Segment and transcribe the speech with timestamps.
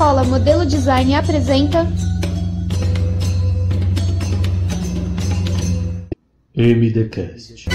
[0.00, 1.84] Escola Modelo Design apresenta
[6.56, 7.68] MDCast.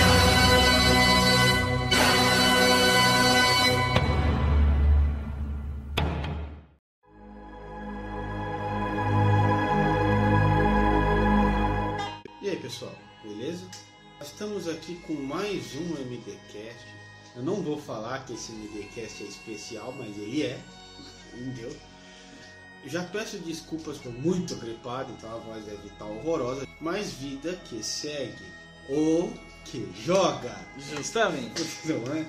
[12.41, 12.91] E aí pessoal,
[13.23, 13.67] beleza?
[14.19, 16.87] Estamos aqui com mais um MDcast.
[17.35, 20.59] Eu não vou falar que esse MDcast é especial, mas ele é,
[21.35, 21.69] entendeu?
[22.85, 26.67] Já peço desculpas, estou muito gripado, então a voz deve estar horrorosa.
[26.79, 28.45] Mas vida que segue,
[28.89, 29.33] ou
[29.65, 30.55] que joga.
[30.77, 31.63] Justamente.
[31.85, 32.25] Não é?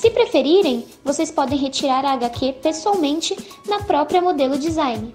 [0.00, 3.36] Se preferirem, vocês podem retirar a HQ pessoalmente
[3.68, 5.14] na própria Modelo Design.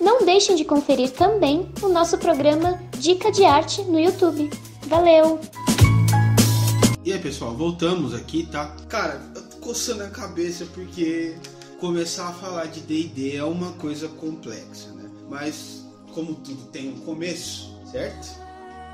[0.00, 4.48] Não deixem de conferir também o nosso programa Dica de Arte no YouTube.
[4.86, 5.40] Valeu!
[7.04, 8.76] E aí, pessoal, voltamos aqui, tá?
[8.88, 11.36] Cara, eu tô coçando a cabeça porque
[11.80, 15.10] começar a falar de D&D é uma coisa complexa, né?
[15.28, 15.84] Mas
[16.14, 18.40] como tudo tem um começo, certo?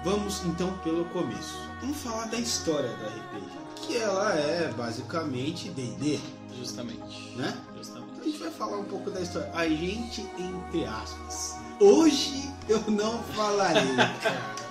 [0.02, 1.54] Vamos então pelo começo.
[1.82, 6.18] Vamos falar da história da RPG, que ela é basicamente D&D,
[6.58, 7.34] Justamente.
[7.36, 7.56] né?
[7.76, 8.08] Justamente.
[8.12, 9.50] Então a gente vai falar um pouco da história.
[9.54, 11.56] A gente entre aspas.
[11.80, 14.58] Hoje eu não falarei, cara.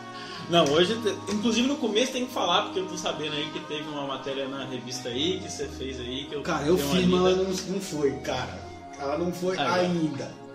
[0.50, 0.98] Não, hoje,
[1.28, 4.48] inclusive no começo tem que falar, porque eu tô sabendo aí que teve uma matéria
[4.48, 7.44] na revista aí, que você fez aí, que eu Cara, eu fiz, mas ela não,
[7.44, 8.58] não foi, cara.
[8.98, 9.88] Ela não foi Ah, é.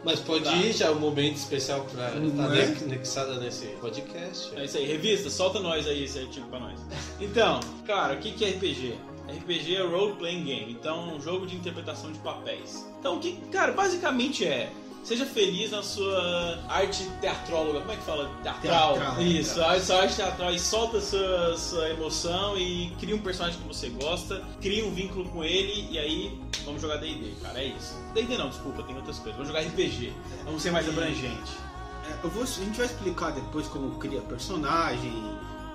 [0.04, 0.56] Mas pode Tá.
[0.56, 2.84] ir já, um momento especial pra estar é?
[2.84, 4.52] anexada nesse podcast.
[4.56, 6.80] É isso aí, revista, solta nós aí esse artigo pra nós.
[7.20, 8.94] Então, cara, o que que é RPG?
[9.28, 12.84] RPG é Role Playing Game, então é um jogo de interpretação de papéis.
[12.98, 14.70] Então, o que, cara, basicamente é.
[15.02, 18.30] Seja feliz na sua arte teatróloga, como é que fala?
[18.42, 18.94] Teatral.
[18.94, 19.76] Teatral, Isso, teatral.
[19.76, 23.88] a sua arte teatral e solta sua, sua emoção e cria um personagem que você
[23.88, 27.94] gosta, cria um vínculo com ele e aí vamos jogar D&D, cara, é isso.
[28.14, 29.34] D&D não, desculpa, tem outras coisas.
[29.34, 30.12] Vamos jogar RPG,
[30.44, 31.52] vamos ser mais abrangente.
[32.08, 35.12] É, eu vou, a gente vai explicar depois como cria personagem,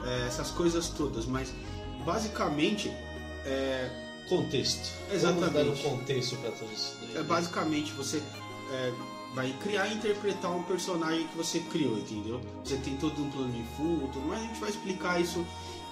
[0.05, 1.53] é, essas coisas todas, mas
[2.05, 2.89] basicamente
[3.45, 3.89] é,
[4.29, 4.91] Contexto.
[5.11, 5.53] Exatamente.
[5.53, 7.17] Vamos dar um contexto pra todos isso daí.
[7.17, 8.21] é basicamente você
[8.71, 8.93] é,
[9.37, 12.41] vai criar e interpretar um personagem que você criou, entendeu?
[12.65, 15.45] Você tem todo um plano de fundo, mas a gente vai explicar isso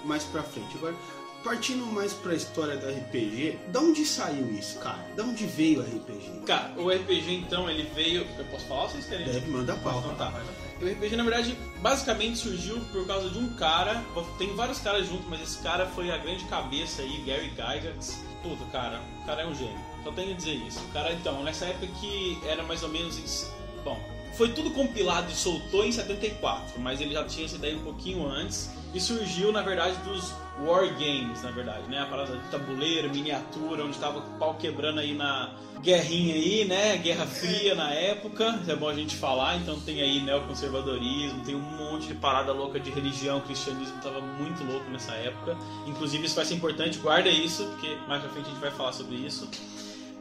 [0.04, 0.76] mais pra frente.
[0.76, 0.96] Agora,
[1.44, 4.98] partindo mais pra história da RPG, da onde saiu isso, cara?
[5.14, 6.40] Da onde veio o RPG?
[6.44, 8.26] Cara, o RPG então ele veio.
[8.36, 9.26] Eu posso falar ou vocês querem?
[9.26, 10.00] Deve mandar pau.
[10.00, 10.42] Então tá.
[10.82, 14.02] O RPG na verdade basicamente surgiu por causa de um cara.
[14.38, 18.24] Tem vários caras juntos, mas esse cara foi a grande cabeça aí, Gary Gygax.
[18.42, 19.85] Puta, cara, o cara é um gênio.
[20.06, 20.78] Só tenho a dizer isso.
[20.78, 23.18] O cara, então, nessa época que era mais ou menos.
[23.18, 23.98] em- Bom,
[24.36, 28.24] foi tudo compilado e soltou em 74, mas ele já tinha essa ideia um pouquinho
[28.24, 28.70] antes.
[28.94, 31.98] E surgiu, na verdade, dos War Games, na verdade, né?
[32.00, 36.96] A parada de tabuleiro, miniatura, onde tava o pau quebrando aí na guerrinha aí, né?
[36.98, 39.56] Guerra Fria na época, é bom a gente falar.
[39.56, 44.62] Então tem aí neoconservadorismo, tem um monte de parada louca de religião, cristianismo tava muito
[44.64, 45.56] louco nessa época.
[45.84, 48.92] Inclusive isso vai ser importante, guarda isso, porque mais pra frente a gente vai falar
[48.92, 49.48] sobre isso.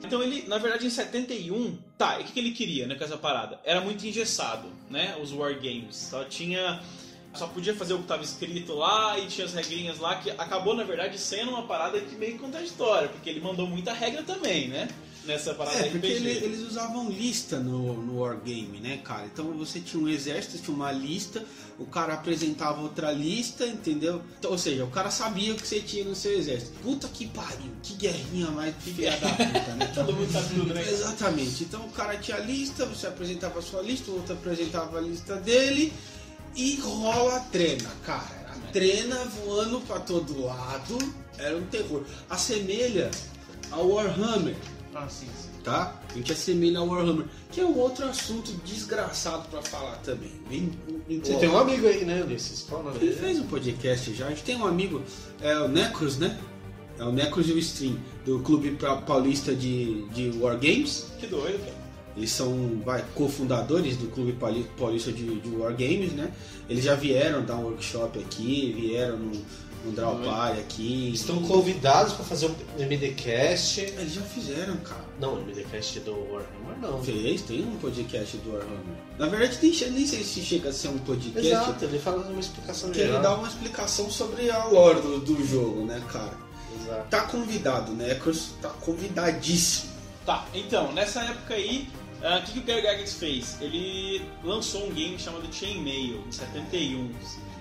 [0.04, 3.04] Então ele, na verdade, em 71, tá, e o que, que ele queria, né, com
[3.04, 3.60] essa parada?
[3.64, 5.96] Era muito engessado, né, os wargames.
[5.96, 6.82] Só tinha
[7.36, 10.74] só podia fazer o que estava escrito lá e tinha as regrinhas lá que acabou,
[10.74, 14.88] na verdade, sendo uma parada que meio contraditória, porque ele mandou muita regra também, né?
[15.26, 19.26] Nessa parada É, porque ele- eles usavam lista no, no Wargame, né, cara?
[19.26, 21.44] Então você tinha um exército, tinha uma lista,
[21.80, 24.22] o cara apresentava outra lista, entendeu?
[24.38, 26.74] Então, ou seja, o cara sabia o que você tinha no seu exército.
[26.84, 29.92] Puta que pariu, que guerrinha mais filha da puta, né?
[29.96, 30.88] Todo mundo sabe tudo, né?
[30.90, 31.64] Exatamente.
[31.64, 35.02] Então o cara tinha a lista, você apresentava a sua lista, o outro apresentava a
[35.02, 35.92] lista dele
[36.56, 38.46] e rola a trena, cara.
[38.56, 40.98] A trena voando pra todo lado,
[41.38, 42.04] era um terror.
[42.30, 43.10] Assemelha
[43.72, 44.56] ao Warhammer,
[44.98, 45.50] Ah, sim, sim.
[45.62, 46.02] tá?
[46.10, 50.32] A gente assemelha ao Warhammer, que é um outro assunto desgraçado pra falar também.
[50.50, 50.72] Bem,
[51.22, 52.66] Você tem um amigo aí, né, Ulisses?
[52.72, 54.28] Nome Ele fez um podcast já.
[54.28, 55.02] A gente tem um amigo,
[55.42, 56.40] é o Necros, né?
[56.98, 61.08] É o Necros e o Stream, do Clube Pa- Paulista de, de Wargames.
[61.20, 61.86] Que doido, cara.
[62.16, 66.32] Eles são vai, cofundadores do Clube Pauli- Paulista de, de Wargames, né?
[66.70, 69.32] Eles já vieram dar um workshop aqui, vieram no,
[69.86, 71.12] no Drawpy aqui.
[71.14, 73.82] Estão convidados pra fazer um MDcast.
[73.82, 75.06] Eles já fizeram, cara.
[75.20, 77.04] Não, MDcast do Warhammer não.
[77.04, 78.80] Fez, tem um podcast do Warhammer.
[79.18, 81.48] Na verdade, tem, nem sei se chega a ser um podcast.
[81.48, 85.46] Exato, ele fala uma explicação Que ele dá uma explicação sobre a lore do, do
[85.46, 86.34] jogo, né, cara?
[86.82, 87.08] Exato.
[87.10, 88.50] Tá convidado, Necros.
[88.62, 89.94] Tá convidadíssimo.
[90.26, 91.88] Tá, então, nessa época aí,
[92.24, 93.62] ah, o que, que o Gary Gygax fez?
[93.62, 97.12] Ele lançou um game chamado Chainmail, em 71.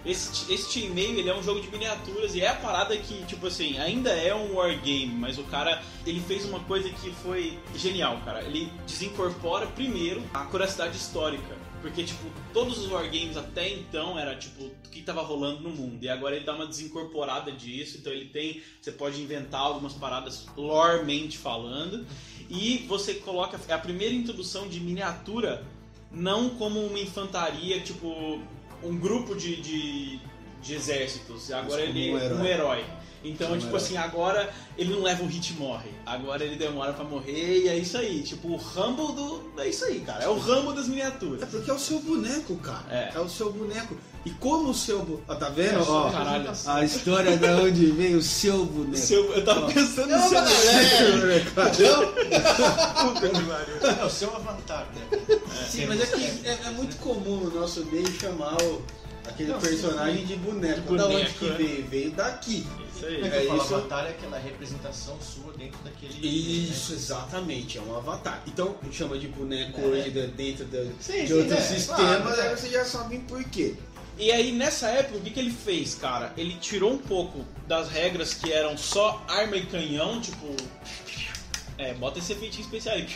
[0.04, 3.46] Esse, esse Chainmail, ele é um jogo de miniaturas e é a parada que, tipo
[3.46, 8.20] assim, ainda é um wargame, mas o cara, ele fez uma coisa que foi genial,
[8.24, 8.42] cara.
[8.42, 11.56] Ele desincorpora primeiro a curiosidade histórica.
[11.80, 16.02] Porque, tipo, todos os wargames até então era, tipo, o que tava rolando no mundo.
[16.02, 17.98] E agora ele dá uma desincorporada disso.
[17.98, 18.62] Então ele tem...
[18.80, 22.06] Você pode inventar algumas paradas loremente falando.
[22.48, 23.60] E você coloca...
[23.68, 25.62] É a primeira introdução de miniatura,
[26.10, 28.40] não como uma infantaria, tipo...
[28.84, 30.20] Um grupo de, de,
[30.62, 31.50] de exércitos.
[31.52, 32.38] Agora Mas ele um é herói.
[32.38, 32.84] um herói.
[33.26, 33.82] Então, Como tipo herói.
[33.82, 35.88] assim, agora ele não leva um hit e morre.
[36.04, 38.22] Agora ele demora pra morrer e é isso aí.
[38.22, 39.50] Tipo, o Rumble do.
[39.58, 40.22] É isso aí, cara.
[40.24, 41.48] É o Rumble das É miniaturas.
[41.48, 42.84] porque é o seu boneco, cara.
[43.14, 43.18] É.
[43.18, 43.96] o seu boneco.
[44.26, 45.22] E como o seu boneco.
[45.28, 45.80] Ó, tá vendo?
[45.90, 46.50] Ó, Caralho.
[46.66, 48.96] a história de onde vem o seu boneco.
[48.98, 49.72] Seu- eu tava Ó.
[49.72, 51.72] pensando É no seu boneco, cara.
[54.00, 55.33] É o seu avatar, né?
[55.70, 58.82] Sim, mas é que é, é muito comum no nosso meio chamar o-
[59.26, 60.92] aquele Não, personagem de boneco.
[60.92, 61.52] De Da onde que é.
[61.52, 61.86] veio?
[61.86, 62.66] Veio daqui.
[62.94, 63.22] Isso aí.
[63.22, 63.74] É É isso.
[63.74, 66.26] Avatar é aquela representação sua dentro daquele.
[66.26, 68.42] Isso, exatamente, é um avatar.
[68.46, 69.84] Então, a gente chama de boneco É.
[69.84, 72.56] hoje de- dentro de, Sim, de sim, outros é, sistemas, claro, aí é.
[72.56, 73.74] vocês já sabem por quê.
[74.16, 76.32] E aí, nessa época, o que, que ele fez, cara?
[76.36, 80.54] Ele tirou um pouco das regras que eram só arma e canhão, tipo.
[81.76, 83.08] É, bota esse efeitinho especial aí.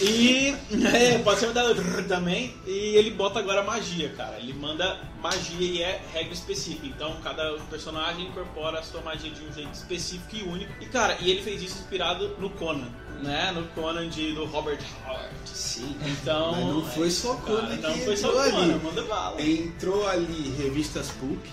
[0.00, 0.54] E.
[0.94, 1.74] É, pode ser mandado
[2.06, 2.54] também.
[2.66, 4.38] E ele bota agora magia, cara.
[4.38, 6.86] Ele manda magia e é regra específica.
[6.86, 10.72] Então cada personagem incorpora a sua magia de um jeito específico e único.
[10.80, 12.88] E cara, e ele fez isso inspirado no Conan,
[13.22, 13.52] né?
[13.52, 15.28] No Conan de, do Robert Howard.
[15.44, 15.96] Sim.
[16.04, 16.52] Então.
[16.52, 17.94] Mas não foi só Conan cara.
[17.96, 18.84] Não foi só Conan, ali.
[18.84, 19.42] manda bala.
[19.42, 21.44] Entrou ali revistas Pulp,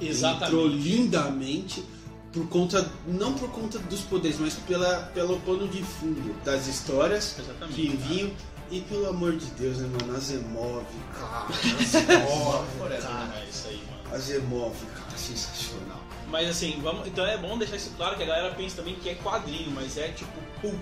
[0.00, 0.44] Exatamente.
[0.46, 1.84] entrou lindamente
[2.32, 7.38] por conta não por conta dos poderes, mas pela pelo pano de fundo das histórias
[7.38, 8.32] Exatamente, que vinham
[8.70, 11.46] e pelo amor de Deus, né, mano, Azemov, cara,
[11.78, 14.16] Azemov, cara, É isso aí, mano.
[14.16, 16.00] Azemov, cara, sensacional.
[16.28, 19.10] Mas assim, vamos, então é bom deixar isso claro que a galera pensa também que
[19.10, 20.80] é quadrinho, mas é tipo pulp.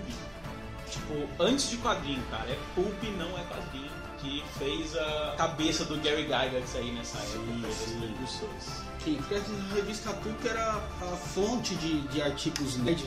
[0.89, 3.90] Tipo, antes de quadrinho, cara, é pulp, não é quadrinho.
[4.21, 7.99] Que fez a cabeça do Gary Gygax aí nessa época, sim.
[7.99, 8.91] precursores.
[9.03, 13.03] Porque a revista Pulp era a fonte de, de artigos nerd.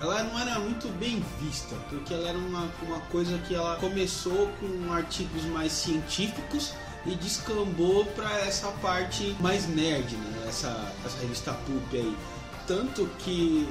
[0.00, 4.48] Ela não era muito bem vista, porque ela era uma, uma coisa que ela começou
[4.60, 6.72] com artigos mais científicos
[7.06, 10.44] e descambou para essa parte mais nerd, né?
[10.48, 12.16] Essa, essa revista Pulp aí.
[12.66, 13.68] Tanto que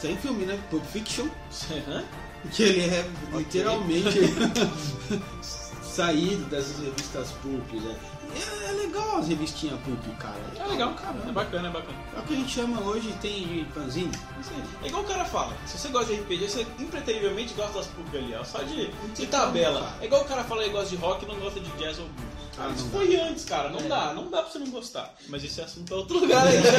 [0.00, 0.58] tem filme, né?
[0.70, 1.28] Pulp Fiction,
[1.88, 2.04] Hã?
[2.52, 4.18] que ele é literalmente
[5.96, 7.96] saído dessas revistas Pulp, né?
[8.34, 10.34] É, é legal as revistinhas Pulp, cara.
[10.58, 11.16] É legal, cara.
[11.26, 11.98] É bacana, é bacana.
[12.14, 14.10] É o que a gente chama hoje, tem de fanzine.
[14.40, 14.62] Isso aí.
[14.84, 18.14] É igual o cara fala, se você gosta de RPG, você impreterivelmente gosta das pulp
[18.14, 18.44] ali, ó.
[18.44, 19.80] Só de, de tabela.
[19.80, 20.02] como.
[20.02, 22.04] É igual o cara fala que gosta de rock e não gosta de jazz ou
[22.06, 22.36] blues.
[22.58, 23.70] Ah, isso foi antes, cara.
[23.70, 25.14] Não dá, não dá pra você não gostar.
[25.28, 26.56] Mas esse é assunto pra outro lugar aí.
[26.60, 26.70] né?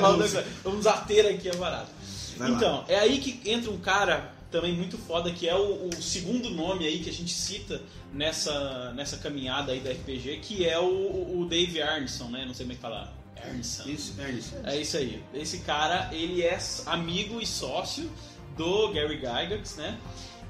[0.62, 1.88] Vamos ater aqui a barata.
[2.36, 2.56] Vai lá.
[2.56, 6.50] Então, é aí que entra um cara também muito foda, que é o, o segundo
[6.50, 11.38] nome aí que a gente cita nessa, nessa caminhada aí da RPG, que é o,
[11.40, 12.44] o Dave Arneson, né?
[12.46, 13.12] Não sei como é que fala.
[13.44, 13.88] Arneson.
[13.88, 14.54] Isso, é isso.
[14.64, 15.22] É isso aí.
[15.34, 18.10] Esse cara, ele é amigo e sócio
[18.56, 19.98] do Gary Gygax, né?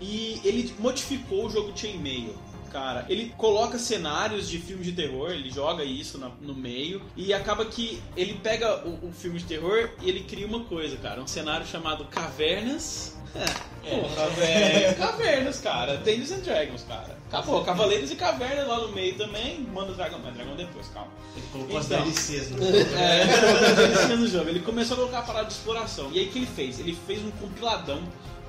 [0.01, 2.35] E ele modificou o jogo Chainmail.
[2.71, 7.33] Cara, ele coloca cenários de filmes de terror, ele joga isso na- no meio e
[7.33, 11.23] acaba que ele pega o, o filme de terror e ele cria uma coisa, cara,
[11.23, 13.16] um cenário chamado Cavernas.
[13.85, 14.97] É, porra, velho.
[14.97, 15.97] Cavernas, cara.
[15.99, 17.17] Dungeons and Dragons, cara.
[17.29, 19.61] Acabou, Cavaleiros e Cavernas lá no meio também.
[19.73, 21.09] Manda o dragão, mas dragão depois, calma.
[21.37, 22.03] Ele colocou as Então.
[22.05, 22.59] DLCs no
[22.99, 24.49] É, ele colocou DLC no jogo.
[24.49, 26.11] Ele começou a colocar a parada de exploração.
[26.13, 26.79] E aí o que ele fez?
[26.81, 28.01] Ele fez um compiladão,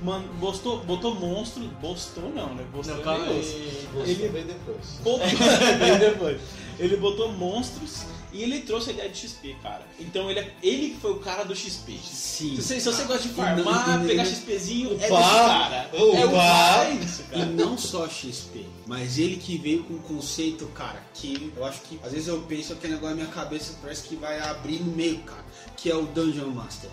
[0.02, 1.64] man, botou, botou monstro.
[1.82, 2.64] Botou não, né?
[2.72, 3.26] Botou Não, calma.
[3.28, 5.00] Ele- Ele bem depois.
[5.04, 5.20] botou,
[5.80, 6.42] bem depois.
[6.80, 8.04] Ele botou monstros
[8.38, 9.86] e ele trouxe a ideia de XP, cara.
[10.00, 11.98] Então ele, é- ele que foi o cara do XP.
[12.04, 12.56] Sim.
[12.62, 15.34] Se, se você gosta de E não- farmar, e- pegar e- XPzinho, é Upar, desse
[15.36, 15.90] cara.
[15.94, 16.86] É o upar.
[16.86, 17.46] é isso, E cara.
[17.48, 22.00] não só XP, mas ele que veio com um conceito, cara, que eu acho que
[22.04, 25.20] às vezes eu penso que negócio na minha cabeça parece que vai abrir no meio,
[25.20, 25.44] cara,
[25.76, 26.90] que é o Dungeon Master.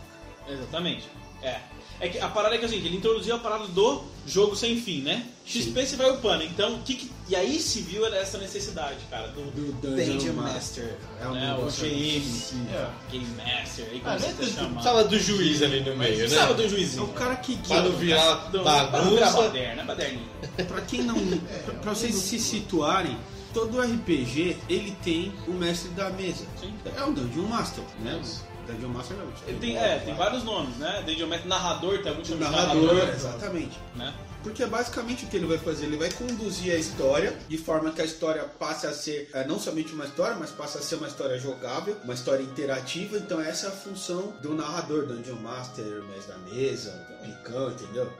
[0.48, 1.04] Exatamente.
[1.42, 1.60] É.
[2.04, 5.00] É que a parada é que assim, ele introduziu a parada do jogo sem fim,
[5.00, 5.25] né?
[5.46, 6.44] XP você vai upando.
[6.44, 10.32] Então, o que, que- E aí se viu essa necessidade, cara, do, Do Dungeon, Dungeon
[10.34, 10.84] Master.
[10.84, 10.99] Master.
[11.23, 12.88] É um né, o negócio GM, É.
[13.11, 14.68] Game Master, aí como Ah, você né, chamar.
[14.73, 16.16] Precisava do juiz ali no meio, né?
[16.18, 17.04] Precisava do É juizinho.
[17.04, 17.99] o cara que Pra não guia.
[17.99, 19.42] virar Do- Para não virar bagunça.
[19.49, 20.28] baderna, baderninha.
[20.68, 21.14] Pra quem não.
[21.64, 23.16] pra, pra vocês se situarem,
[23.54, 26.44] todo RPG ele tem o mestre da mesa.
[26.61, 26.75] Sim.
[26.94, 28.20] É o Dungeon Master, né?
[28.23, 28.44] Isso.
[28.66, 29.26] Dungeon Master não.
[29.47, 31.02] Ele tem, é, tem vários nomes, né?
[31.06, 33.78] Dungeon Master, narrador, tem alguns chamam de narrador, exatamente.
[33.97, 34.12] né?
[34.42, 37.90] Porque é basicamente o que ele vai fazer, ele vai conduzir a história de forma
[37.92, 40.97] que a história passe a ser é, não somente uma história, mas passe a ser
[40.97, 43.16] uma história jogável, uma história interativa.
[43.16, 46.90] Então essa é a função do narrador, Dungeon Master, mestre da mesa,
[47.25, 48.12] picão, entendeu?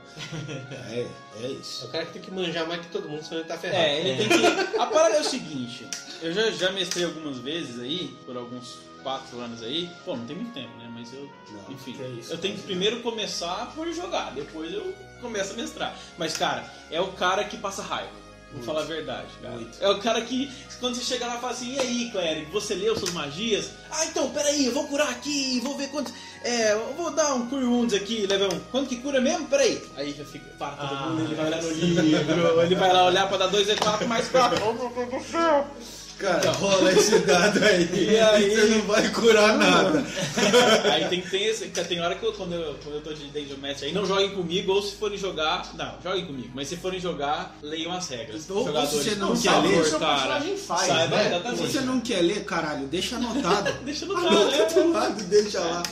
[0.89, 1.05] É,
[1.41, 1.85] é É isso.
[1.85, 3.79] o cara que tem que manjar mais que todo mundo, senão ele tá ferrado.
[3.83, 4.45] É, ele tem que.
[4.81, 5.87] A parada é o seguinte,
[6.23, 9.87] eu já, já mestrei algumas vezes aí, por alguns quatro anos aí.
[10.03, 10.89] Pô, não tem muito tempo, né?
[10.91, 11.29] Mas eu.
[11.51, 15.55] Não, enfim, é isso, eu tenho que primeiro começar por jogar, depois eu começo a
[15.55, 15.95] mestrar.
[16.17, 18.25] Mas, cara, é o cara que passa raiva.
[18.53, 19.55] Vou falar a verdade, cara.
[19.55, 19.77] Muito.
[19.83, 22.97] É o cara que, quando você chega lá, fala assim: e aí, Clérigo, você leu
[22.97, 23.71] suas magias?
[23.91, 26.11] Ah, então, peraí, eu vou curar aqui, vou ver quanto.
[26.43, 28.59] É, eu vou dar um Cure Wounds aqui, level 1.
[28.71, 29.47] Quanto que cura mesmo?
[29.47, 29.83] Peraí.
[29.97, 30.45] Aí já fica.
[30.57, 33.47] Para todo Ah, mundo, ele vai olhar no livro, ele vai lá olhar pra dar
[33.47, 34.63] 2 e 4 mais 4.
[34.63, 35.67] Oh, meu Deus do céu!
[36.17, 37.89] Cara, rola esse dado aí.
[37.93, 38.49] E aí?
[38.55, 40.03] Você não vai curar nada.
[40.93, 43.57] Aí tem, tem, esse, tem hora que eu, quando, eu, quando eu tô de Dungeon
[43.57, 45.69] Match aí, não joguem comigo, ou se forem jogar.
[45.75, 48.49] Não, joguem comigo, mas se forem jogar, leiam as regras.
[48.49, 51.41] Ou- ou se você não quer favor, ler, seu personagem faz, saiba né?
[51.55, 53.73] Se você não quer ler, caralho, deixa anotado.
[53.83, 55.83] Deixa no Anota cara, do lado, deixa lá.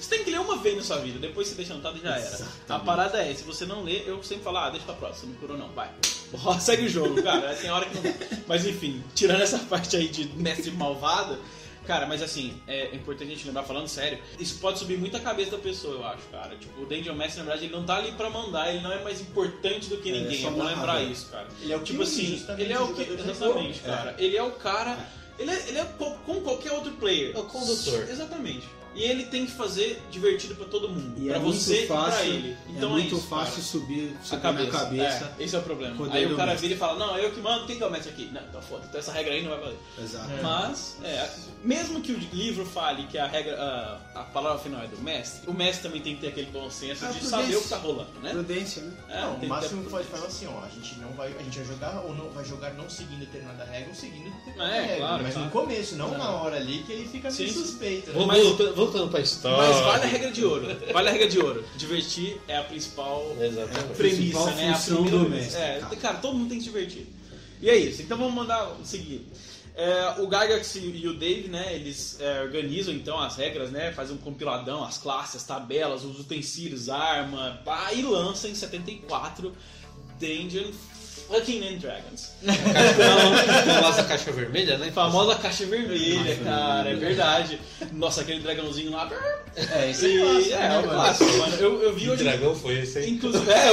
[0.00, 2.10] Você tem que ler uma vez na sua vida, depois você deixa anotado e já
[2.10, 2.20] era.
[2.20, 2.52] Exatamente.
[2.68, 5.40] A parada é, se você não ler, eu sempre falo, ah, deixa pra próxima, não
[5.40, 5.90] curou não, vai.
[6.60, 8.14] Segue o jogo, cara, tem hora que não.
[8.46, 11.38] Mas enfim, tirando essa parte aí de mestre malvado,
[11.86, 15.20] cara, mas assim, é importante a gente lembrar, falando sério, isso pode subir muito a
[15.20, 16.56] cabeça da pessoa, eu acho, cara.
[16.56, 19.02] Tipo, o Dungeon Master, na verdade, ele não tá ali pra mandar, ele não é
[19.02, 21.46] mais importante do que É, ninguém, só é bom lembrar isso, cara.
[21.60, 23.02] Ele é o Tipo que assim, justamente ele é o que.
[23.02, 23.86] Exatamente, jogo.
[23.96, 24.14] cara.
[24.18, 24.98] Ele é o cara.
[25.38, 27.34] Ele é, ele é co- como qualquer outro player.
[27.34, 28.06] É o condutor.
[28.08, 28.66] Exatamente.
[28.94, 31.14] E ele tem que fazer divertido pra todo mundo.
[31.18, 32.56] E pra é muito você fácil, e pra ele.
[32.68, 33.62] Então é muito isso, fácil cara.
[33.64, 34.72] subir, A subir cabeça.
[34.72, 35.34] na cabeça.
[35.38, 36.08] É, esse é o problema.
[36.12, 37.90] Aí do o cara vira e fala, não, eu que mando, quem que é o
[37.90, 38.30] mestre aqui?
[38.32, 39.78] Não, então foda, então essa regra aí não vai valer.
[40.02, 40.30] Exato.
[40.30, 40.42] É.
[40.42, 41.30] Mas, é,
[41.64, 45.48] mesmo que o livro fale que a regra, a, a palavra final é do mestre,
[45.48, 48.10] o mestre também tem que ter aquele bom senso de saber o que tá rolando,
[48.22, 48.30] né?
[48.30, 48.92] Prudência, né?
[49.08, 51.28] É, Não, tem o que máximo que pode falar assim, ó, a gente não vai,
[51.38, 54.76] a gente vai jogar ou não vai jogar não seguindo determinada regra ou seguindo determinada
[54.76, 55.46] É, regra, claro, mas claro.
[55.46, 56.18] no começo, não É.
[56.18, 58.10] na hora ali que ele fica meio suspeito.
[58.12, 58.24] né?
[58.26, 58.42] Mas-
[58.84, 59.68] voltando, pra história.
[59.68, 60.66] Mas vale a regra de ouro.
[60.92, 61.64] Vale a regra de ouro.
[61.76, 63.96] Divertir é a principal Exatamente.
[63.96, 64.70] premissa, principal né?
[64.70, 65.96] A função primeira do mestre, É, cara.
[65.96, 66.18] cara.
[66.18, 67.06] todo mundo tem que se divertir.
[67.60, 68.02] E é isso.
[68.02, 69.26] Então vamos mandar seguir.
[69.74, 74.14] É, o Gygax e o Dave, né, eles é, organizam então as regras, né, fazem
[74.14, 79.50] um compiladão, as classes, as tabelas, os utensílios, arma, pá, e lançam em 74
[80.20, 80.70] Dungeon
[81.32, 82.32] Fucking and Dragons.
[82.46, 84.90] A famosa caixa vermelha, né?
[84.92, 87.60] Famosa caixa vermelha, cara, é verdade.
[87.92, 89.08] Nossa, aquele dragãozinho lá.
[89.56, 90.88] É, isso E- é clássico, é, né, é o mano?
[90.92, 91.56] clássico, mano.
[91.56, 92.24] Eu, eu vi Que hoje.
[92.24, 93.10] dragão foi esse aí?
[93.10, 93.70] Inclusive, é,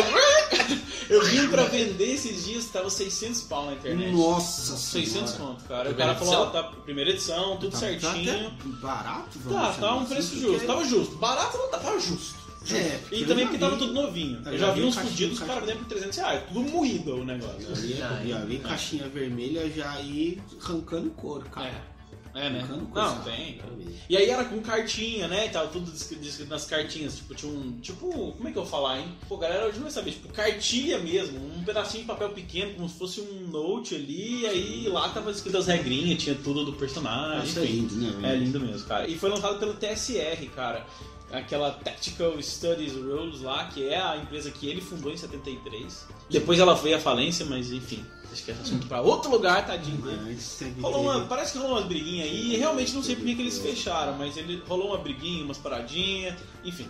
[1.10, 4.12] eu vi um pra vender esses dias, tava 600 pau na internet.
[4.12, 5.46] Nossa 600 senhora.
[5.54, 5.90] conto, cara.
[5.90, 8.26] O Primeira cara falou, tá, primeira edição, tudo Tá- certinho.
[8.26, 8.52] Tá até
[8.82, 11.16] barato, vamos Tá, tá um preço justo, tava justo.
[11.16, 12.36] Barato não tá, tava justo.
[12.76, 14.42] É, E também porque tava tudo novinho.
[14.46, 16.44] eu Eu já vi uns fudidos, caras vendendo por 300 reais.
[16.48, 17.68] Tudo moído o negócio.
[17.70, 22.00] Eu já, já vi caixinha vermelha já ir arrancando couro, cara.
[22.34, 22.68] É, é né?
[22.94, 23.60] Não, tem.
[24.08, 25.48] E aí era com cartinha, né?
[25.48, 27.16] E tava tudo descrito, nas cartinhas.
[27.16, 27.80] Tipo, tinha um.
[27.80, 29.08] Tipo, como é que eu vou falar, hein?
[29.28, 30.12] Pô, galera, hoje não vai saber.
[30.12, 31.40] Tipo, cartilha mesmo.
[31.40, 34.42] Um pedacinho de papel pequeno, como se fosse um note ali.
[34.42, 37.46] E aí lá tava escrito as regrinhas, tinha tudo do personagem.
[37.46, 38.34] Isso é lindo, né?
[38.34, 39.08] É lindo mesmo, cara.
[39.08, 40.86] E foi lançado pelo TSR, cara.
[41.32, 46.06] Aquela Tactical Studies Rules lá, que é a empresa que ele fundou em 73.
[46.30, 48.04] Depois ela veio à falência, mas enfim.
[48.28, 51.86] Deixa que esse assunto pra outro lugar, tadinho teve- Rolou uma, parece que rolou umas
[51.88, 54.98] briguinhas aí, e realmente não sei por que que eles fecharam, mas ele rolou uma
[55.00, 56.88] briguinha, umas paradinhas, enfim,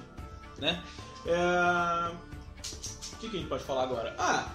[0.58, 0.84] né?
[1.26, 2.12] É,
[3.14, 4.16] O que, que a gente pode falar agora?
[4.18, 4.48] Ah,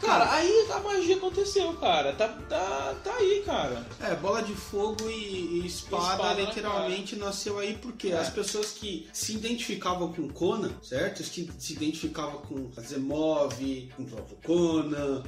[0.00, 2.12] cara, aí a magia aconteceu, cara.
[2.14, 3.86] Tá, tá, tá aí, cara.
[4.00, 8.18] É, bola de fogo e, e espada, Espada na literalmente nasceu aí porque É.
[8.18, 11.22] as pessoas que se identificavam com Conan, certo?
[11.22, 13.54] Que se identificavam com Asimov,
[13.96, 14.06] com
[14.44, 15.22] Conan,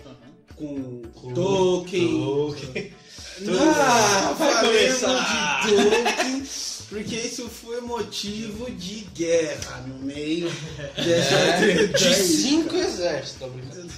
[0.57, 1.03] com,
[1.35, 2.09] Tolkien.
[2.19, 2.95] Tolkien.
[3.41, 5.67] Não, vai falemos começar.
[5.67, 6.45] de Tolkien,
[6.93, 10.51] porque isso foi motivo de guerra no meio
[10.97, 13.91] dessa É, treta de cinco exércitos, tá brincando?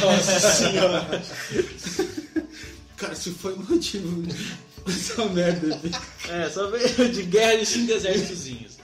[0.00, 1.22] Nossa senhora.
[2.96, 4.22] Cara, isso foi motivo
[4.86, 5.74] dessa merda.
[5.74, 5.90] aqui.
[6.30, 8.74] É, só veio de guerra de cinco exércitozinhos.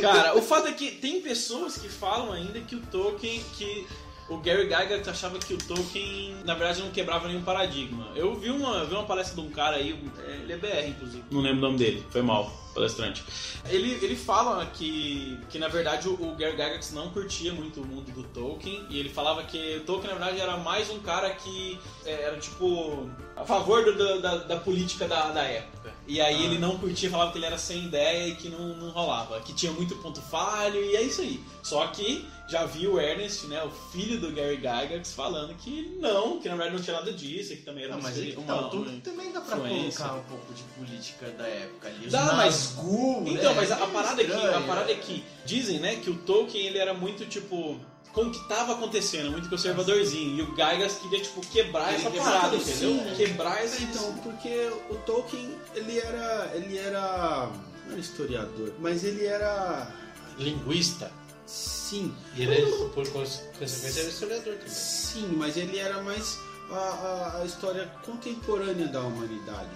[0.00, 3.86] Cara, o fato é que tem pessoas que falam ainda que o Tolkien, que
[4.30, 8.08] o Gary Gygax achava que o Tolkien, na verdade, não quebrava nenhum paradigma.
[8.14, 11.24] Eu vi uma, vi uma palestra de um cara aí, é, ele é BR, inclusive.
[11.30, 13.22] Não lembro o nome dele, foi mal, palestrante.
[13.68, 17.86] Ele, ele fala que, que, na verdade, o, o Gary Gygax não curtia muito o
[17.86, 21.30] mundo do Tolkien, e ele falava que o Tolkien, na verdade, era mais um cara
[21.30, 25.92] que é, era, tipo, a favor do- da, da política da, da época.
[26.10, 28.90] E aí ele não curtia, falava que ele era sem ideia e que não, não
[28.90, 31.40] rolava, que tinha muito ponto falho, e é isso aí.
[31.62, 36.40] Só que já vi o Ernest, né, o filho do Gary Gygax, falando que não,
[36.40, 38.68] que na verdade não tinha nada disso, e que também era Não, mas uma, então,
[38.70, 40.04] tudo também dá pra influência.
[40.04, 42.06] colocar um pouco de política da época ali.
[42.06, 43.30] Os Dá, mas- Nazgûl, né?
[43.30, 46.14] Então, mas a, a parada é que, a parada é que dizem, né, que o
[46.16, 47.78] Tolkien ele era muito tipo
[48.12, 50.36] com o que tava acontecendo, muito conservadorzinho.
[50.38, 52.92] E o Gygax queria tipo quebrar Ele essa parada, entendeu?
[52.94, 53.14] sim.
[53.16, 56.50] Quebrar essa Então, porque o Tolkien, ele era.
[56.54, 57.50] ele era.
[57.84, 59.92] não era historiador, mas ele era.
[60.38, 61.10] Linguista.
[61.46, 64.68] Sim, E ele, é, por consequência, era historiador também.
[64.68, 66.38] sim, mas ele era mais
[66.70, 69.68] a, a- a história contemporânea da humanidade.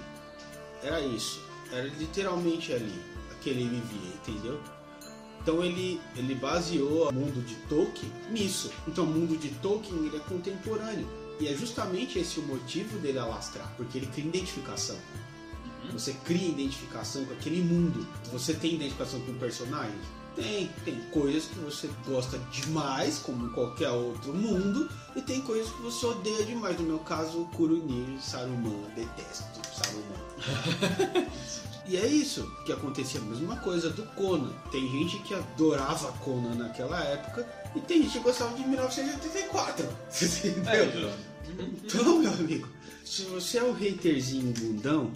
[0.83, 1.41] Era isso.
[1.73, 3.03] Era literalmente ali,
[3.43, 4.61] que ele vivia, entendeu?
[5.45, 8.73] Então ele, ele baseou o mundo de Tolkien nisso.
[8.89, 11.07] Então o mundo de Tolkien ele é contemporâneo.
[11.39, 14.97] E é justamente esse o motivo dele alastrar, porque ele cria identificação.
[15.93, 18.07] Você cria identificação com aquele mundo.
[18.33, 19.99] Você tem identificação com o personagem?
[20.35, 20.71] Tem.
[20.83, 25.83] Tem coisas que você gosta demais, como em qualquer outro mundo, e tem coisas que
[25.83, 26.79] você odeia demais.
[26.81, 31.29] No meu caso, o Kurunir, Saruman, detesto Saruman.
[31.87, 34.53] E é isso que acontecia, a mesma coisa do Conan.
[34.73, 39.87] Tem gente que adorava Conan naquela época e tem gente que gostava de 1984.
[40.11, 41.13] Você entendeu?
[41.85, 42.69] Então, meu amigo,
[43.05, 45.13] se você é o haterzinho bundão,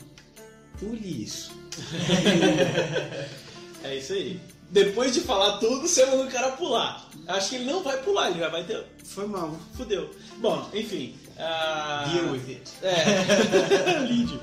[0.79, 1.53] pule isso.
[3.85, 4.41] É isso aí.
[4.71, 7.09] Depois de falar tudo, você manda o cara pular.
[7.29, 8.85] Acho que ele não vai pular, ele já vai ter.
[9.05, 9.57] Foi mal.
[9.77, 10.11] Fudeu.
[10.39, 11.15] Bom, enfim.
[11.39, 12.71] ah, Deal with it.
[12.83, 14.41] É, Lídio.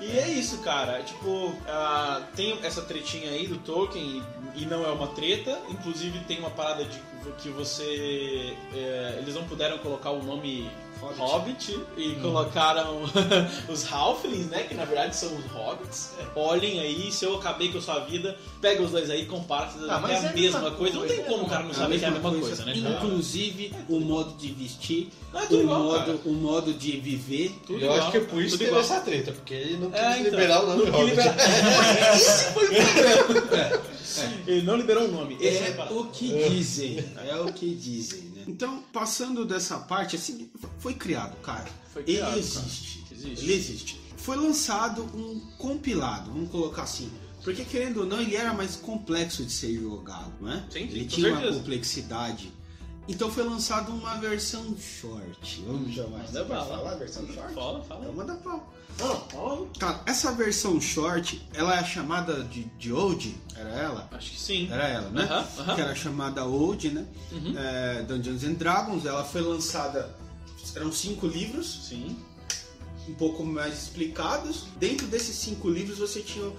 [0.00, 1.02] E é isso, cara.
[1.02, 4.22] Tipo, ah, tem essa tretinha aí do Tolkien
[4.54, 5.60] e, e não é uma treta.
[5.68, 7.00] Inclusive tem uma parada de
[7.38, 8.56] que você.
[8.74, 11.20] é, eles não puderam colocar o nome Hobbit.
[11.20, 13.00] Hobbit, e colocaram
[13.68, 14.64] os Halflings, né?
[14.64, 16.10] Que na verdade são os Hobbits.
[16.34, 19.68] Olhem aí, se eu acabei com a sua vida, pega os dois aí e compara.
[19.88, 20.94] Ah, é a é a mesma mesma coisa.
[20.98, 22.74] Não tem coisa, como o cara não É saber que é a mesma coisa, né?
[22.80, 22.94] cara?
[22.96, 27.52] Inclusive o modo de vestir, é o, igual, modo, o modo de viver.
[27.66, 29.90] Tudo eu igual, acho que é por isso que teve essa treta, porque ele não
[29.90, 30.24] quis É, então.
[30.24, 31.16] liberar o nome Não Hobbit.
[31.16, 33.80] quis liberar- Esse foi o problema.
[34.46, 35.36] Ele não liberou o nome.
[35.40, 38.27] É, É o que dizem, é o que dizem, né?
[38.48, 41.68] Então, passando dessa parte, assim, foi criado, cara.
[41.92, 42.60] Foi criado, ele cara.
[42.66, 43.04] existe.
[43.12, 43.44] Existe.
[43.44, 44.00] Ele existe.
[44.16, 47.10] Foi lançado um compilado, vamos colocar assim.
[47.44, 50.64] Porque querendo ou não, ele era mais complexo de ser jogado, não é?
[50.70, 51.58] Sim, sim, ele tinha uma certeza.
[51.58, 52.52] complexidade.
[53.06, 55.62] Então foi lançado uma versão short.
[55.66, 56.18] Vamos chamar.
[56.18, 56.66] Manda Pode bala.
[56.76, 57.54] falar versão short?
[57.54, 58.00] Fala, fala.
[58.02, 58.74] Então manda pau.
[60.06, 64.08] Essa versão short, ela é chamada de, de Old, era ela?
[64.12, 64.68] Acho que sim.
[64.70, 65.22] Era ela, né?
[65.22, 65.74] Aham, aham.
[65.74, 67.06] Que era chamada Old, né?
[67.32, 67.54] Uhum.
[67.56, 69.04] É, Dungeons and Dragons.
[69.04, 70.16] Ela foi lançada.
[70.74, 72.16] Eram cinco livros, Sim.
[73.08, 74.64] um pouco mais explicados.
[74.78, 76.50] Dentro desses cinco livros você tinha.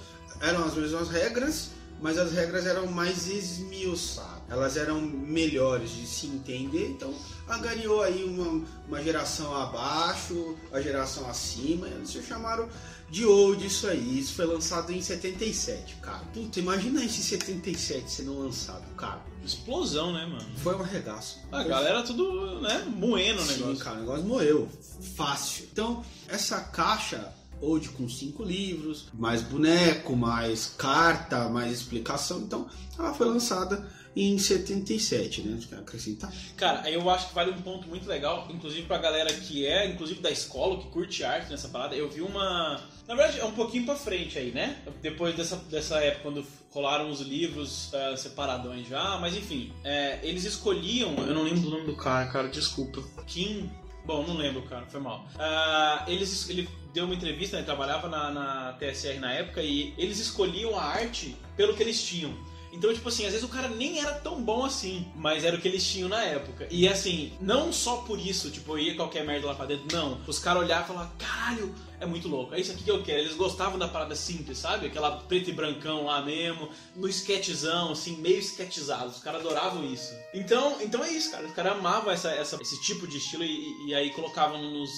[0.41, 1.69] Eram as mesmas regras,
[2.01, 4.38] mas as regras eram mais esmiuçadas.
[4.49, 6.89] Elas eram melhores de se entender.
[6.89, 7.13] Então
[7.47, 11.87] angariou aí uma, uma geração abaixo, a geração acima.
[11.87, 12.67] Eles se chamaram
[13.09, 14.19] de Old isso aí.
[14.19, 16.23] Isso foi lançado em 77, cara.
[16.33, 19.21] Puta, imagina esse 77 sendo lançado, cara.
[19.43, 20.45] Explosão, né, mano?
[20.57, 21.39] Foi um arregaço.
[21.51, 23.83] A galera tudo, né, moendo o Sim, negócio.
[23.83, 24.69] cara, o negócio morreu.
[25.15, 25.67] Fácil.
[25.71, 32.39] Então, essa caixa, old com cinco livros, mais boneco, mais carta, mais explicação.
[32.39, 35.59] Então, ela foi lançada em 77, né?
[35.77, 36.33] Acrescentar?
[36.57, 40.19] Cara, eu acho que vale um ponto muito legal, inclusive pra galera que é, inclusive
[40.21, 41.95] da escola, que curte arte nessa parada.
[41.95, 42.81] Eu vi uma.
[43.07, 44.77] Na verdade, é um pouquinho pra frente aí, né?
[45.01, 50.43] Depois dessa, dessa época, quando rolaram os livros uh, separadões já, mas enfim, é, eles
[50.43, 51.15] escolhiam.
[51.17, 53.03] Eu não lembro do nome do cara, cara, desculpa.
[53.25, 53.69] Kim.
[54.05, 55.27] Bom, não lembro, cara, foi mal.
[55.35, 60.19] Uh, eles, ele deu uma entrevista, né, trabalhava na, na TSR na época, e eles
[60.19, 62.33] escolhiam a arte pelo que eles tinham.
[62.71, 65.61] Então, tipo assim, às vezes o cara nem era tão bom assim, mas era o
[65.61, 66.67] que eles tinham na época.
[66.69, 70.19] E assim, não só por isso, tipo, eu ia qualquer merda lá pra dentro, não.
[70.27, 73.19] Os caras olhavam e falavam, caralho, é muito louco, é isso aqui que eu quero.
[73.19, 74.87] Eles gostavam da parada simples, sabe?
[74.87, 79.07] Aquela preto e brancão lá mesmo, no sketchzão, assim, meio sketchizado.
[79.09, 80.13] Os caras adoravam isso.
[80.33, 81.45] Então, então é isso, cara.
[81.45, 84.89] Os caras amavam essa, essa, esse tipo de estilo e, e aí colocavam nos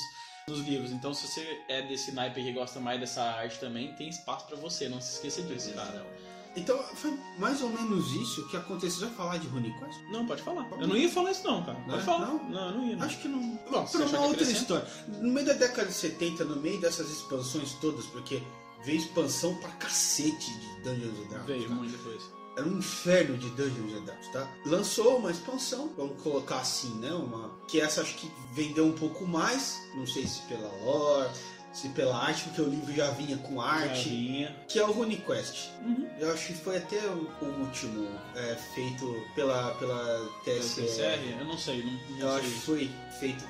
[0.48, 0.92] nos livros.
[0.92, 4.58] Então, se você é desse naipe que gosta mais dessa arte também, tem espaço para
[4.58, 4.90] você.
[4.90, 6.06] Não se esqueça disso, cara.
[6.56, 9.00] Então, foi mais ou menos isso que aconteceu.
[9.00, 10.00] Você vai falar de RuneQuest?
[10.12, 10.68] Não, pode falar.
[10.80, 11.78] Eu não ia falar isso não, cara.
[11.80, 12.04] Pode Né?
[12.04, 12.26] falar.
[12.28, 12.50] Não?
[12.50, 12.96] Não, eu não ia.
[12.98, 13.06] Não.
[13.06, 13.60] Acho que não.
[13.72, 14.88] Bom, acha uma outra história.
[15.08, 18.44] No meio da década de 70, no meio dessas expansões todas, porque
[18.84, 21.46] veio expansão pra cacete de Dungeons and Dragons.
[21.48, 21.76] Veio cara.
[21.76, 22.22] muito depois.
[22.58, 24.52] Era um inferno de Dungeons and Dragons, tá?
[24.66, 27.14] Lançou uma expansão, vamos colocar assim, né?
[27.14, 31.30] Uma que essa acho que vendeu um pouco mais, não sei se pela lore,
[31.74, 34.56] se pela arte, porque o livro já vinha com arte, Vinha.
[34.68, 35.70] que é o RuneQuest.
[35.86, 36.08] Uhum.
[36.20, 40.86] Eu acho que foi até o, o último é, feito pela pela TSR.
[40.86, 41.36] TSR?
[41.40, 41.84] Eu não sei.
[41.84, 42.40] Não, não Eu sei.
[42.40, 43.46] acho que foi feito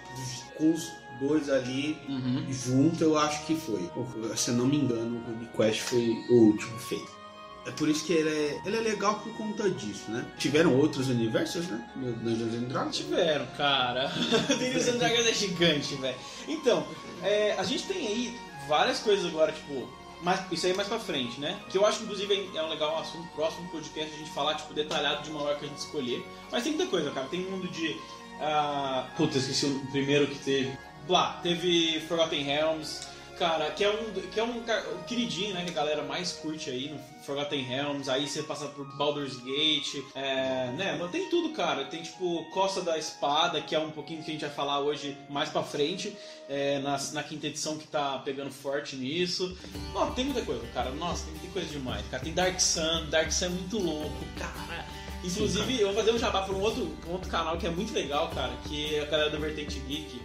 [0.57, 2.45] com os dois ali Uhum.
[2.51, 3.89] junto, eu acho que foi.
[4.35, 7.20] Se eu não me engano, o RuneQuest foi o último feito.
[7.65, 10.25] É por isso que ele é, ele é legal por conta disso, né?
[10.37, 11.87] Tiveram outros universos, né?
[11.95, 12.97] No Dungeons and Dragons.
[12.97, 14.07] Tiveram, cara.
[14.49, 16.17] Dungeons and Dragons é gigante, velho.
[16.47, 16.87] Então,
[17.21, 19.87] é, a gente tem aí várias coisas agora, tipo.
[20.23, 21.59] Mas isso aí é mais pra frente, né?
[21.69, 25.23] Que eu acho, inclusive, é um legal assunto próximo podcast a gente falar, tipo, detalhado
[25.23, 26.23] de uma hora que a gente escolher.
[26.51, 27.27] Mas tem muita coisa, cara.
[27.27, 27.95] Tem mundo de.
[28.39, 30.77] ah, Puta, esqueci o primeiro que teve.
[31.07, 33.07] Lá, teve Forgotten Realms.
[33.39, 35.63] Cara, que é um, que é um, um queridinho, né?
[35.63, 38.09] Que a galera mais curte aí no Forgotten Realms.
[38.09, 40.03] Aí você passa por Baldur's Gate.
[40.15, 40.97] É, né?
[40.99, 41.85] Mas tem tudo, cara.
[41.85, 45.17] Tem tipo Costa da Espada, que é um pouquinho que a gente vai falar hoje
[45.29, 46.15] mais pra frente.
[46.49, 49.57] é, na, na quinta edição que tá pegando forte nisso.
[49.93, 50.91] Não, tem muita coisa, cara.
[50.91, 52.21] Nossa, tem, tem coisa demais, cara.
[52.21, 53.05] Tem Dark Sun.
[53.09, 54.85] Dark Sun é muito louco, cara.
[55.23, 57.93] Inclusive, eu vou fazer um jabá pra um outro, um outro canal que é muito
[57.93, 60.19] legal, cara, que é a galera do Vertente Geek.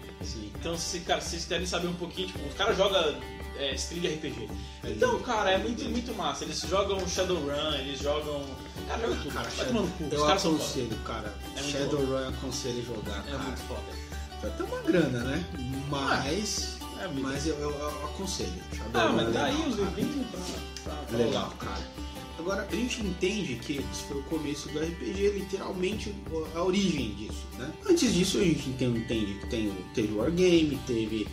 [0.58, 3.14] Então, se, cara, se vocês querem saber um pouquinho, tipo, os caras jogam
[3.58, 4.48] é, stream de RPG.
[4.84, 6.44] Então, cara, é muito, muito massa.
[6.44, 8.44] Eles jogam Shadowrun, eles jogam.
[8.88, 9.32] Cara, jogam tudo.
[9.34, 10.04] Cara, Vai tomar no cu.
[10.04, 10.64] Os eu caras são foda.
[10.64, 11.34] aconselho, cara.
[11.56, 13.38] É muito Shadowrun eu aconselho jogar, É cara.
[13.42, 14.06] muito foda.
[14.42, 15.44] Vai ter uma grana, né?
[15.88, 16.78] Mas.
[17.02, 17.22] É muito.
[17.22, 18.52] Mas eu, eu- eu aconselho.
[18.72, 19.88] Ah, Shadowrun mas é tá aí legal, os cara.
[19.96, 20.40] livrinhos pra,
[20.84, 22.06] pra, pra Legal, cara.
[22.38, 26.14] Agora, a gente entende que esse foi o começo do RPG, literalmente
[26.54, 27.72] a origem disso, né?
[27.88, 31.26] Antes disso, a gente tem- entende que tem, teve Wargame, teve.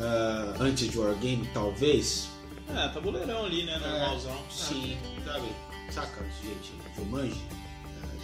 [0.00, 2.28] Ah, antes de Wargame, talvez.
[2.68, 3.78] É, tabuleirão ali, né?
[3.78, 4.36] Normalzão.
[4.50, 5.46] Sim, sabe?
[5.90, 6.72] Saca, gente?
[6.96, 7.40] Jumanji?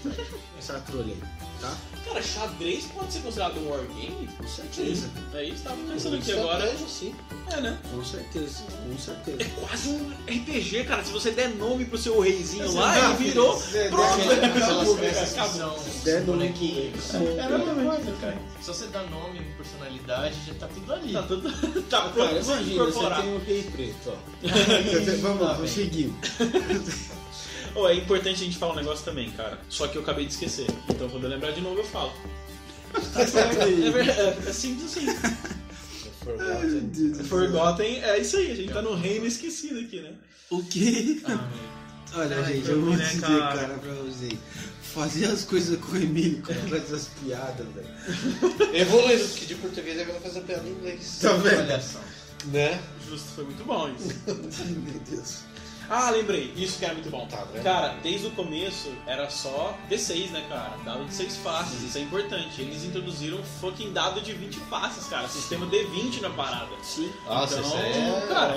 [0.07, 0.37] É, tá.
[0.59, 1.23] Essa trolha aí,
[1.61, 1.77] tá?
[2.05, 4.29] Cara, xadrez pode ser considerado um wargame?
[4.37, 5.09] Com certeza.
[5.35, 6.65] É isso, tava pensando aqui agora.
[6.65, 7.15] Estratégia, sim.
[7.53, 7.79] É, né?
[7.91, 9.51] Com certeza, com É certeza.
[9.61, 11.05] quase um RPG, cara.
[11.05, 13.63] Se você der nome pro seu reizinho Assim, lá, ah, ele virou.
[13.75, 14.35] é, Pronto, é,
[16.05, 16.53] Der nome É
[18.21, 18.39] cara.
[18.61, 21.13] Se você dá nome, personalidade, já tá tudo ali.
[21.13, 21.53] Tá tudo.
[21.89, 24.17] Tá pronto imagina, você tem um rei preto, ó.
[25.23, 26.13] Vamos lá, vamos seguir.
[27.75, 29.59] Ô, é importante a gente falar um negócio também, cara.
[29.69, 30.67] Só que eu acabei de esquecer.
[30.89, 32.13] Então quando eu lembrar de novo, eu falo.
[32.95, 35.07] É verdade, é simples assim.
[36.23, 37.15] Forgotten.
[37.25, 38.53] Forgotten, é isso aí.
[38.53, 40.13] A gente tá no reino esquecido aqui, né?
[40.51, 41.21] O quê?
[41.25, 41.49] Ah,
[42.15, 43.57] Olha, Ai, gente, que eu vou né, dizer, cara?
[43.57, 44.39] cara, pra vocês.
[44.83, 48.75] Fazer as coisas com o Emílio, como faz essas piadas, velho.
[48.75, 51.19] Evoluindo, que de português agora faz a piada em inglês.
[51.23, 51.61] Tá vendo?
[51.61, 52.01] olha só.
[52.53, 52.79] Né?
[53.09, 54.15] Justo, foi muito bom isso.
[54.29, 55.39] Ai, meu Deus.
[55.95, 57.27] Ah, lembrei, isso que era muito bom.
[57.27, 57.63] Tá vendo?
[57.63, 60.75] Cara, desde o começo era só D6, né, cara?
[60.87, 62.63] Dado de 6 faces, isso é importante.
[62.63, 65.29] Eles introduziram um fucking dado de 20 faces, cara.
[65.29, 66.71] Sistema D20 na parada.
[66.83, 67.13] Sim.
[67.27, 68.27] Nossa, então, é...
[68.29, 68.53] cara,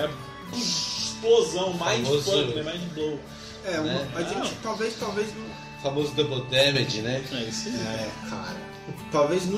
[0.53, 2.73] é explosão, mind Famoso- fuck, né?
[2.73, 3.19] Mind blow.
[3.65, 4.11] É, uma- Né?
[4.15, 5.43] a gente talvez, talvez não.
[5.45, 7.23] O famoso double damage, né?
[7.33, 7.75] É isso aí.
[7.75, 8.57] É, cara.
[9.11, 9.57] Talvez no.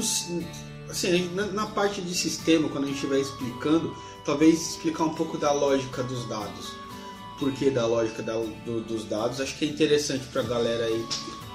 [0.90, 5.38] Assim, na, na parte de sistema, quando a gente estiver explicando, talvez explicar um pouco
[5.38, 6.72] da lógica dos dados.
[7.39, 8.34] Por que da lógica da-
[8.65, 9.39] do- dos dados?
[9.39, 11.06] Acho que é interessante pra galera aí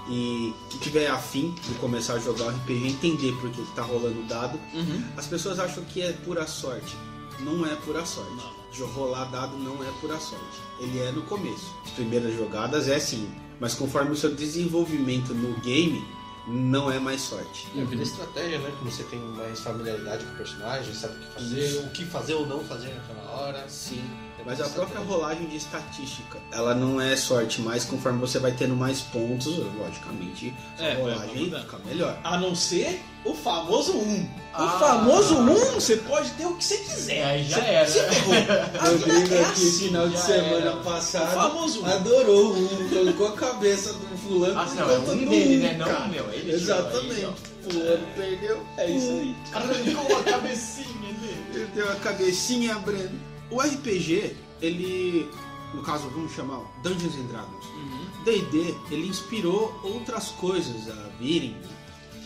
[0.09, 3.83] e que tiver afim de começar a jogar um RPG entender por que, que tá
[3.83, 4.59] rolando o dado.
[4.75, 5.03] Uhum.
[5.17, 6.97] As pessoas acham que é pura sorte.
[7.41, 8.31] não é pura sorte.
[8.37, 8.63] Não.
[8.73, 10.61] De rolar dado não é pura sorte.
[10.81, 11.67] Ele é no começo.
[11.85, 13.29] As primeiras jogadas é sim.
[13.61, 16.05] Mas conforme o seu desenvolvimento no game,
[16.47, 17.69] não é mais sorte.
[17.77, 18.73] É vida estratégia, né?
[18.79, 22.35] Que você tem mais familiaridade com o personagem, sabe o que fazer, o que fazer
[22.35, 23.69] ou não fazer naquela hora.
[23.69, 24.03] Sim.
[24.43, 28.39] É Mas a vida própria rolagem de estatística, ela não é sorte, mas conforme você
[28.39, 32.19] vai tendo mais pontos, logicamente, a É, vai rolagem fica melhor.
[32.25, 34.29] A não ser o famoso 1.
[34.53, 34.65] Ah.
[34.65, 37.25] O famoso 1, você pode ter o que você quiser.
[37.25, 37.87] Aí já Você- era.
[37.89, 38.35] Você ferrou.
[38.81, 39.73] A vida é assim.
[39.87, 41.87] final de semana O famoso 1.
[41.87, 44.59] adorou um, colocou a cabeça do fulano.
[44.59, 45.75] Ah, não, é um dele, né?
[45.79, 46.25] Não o meu.
[46.33, 47.25] Ele tirou aí, Exatamente.
[47.27, 47.33] ó.
[47.71, 48.67] Fulano perdeu.
[48.77, 49.37] É isso aí.
[49.53, 50.87] Arrancou a cabecinha
[51.21, 51.45] dele.
[51.53, 53.32] Perdeu a cabecinha, Breno.
[53.53, 55.29] O RPG, ele.
[55.75, 57.65] No caso, vamos chamar Dungeons and Dragons.
[57.67, 58.25] Uhum.
[58.25, 61.57] D&D, ele inspirou outras coisas a virem.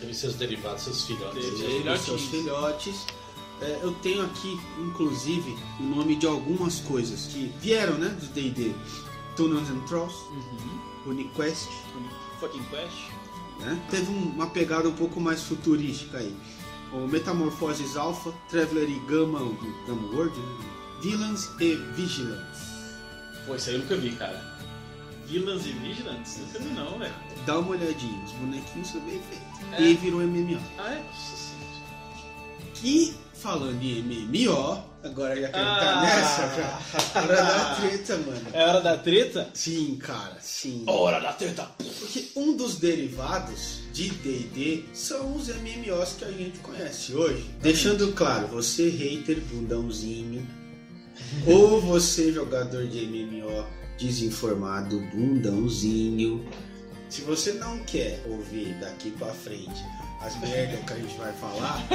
[0.00, 1.44] Teve seus derivados, seus filhotes.
[1.58, 1.98] Teve.
[1.98, 3.06] seus filhotes.
[3.62, 8.72] É, eu tenho aqui, inclusive, o nome de algumas coisas que vieram, né, do D&D.
[9.36, 11.12] Dungeons and Trolls, Uhum.
[11.12, 11.68] UniQuest,
[12.40, 12.96] Fucking Quest.
[13.60, 13.80] né?
[13.90, 16.36] Teve um- uma pegada um pouco mais futurística aí.
[16.92, 19.38] O Metamorfoses Alpha, Traveler e Gamma,
[19.86, 20.75] Gamma World, né?
[21.02, 22.66] Villains e Vigilants.
[23.46, 24.42] Pô, isso aí eu nunca vi, cara.
[25.26, 26.38] Villains e Vigilantes?
[26.38, 27.14] Nunca vi não, velho.
[27.44, 29.72] Dá uma olhadinha, os bonequinhos são bem feitos.
[29.78, 29.82] É.
[29.82, 30.60] E virou MMO.
[30.78, 31.02] Ah, é?
[32.74, 35.60] Que, falando em MMO, agora já que tá
[35.98, 36.02] Ah.
[36.02, 37.20] nessa, já.
[37.20, 38.46] Hora da treta, mano.
[38.52, 39.50] É hora da treta?
[39.54, 40.84] Sim, cara, sim.
[40.86, 41.70] Hora da treta.
[41.78, 47.48] Porque um dos derivados de D&D são os MMOs que a gente conhece hoje.
[47.62, 50.46] Deixando claro, você hater bundãozinho
[51.46, 53.64] ou você jogador de MMO
[53.98, 56.46] desinformado bundãozinho.
[57.08, 59.84] Se você não quer ouvir daqui pra frente
[60.20, 61.86] as merdas que a gente vai falar,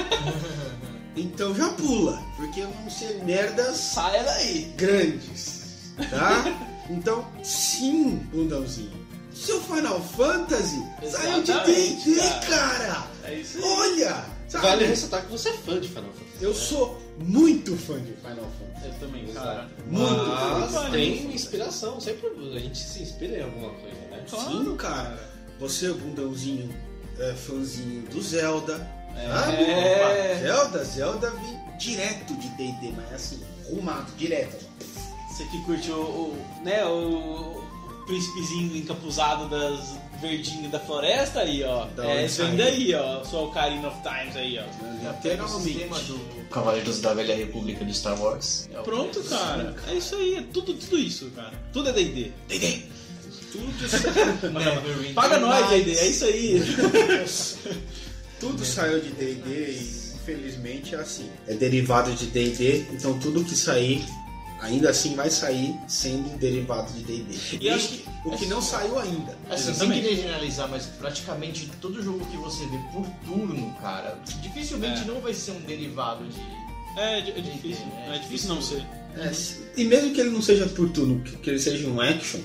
[1.16, 4.74] então já pula, porque vão ser merdas Saia daí.
[4.78, 6.44] grandes, tá?
[6.90, 9.02] Então, sim, bundãozinho.
[9.34, 12.48] Seu Final Fantasy saiu de Exatamente, D&D, cara.
[12.48, 13.08] cara.
[13.24, 13.64] É isso aí.
[13.64, 14.68] Olha, sabe?
[14.68, 16.44] Vale ressaltar que você é fã de Final Fantasy.
[16.44, 18.88] Eu sou muito fã de Final Fantasy.
[18.88, 19.70] Eu também, cara.
[19.88, 20.92] Muito Mas fã.
[20.92, 24.24] tem inspiração, sempre a gente se inspira em alguma coisa, né?
[24.28, 25.32] Sim, cara.
[25.60, 26.74] Você, bundãozinho,
[27.20, 28.90] é fãzinho do Zelda.
[29.16, 29.28] É.
[29.28, 29.58] sabe?
[29.64, 34.66] Opa, Zelda, Zelda vem direto de D&D, mas assim, rumado, direto.
[35.30, 37.64] Você que curte o, o, né, o
[38.06, 41.86] príncipezinho encapuzado das verdinhas da floresta aí, ó.
[41.88, 42.58] Da é, vem saiu.
[42.58, 43.24] daí, ó.
[43.24, 45.14] Sua Ocarina of Times aí, ó.
[45.22, 48.70] Pega o sistema do Cavaleiros da Velha República do Star Wars.
[48.74, 49.76] É o Pronto, cara.
[49.88, 51.54] É isso aí, é tudo, tudo isso, cara.
[51.74, 52.32] Tudo é D&D.
[52.48, 52.84] D&D.
[53.52, 53.66] Tudo,
[54.54, 55.98] Never Paga nós, D&D.
[55.98, 56.62] É isso aí.
[58.40, 61.30] tudo saiu de D&D e infelizmente é assim.
[61.48, 64.06] É derivado de D&D, então tudo que sair,
[64.62, 67.58] ainda assim vai sair sendo derivado de D&D.
[67.60, 69.38] E acho que- o que não saiu ainda.
[69.50, 75.02] Assim, sem querer generalizar, mas praticamente todo jogo que você vê por turno, cara, dificilmente
[75.02, 75.06] É.
[75.06, 76.40] não vai ser um derivado de.
[77.00, 77.86] É, é difícil.
[78.14, 78.86] É difícil não ser.
[79.18, 79.32] É,
[79.76, 82.40] e mesmo que ele não seja por turno, que que ele seja um action,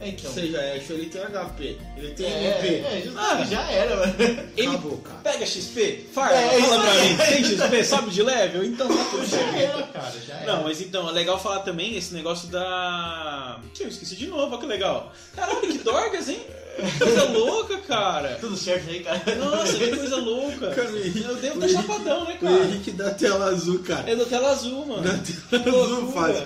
[0.00, 0.30] É, então.
[0.32, 2.68] seja action, ele tem HP, ele tem É, MP.
[2.84, 3.44] é, já, Ah.
[3.44, 4.14] já era, mano.
[4.56, 5.18] Ele Acabou, cara.
[5.22, 7.08] pega XP, farma, É, fala pra aí.
[7.10, 7.16] mim.
[7.16, 8.64] Tem XP, sobe de level?
[8.64, 9.56] Então tá tudo Já certo.
[9.56, 10.52] era, cara, já era.
[10.56, 13.60] Não, mas então, é legal falar também esse negócio da.
[13.78, 15.12] Ih, Eu esqueci de novo, olha que legal.
[15.34, 16.40] Caralho, que dorgas, hein?
[16.76, 18.36] Que Coisa louca, cara.
[18.40, 19.22] Tudo certo aí, cara.
[19.36, 20.70] Nossa, que coisa louca.
[20.72, 22.64] Cara, o Henrique- Eu devo o estar chapadão, né, O cara?
[22.64, 24.10] Henrique da tela azul, cara.
[24.10, 25.02] É da tela azul, mano.
[25.02, 26.42] Da tela azul faz.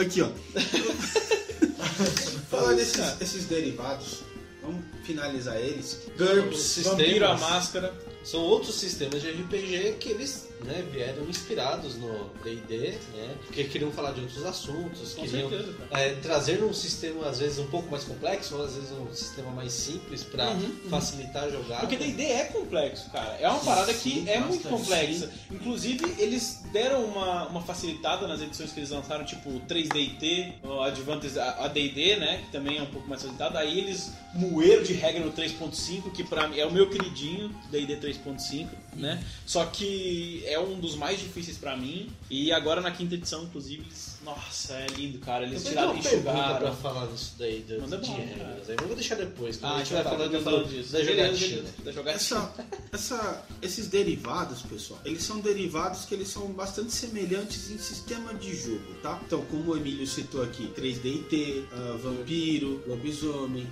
[0.00, 0.28] Aqui, ó.
[2.50, 4.22] Fala Isso, desses esses derivados.
[4.62, 6.02] Vamos finalizar eles.
[6.18, 6.82] GURPS.
[6.82, 7.94] Vampiro a máscara.
[8.22, 13.34] São outros sistemas de RPG que eles né, vieram inspirados no D&D, né?
[13.46, 15.50] Porque queriam falar de outros assuntos, Com queriam
[15.90, 19.50] é, trazer um sistema às vezes um pouco mais complexo, ou às vezes um sistema
[19.50, 20.90] mais simples para Uhum, uhum.
[20.90, 21.80] facilitar a jogada.
[21.86, 23.36] Porque D&D é complexo, cara.
[23.40, 25.30] É uma parada que Sim, é muito complexa.
[25.50, 31.38] Inclusive, eles deram uma, uma facilitada nas edições que eles lançaram, tipo 3DT, o Advantage
[31.38, 32.42] AD&D, né?
[32.46, 33.58] Que também é um pouco mais facilitado.
[33.58, 37.96] Aí eles moeram de regra no 3.5, que pra mim é o meu queridinho, D&D
[37.96, 39.22] 3.5, né?
[39.46, 42.08] Só que é um dos mais difíceis pra mim.
[42.30, 45.44] E agora na quinta edição, inclusive, eles- nossa, é lindo, cara.
[45.44, 46.76] Eu Eles tenho tiraram e pergunta pra enxugaram.
[46.76, 48.68] falar disso daí, do, Manda de regras.
[48.70, 50.92] Aí eu vou deixar depois, quando Ah, a gente vai do- falando disso.
[50.92, 51.56] da jogatina.
[51.62, 51.74] beleza.
[51.84, 52.16] Da jogatina.
[52.16, 52.54] Essa,
[52.92, 58.54] essa, esses derivados, pessoal, eles são derivados que eles são bastante semelhantes em sistema de
[58.54, 59.20] jogo, tá?
[59.24, 63.66] Então, como o Emílio citou aqui, 3D&T, ah, Vampiro, Lobisomem,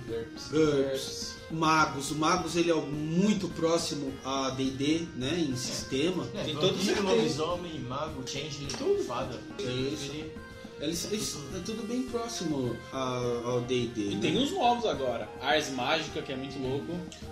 [0.51, 2.09] GURPS, Magos.
[2.11, 6.27] O Magos ele é muito próximo a D&D, né, em sistema.
[6.33, 7.03] É, Tem Vampiro, têm.
[7.03, 8.67] lobisomem, mago, changeling,
[9.05, 9.39] fada.
[9.59, 10.11] Isso.
[10.79, 14.21] Eles, eles- é tudo bem próximo ao D&D, E né?
[14.21, 15.27] tem uns novos agora.
[15.41, 16.87] Ars Mágica, que é muito louco.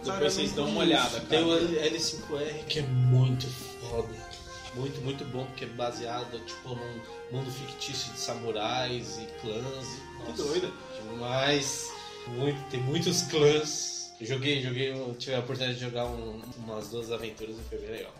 [0.05, 1.45] Cara, Depois vocês eu dão uma olhada, Tem cara.
[1.61, 4.33] o L5R que é muito foda.
[4.75, 7.01] Muito, muito bom, porque é baseado tipo num
[7.37, 9.87] mundo fictício de samurais e clãs.
[10.25, 10.73] Que Nossa, doido.
[11.11, 11.91] Demais.
[12.27, 14.13] Muito, tem muitos clãs.
[14.21, 17.91] Eu joguei, joguei, tive a oportunidade de jogar um- umas duas aventuras e foi bem
[17.91, 18.13] legal.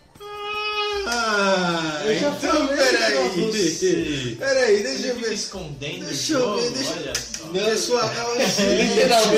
[1.05, 4.35] Ah, Eu já então peraí.
[4.39, 5.33] Peraí, Ele deixa eu fica ver.
[5.33, 7.43] escondendo Deixa eu ver, deixa- olha só.
[7.53, 9.33] Pessoal, Literalmente.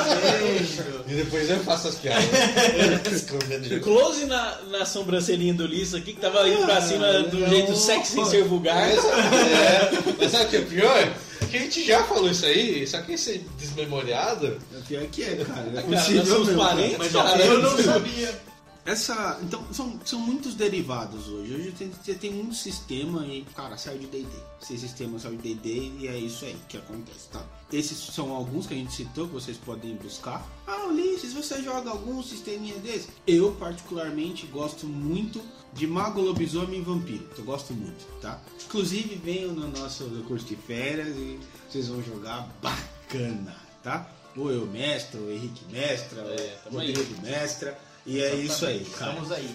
[0.00, 1.04] Vendo.
[1.08, 2.24] E depois eu faço as piadas.
[3.12, 3.80] Escondendo.
[3.80, 7.48] Close na, na sobrancelhinha do Lisso aqui, que tava indo pra cima do não.
[7.48, 8.76] jeito sexy sem ser vulgar.
[8.76, 11.12] Mas, é, mas sabe o que é pior?
[11.50, 14.58] Que a gente já falou isso aí, só que esse desmemoriado.
[14.86, 15.40] Pior que é, cara.
[15.40, 17.42] É Cara, nós possível somos parentes, Mas cara.
[17.44, 18.49] eu não sabia.
[18.84, 21.54] Essa, então, são, são muitos derivados hoje.
[21.54, 24.28] Hoje tem, você tem muito sistema e, cara, saiu de D&D.
[24.62, 27.44] Esse sistema saiu de D&D e é isso aí que acontece, tá?
[27.72, 30.44] Esses são alguns que a gente citou que vocês podem buscar.
[30.66, 33.08] Ah, Ulisses, você joga algum sisteminha desse?
[33.26, 35.40] Eu, particularmente, gosto muito
[35.72, 37.28] de Mago, Lobisomem e Vampiro.
[37.36, 38.40] Eu gosto muito, tá?
[38.64, 41.38] Inclusive, venham no nosso curso de férias e
[41.68, 44.10] vocês vão jogar bacana, tá?
[44.36, 46.92] Ou eu mestra, o Henrique mestra, É, o tamo aí.
[46.94, 47.78] Rodrigo mestra.
[48.06, 49.12] E é isso aí, cara.
[49.12, 49.50] Estamos aí.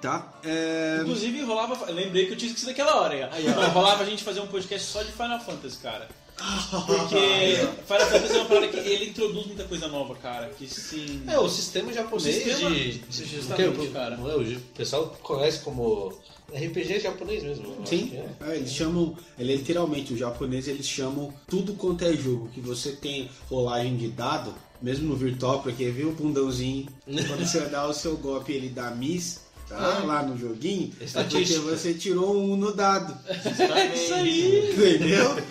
[0.00, 0.34] Tá?
[0.44, 0.98] É...
[1.00, 1.90] Inclusive, rolava.
[1.90, 3.30] Lembrei que eu tinha esquecido daquela hora.
[3.32, 3.60] Aí, ó.
[3.60, 6.08] Não, rolava a gente fazer um podcast só de Final Fantasy, cara.
[6.36, 10.48] Porque Final Fantasy é uma parada que ele introduz muita coisa nova, cara.
[10.50, 11.22] Que sim.
[11.26, 12.98] É, o sistema japonês O sistema- de.
[12.98, 14.16] de- justamente, cara.
[14.16, 16.12] não é, o pessoal conhece como
[16.52, 17.74] RPG japonês mesmo.
[17.86, 18.50] Sim, é.
[18.50, 22.60] é, eles chamam, ele é literalmente, os japoneses eles chamam tudo quanto é jogo, que
[22.60, 24.54] você tem rolagem de dado,
[24.84, 28.90] mesmo no virtual, porque viu o bundãozinho, quando você dá o seu golpe ele dá
[28.90, 30.02] miss, tá?
[30.04, 34.72] Lá no joguinho, é porque você tirou um no dado, É isso aí.
[34.72, 35.42] entendeu?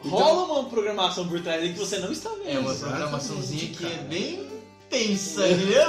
[0.00, 2.48] Rola uma programação por trás aí que você não está vendo.
[2.48, 4.48] É uma programaçãozinha que é bem
[4.88, 5.82] tensa, entendeu?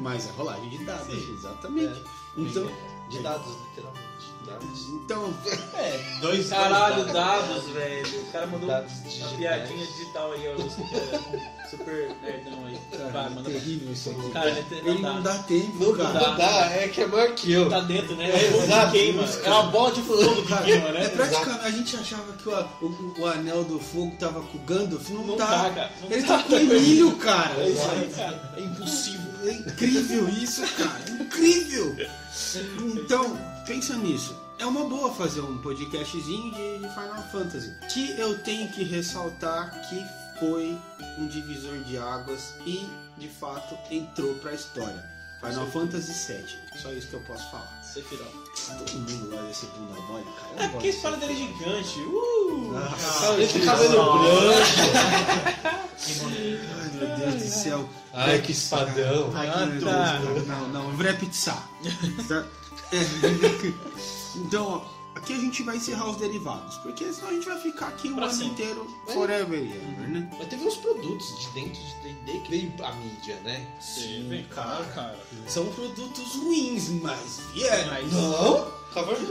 [0.00, 1.34] Mas é rolagem de dados, Sim.
[1.36, 2.00] exatamente.
[2.36, 2.70] Então,
[3.08, 4.08] De dados, literalmente.
[4.46, 4.88] Dados.
[4.88, 5.34] então,
[5.76, 8.20] É, dois Caralho, dois dados, velho.
[8.20, 10.56] O cara mandou Dados uma piadinha digital aí, ó.
[10.68, 11.20] Super,
[11.68, 12.78] super nerdão aí.
[12.98, 14.30] Vai, cara, manda é terrível isso aqui.
[14.30, 15.12] Cara, não ele dá.
[15.12, 16.12] não dá tempo, Não, cara.
[16.30, 17.68] não dá, é que é maior que eu.
[17.68, 18.30] Tá dentro, né?
[18.30, 19.22] É, É exato, que queima.
[19.24, 21.08] É uma bola de fogo que queima, É né?
[21.08, 25.10] praticamente, a gente achava que o, o, o anel do fogo tava com o Gandalf,
[25.10, 25.46] não, Não tá.
[25.46, 25.92] tá, cara.
[26.00, 26.38] Não Ele tá.
[26.38, 27.54] tá com o Emílio, cara.
[27.60, 28.54] É isso aí, cara.
[28.56, 29.27] É impossível.
[29.48, 31.00] É incrível isso, cara.
[31.08, 31.96] É incrível.
[32.94, 34.36] Então, pensa nisso.
[34.58, 37.72] É uma boa fazer um podcastzinho de, de Final Fantasy.
[37.88, 40.04] Que eu tenho que ressaltar que
[40.38, 40.76] foi
[41.18, 45.04] um divisor de águas e, de fato, entrou pra história.
[45.40, 46.58] Final Fantasy VII.
[46.76, 47.77] Só isso que eu posso falar.
[47.94, 48.48] Sephiroth.
[48.78, 50.52] Todo mundo gosta desse bunda mole, cara.
[50.52, 52.00] Eu É não porque fala desse dele é gigante.
[52.00, 52.72] Uh!
[52.76, 54.28] Ah, Esse cabelo branco.
[56.00, 57.88] Ai, meu Deus do céu.
[58.12, 59.30] Ai, que espadão.
[59.34, 60.18] Ai, Ah, que tá.
[60.46, 61.56] Não, não, Vré Pizza.
[62.28, 62.44] Tá?
[62.92, 63.72] É.
[64.36, 67.88] Então, ó, aqui a gente vai encerrar os derivados, porque senão a gente vai ficar
[67.88, 68.52] aqui o Pra ano sempre.
[68.52, 70.30] inteiro, forever e ever, né?
[70.38, 73.66] Mas teve uns produtos de dentro de D&D que veio a mídia, né?
[73.80, 75.18] Sim, cara, cara.
[75.46, 77.88] São produtos ruins, mas vieram.
[77.92, 78.78] Mas- Não.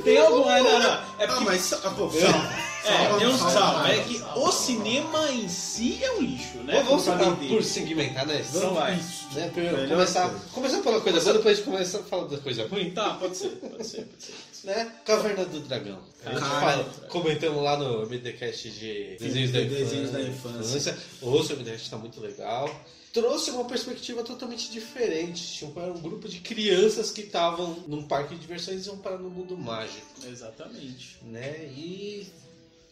[0.03, 0.49] Tem algum.
[0.49, 0.85] É, não, não.
[0.89, 1.43] É Ah, porque.
[1.45, 2.09] mas ah, pô.
[2.87, 3.41] É, tem uns.
[3.41, 6.83] É que o cinema em si é um lixo, né?
[6.83, 7.47] Vamos vender.
[7.47, 8.43] por segmentar, né?
[8.47, 8.95] Então vai.
[9.33, 12.37] Né, primeiro, Melhor começar, começar pela coisa boa, depois a gente começa a falar da
[12.37, 12.91] coisa ruim.
[12.91, 14.35] Tá, pode ser, pode ser, pode ser.
[14.63, 14.91] Né?
[15.05, 15.99] Caverna do Dragão.
[16.25, 20.97] A gente fala, comentamos lá no MDCast de desenhos da, desenhos da infância.
[21.21, 22.69] Ouça, o MDCast tá muito legal.
[23.13, 25.41] Trouxe uma perspectiva totalmente diferente.
[25.53, 29.17] Tinha um, um grupo de crianças que estavam num parque de diversões e iam parar
[29.17, 30.05] no mundo mágico.
[30.25, 31.17] Exatamente.
[31.23, 31.65] Né?
[31.75, 32.27] E.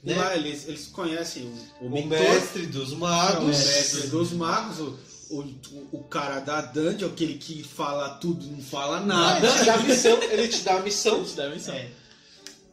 [0.05, 0.15] E Né?
[0.15, 1.43] lá eles, eles conhecem
[1.81, 3.57] o, o O mentor, mestre dos o magos.
[3.57, 4.99] mestre dos magos, o,
[5.31, 9.45] o, o cara da dungeon, aquele que fala tudo não fala nada.
[9.47, 11.71] Ele te dá a missão, ele te dá a missão, Isso deve ser.
[11.71, 11.89] É.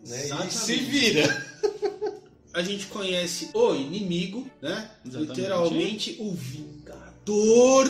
[0.07, 0.47] né?
[0.47, 1.47] E se vira.
[2.53, 4.91] a gente conhece o inimigo, né?
[5.07, 5.31] Exatamente.
[5.41, 7.89] Literalmente o Vingador,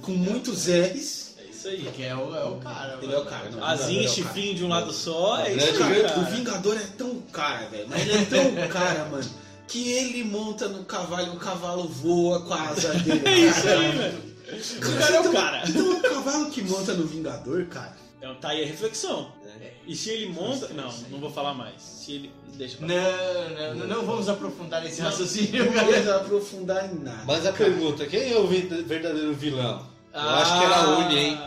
[0.00, 1.23] com muitos R's.
[1.64, 1.82] É isso aí.
[1.84, 2.98] Porque é o, é o cara.
[3.00, 3.64] Ele é o cara, não.
[3.64, 6.24] Asinha e é chifrinho de um lado só, é isso aí, o.
[6.30, 7.86] Vingador é tão cara, velho.
[7.88, 9.24] Mas ele é tão cara, mano.
[9.66, 13.22] Que ele monta no cavalo e o cavalo voa com a asa dele.
[13.26, 14.34] É isso aí, velho.
[14.76, 15.62] O cara é o cara.
[15.68, 17.96] Então o cavalo que monta no Vingador, cara.
[18.18, 19.32] Então, tá aí a reflexão.
[19.44, 19.70] né?
[19.86, 20.68] E se ele monta.
[20.68, 21.80] Não, não vou falar mais.
[21.80, 22.32] Se ele.
[22.54, 27.24] Deixa pra Não, não, não vamos aprofundar esse raciocínio, Não precisa aprofundar em nada.
[27.26, 27.64] Mas a cara.
[27.70, 29.93] pergunta, quem é o verdadeiro vilão?
[30.14, 31.40] Eu Ah, acho que era a Uni, hein?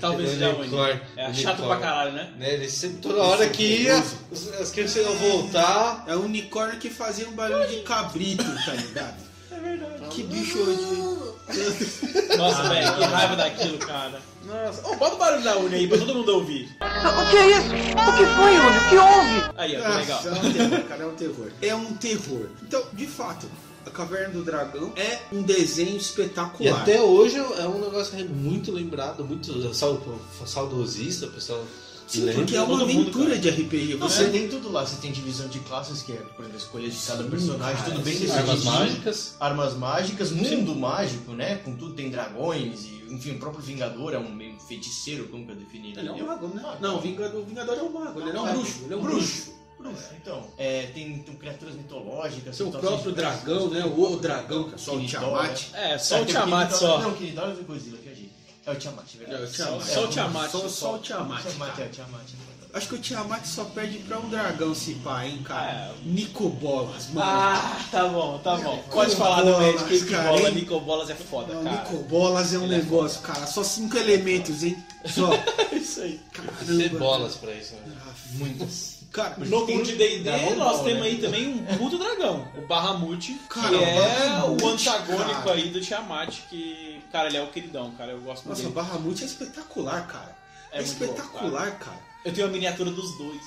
[0.00, 2.28] Talvez Aquele seja unicórnio, É chato pra caralho, né?
[2.36, 2.54] Né?
[2.54, 4.02] Ele sempre, toda hora que ia,
[4.32, 6.04] os- as crianças iam voltar.
[6.08, 9.14] É o unicórnio que fazia um barulho de cabrito, tá ligado?
[9.52, 10.02] É verdade.
[10.10, 12.36] Que bicho hoje.
[12.36, 14.20] Nossa, velho, que raiva daquilo, cara.
[14.44, 14.86] Nossa.
[14.88, 16.68] Ô, bota o barulho da Uni aí pra todo mundo ouvir.
[16.80, 17.68] O que é isso?
[17.68, 18.78] O que foi, Uni?
[18.78, 19.50] O que houve?
[19.56, 20.20] Aí, ó, que legal.
[20.24, 21.52] É um terror, cara, é um terror.
[21.62, 22.48] É um terror.
[22.62, 23.46] Então, de fato,
[23.86, 26.82] a Caverna do Dragão é um desenho E espetacular.
[26.82, 31.64] até hoje é um negócio muito lembrado, muito saudosista, pessoal
[32.06, 33.94] Sim, porque é uma mundo, aventura de RPG.
[33.94, 36.58] Você Você tem tudo lá, você tem divisão de classes, que é, por exemplo, a
[36.58, 38.30] escolha de cada personagem, cara, tudo bem sim.
[38.30, 39.36] Armas mágicas.
[39.40, 41.56] Armas mágicas, mundo mágico, né?
[41.56, 45.52] Com tudo tem dragões e, enfim, o próprio Vingador é um meio feiticeiro, como que
[45.52, 46.78] eu defini Ele é um mago, né?
[46.80, 48.80] Não, o Vingador, Vingador é um mago, ele não é um bruxo.
[48.84, 49.54] Ele é um bruxo.
[49.90, 52.56] É, então, é, tem, tem criaturas mitológicas.
[52.56, 53.84] Seu situações próprio dragão, né?
[53.84, 55.60] O, o dragão, que é só o Tiamat.
[55.74, 57.00] É, só o tem Tiamat só.
[57.00, 58.30] Não, Kinitor é do Godzilla, viajei.
[58.66, 59.44] É o Tiamat, é É, verdade.
[59.44, 59.84] o Tiamat.
[59.86, 60.50] Só o Tiamat.
[60.50, 61.44] Só, o Tiamat.
[61.46, 62.24] É o Tiamat.
[62.72, 65.70] Acho que o Tiamat só perde pra um dragão se pá, hein, cara?
[65.70, 65.94] É.
[66.02, 67.20] Nicobolas, mano.
[67.30, 68.82] Ah, tá bom, tá bom.
[68.90, 70.50] Pode falar também de que cara, bola?
[70.50, 71.76] Nicobolas é foda, Não, cara.
[71.82, 73.46] Nicobolas é um Ele é negócio, cara.
[73.46, 74.76] Só cinco elementos, hein?
[75.04, 75.30] Só.
[75.72, 76.20] Isso aí.
[76.32, 76.98] Tem Caramba.
[76.98, 77.74] bolas pra isso.
[77.74, 77.94] né?
[78.32, 78.93] Muitas.
[79.14, 81.06] Cara, No mundo de D&D, nós temos né?
[81.06, 85.52] aí também um puto dragão, o Bahamut, Cara, que o é Bahamut, o antagônico cara.
[85.52, 88.72] aí do Tiamat, que, cara, ele é o queridão, cara, eu gosto muito Nossa, o
[88.72, 88.74] dele.
[88.74, 90.36] Barramute é espetacular, cara.
[90.72, 91.98] É É, muito louco, espetacular, cara.
[92.24, 93.40] Eu tenho a miniatura dos dois.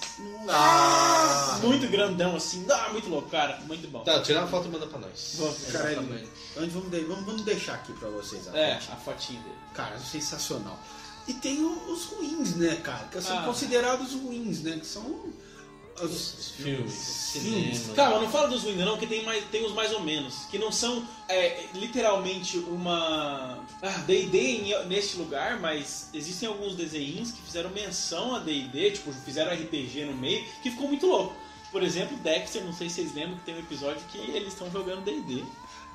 [0.47, 1.59] Ah!
[1.61, 4.03] Muito grandão, assim, ah, muito louco, cara, muito bom.
[4.05, 5.36] Tá, tirar uma foto e manda pra nós.
[5.38, 5.57] Vamos.
[5.72, 5.99] Cara.
[6.57, 8.47] Onde vamos, de- vamos, vamos deixar aqui pra vocês.
[8.47, 8.93] a É, foto.
[8.93, 9.55] a fotinha dele.
[9.74, 10.80] Cara, sensacional.
[11.28, 13.05] E tem o- os ruins, né, cara?
[13.11, 13.43] Que são Ah.
[13.43, 14.78] considerados ruins, né?
[14.80, 15.03] Que são
[16.02, 17.91] os Filmes, Filmes.
[17.95, 20.58] Calma, não fala dos ruins não, que tem, mais, tem os mais ou menos, que
[20.58, 27.70] não são é, literalmente uma ah, D&D neste lugar, mas existem alguns desenhos que fizeram
[27.72, 31.36] menção a D&D, tipo, fizeram RPG no meio, que ficou muito louco.
[31.72, 34.72] Por exemplo, Dexter, não sei se vocês lembram que tem um episódio que eles estão
[34.72, 35.43] jogando D&D.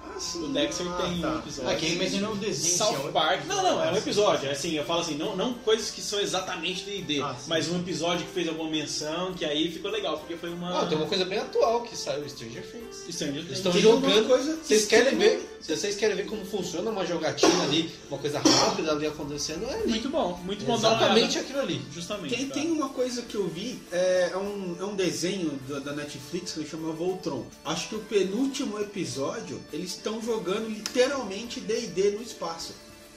[0.04, 0.44] Ah, sim.
[0.44, 1.28] O Dexter Ah, tem tá.
[1.30, 1.70] um episódio.
[1.70, 3.46] Ah, quem imaginou o desenho, South sim, é Park.
[3.46, 4.48] Não, não, é um episódio.
[4.48, 7.78] É assim, eu falo assim, não, não coisas que são exatamente D&D, Ah, mas um
[7.78, 10.82] episódio que fez alguma menção, que aí ficou legal, porque foi uma...
[10.82, 13.04] Ah, tem uma coisa bem atual que saiu, Stranger Things.
[13.14, 13.56] Stranger Things.
[13.58, 14.26] estão Tem jogando.
[14.28, 15.48] coisa Vocês querem extrema- ver?
[15.62, 19.74] Se vocês querem ver como funciona uma jogatina ali, uma coisa rápida ali acontecendo, é
[19.74, 19.90] ali.
[19.90, 21.80] Muito bom, muito bom Exatamente aquilo ali.
[21.94, 22.34] Justamente.
[22.34, 22.60] Tem, cara.
[22.60, 26.52] tem uma coisa que eu vi, é, é um, é um desenho da, da Netflix
[26.54, 27.46] que chama Voltron.
[27.64, 32.74] Acho que o penúltimo episódio, eles estão jogando literalmente D&D no espaço.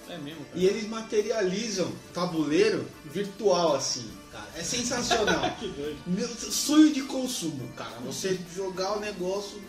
[0.08, 0.58] É mesmo, cara.
[0.60, 4.48] E eles materializam tabuleiro virtual assim, cara.
[4.56, 5.52] É sensacional.
[5.60, 5.98] Que doido.
[6.06, 7.98] Meu sonho de consumo, cara.
[8.06, 9.62] Você jogar o negócio,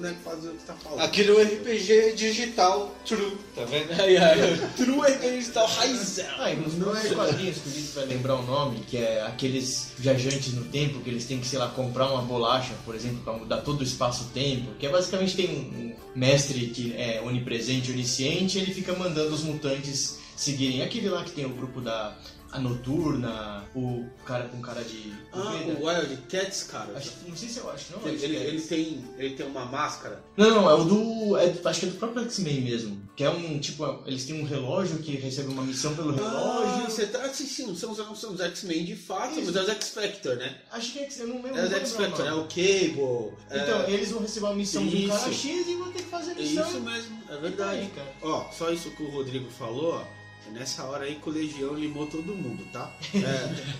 [0.00, 1.00] né, fazer o que tá falando.
[1.00, 3.92] Aquele RPG digital true, tá vendo?
[4.00, 6.26] Aí, aí, True RPG Digital Raizão.
[6.38, 9.22] Ah, e nos Não é- quadrinhos que o Vitor vai lembrar o nome, que é
[9.22, 13.20] aqueles viajantes no tempo, que eles têm que, sei lá, comprar uma bolacha, por exemplo,
[13.24, 17.90] para mudar todo o espaço-tempo, que é basicamente tem um, um mestre que é onipresente,
[17.92, 20.82] onisciente, e ele fica mandando os mutantes seguirem.
[20.82, 22.16] Aquele lá que tem o grupo da
[22.52, 25.12] a Noturna, o cara com cara de...
[25.32, 26.96] Ah, o Wild Cats, cara.
[26.96, 28.06] Acho, não sei se eu acho, não.
[28.06, 28.68] ele, acho ele, é ele esse.
[28.68, 30.22] tem, ele tem uma máscara.
[30.36, 31.36] Não, não, é o do.
[31.36, 33.00] é acho que é do próprio X-Men mesmo.
[33.14, 36.90] Que é um, tipo, eles têm um relógio que recebe uma missão pelo Ah, relógio.
[36.90, 37.74] você tá assistindo.
[37.76, 39.46] São, os- são os X-Men de fato, Isso.
[39.52, 40.56] mas é os X-Factor, né?
[40.72, 41.58] Acho que é X, eu não lembro.
[41.58, 43.32] É os vou X-Factor, é o Cable.
[43.50, 43.90] Então, é...
[43.92, 45.48] eles vão receber uma missão de um cara Isso.
[45.48, 46.68] X e vão ter que fazer a É missão.
[46.68, 47.90] isso mesmo, é Aí, verdade.
[47.94, 48.12] cara.
[48.22, 50.19] Ó, só isso que o Rodrigo falou, ó.
[50.48, 52.90] É Nessa hora aí, colegião limou todo mundo, tá?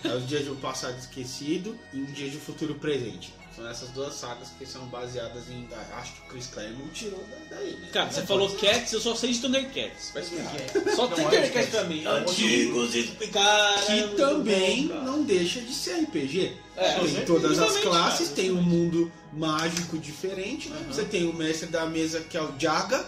[0.04, 3.32] É, é os dias de um passado esquecido e um dia de futuro presente.
[3.56, 5.68] São essas duas sagas que são baseadas em.
[5.94, 7.88] Acho que o Chris Claremont tirou da- daí, né?
[7.92, 10.12] Cara, você falou Cats, eu só sei de Thundercats.
[10.14, 10.54] Vai explicar.
[10.56, 10.94] É.
[10.94, 11.70] Só Não, Thundercats Wildcats.
[11.70, 12.04] pra mim.
[12.04, 13.86] É um outro Antigos explicar.
[13.86, 16.56] Que também não deixa de ser RPG.
[16.76, 20.68] É, tem todas as classes, cara, tem um mundo mágico diferente.
[20.68, 20.84] né?
[20.86, 23.04] Você tem o mestre da mesa que é o Jaga.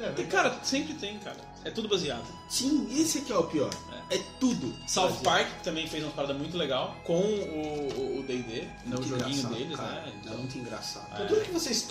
[0.00, 1.36] É, cara, sempre tem, cara.
[1.64, 2.24] É tudo baseado.
[2.48, 3.70] Sim, esse aqui é o pior.
[4.10, 4.74] É, tudo.
[4.86, 5.22] South baseado.
[5.22, 9.76] Park também fez uma parada muito legal com o o D&D, no Muito joguinho deles,
[9.76, 10.02] cara.
[10.02, 10.12] né?
[10.26, 11.06] É muito engraçado.
[11.14, 11.88] Então, tudo que vocês.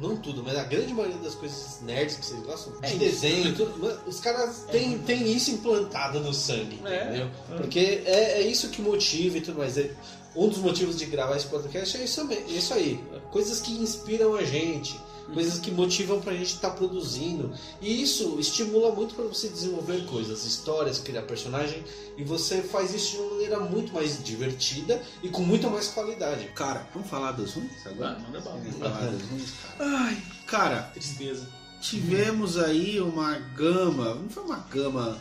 [0.00, 3.54] Não tudo, mas a grande maioria das coisas nerds que vocês gostam, É de desenho,
[3.54, 7.04] tudo, os caras têm, têm isso implantado no sangue, É.
[7.04, 7.30] entendeu?
[7.56, 9.76] Porque é, é isso que motiva e tudo mais.
[9.76, 9.90] É-
[10.34, 13.02] um dos motivos de gravar esse podcast é isso, isso aí.
[13.30, 14.94] Coisas que inspiram a gente.
[15.34, 17.52] Coisas que motivam pra gente estar produzindo.
[17.80, 21.82] E isso estimula muito pra você desenvolver coisas, histórias, criar personagem.
[22.16, 26.46] E você faz isso de uma maneira muito mais divertida e com muito mais qualidade.
[26.54, 28.16] Cara, vamos falar dos ruins agora?
[28.16, 28.56] Ah, manda bala.
[28.58, 29.96] Vamos falar dos ruins, cara.
[29.98, 31.48] Ai, cara, Tristeza.
[31.80, 35.18] tivemos aí uma gama, não foi uma gama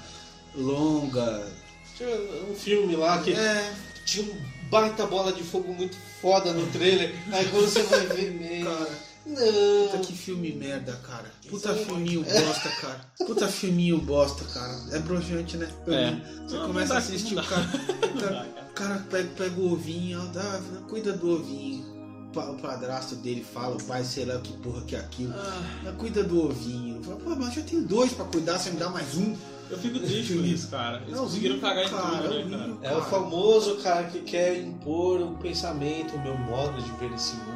[0.56, 1.52] longa.
[1.98, 2.10] Tinha
[2.50, 3.74] um filme lá que É,
[4.06, 4.36] tinha um
[4.70, 7.14] baita bola de fogo muito foda no trailer.
[7.32, 8.66] Aí quando você vai ver mesmo.
[8.70, 9.15] cara.
[9.26, 9.88] Não.
[9.88, 11.26] Puta que filme merda, cara.
[11.50, 13.02] Puta filminho bosta, cara.
[13.26, 14.80] Puta filminho bosta, cara.
[14.92, 15.68] É brojante, né?
[15.88, 16.12] É.
[16.48, 17.66] Você Não, começa não a dá- assistir não o cara.
[18.16, 21.84] O cara, o cara pega, pega o ovinho, ó, dá, cuida do ovinho.
[22.28, 25.34] O pa- O padrasto dele fala, o pai, sei lá que porra que é aquilo.
[25.36, 27.02] Ah, Cuida do ovinho.
[27.04, 29.36] Fala, Pô, mas eu tenho dois pra cuidar, você me dá mais um.
[29.70, 30.98] eu fico triste com isso, cara.
[31.02, 32.78] Eles Não, conseguiram cagar em cara, tudo, né, horrível.
[32.82, 32.94] cara?
[32.94, 37.36] É o famoso cara que quer impor um pensamento, o meu modo de ver esse
[37.36, 37.56] mundo.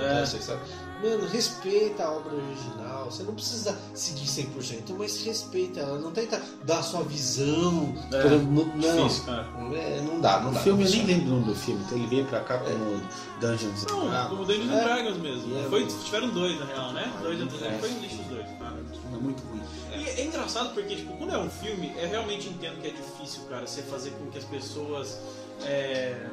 [0.00, 0.22] É.
[0.22, 0.26] É.
[0.26, 0.60] Sabe?
[1.02, 3.04] Mano, respeita a obra original.
[3.04, 5.98] Você não precisa seguir 100%, mas respeita ela.
[5.98, 7.94] Não tenta dar a sua visão.
[8.12, 8.78] É, pra- não, não.
[9.06, 9.46] Difícil, cara.
[9.74, 10.60] É, não dá, não O dá.
[10.60, 13.00] filme, eu não nem lembro o nome do filme, então ele veio pra cá como
[13.40, 14.84] Dungeons and Não, como Dungeons É.
[14.84, 15.58] Dragons mesmo.
[15.58, 17.12] É Foi, tiveram dois, na real, né?
[17.22, 17.78] Dois, É.
[17.78, 18.74] Foi um lixo os dois, cara.
[19.14, 19.62] É muito ruim.
[19.94, 23.42] E é engraçado porque, tipo, quando é um filme, eu realmente entendo que é difícil,
[23.48, 25.18] cara, você fazer com que as pessoas
[25.62, 26.26] é,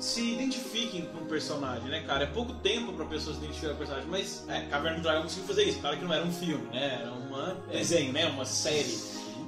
[0.00, 2.24] se identifiquem com o personagem, né, cara?
[2.24, 5.22] É pouco tempo pra pessoas se identificarem com o personagem, mas é, Caverna do Dragão
[5.22, 5.78] conseguiu fazer isso.
[5.80, 7.00] Claro que não era um filme, né?
[7.02, 8.26] Era um desenho, né?
[8.26, 8.98] Uma série.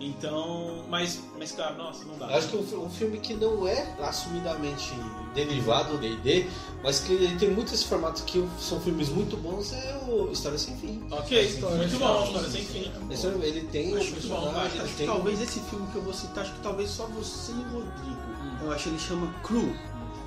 [0.01, 2.27] Então, mas, mas cara, nossa, não dá.
[2.31, 4.93] Eu acho que um, fi- um filme que não é assumidamente
[5.35, 6.47] derivado do D&D,
[6.85, 10.57] mas que ele tem muito esse formato que são filmes muito bons, é o História
[10.57, 11.03] Sem Fim.
[11.11, 12.93] Ok, muito bom, história sem fim.
[13.11, 15.07] Esse- Ele tem Acho muito bom, Acho que tem...
[15.07, 18.39] talvez esse filme que eu vou citar, acho que talvez só você e o Rodrigo.
[18.63, 19.75] Eu acho que ele chama Crew.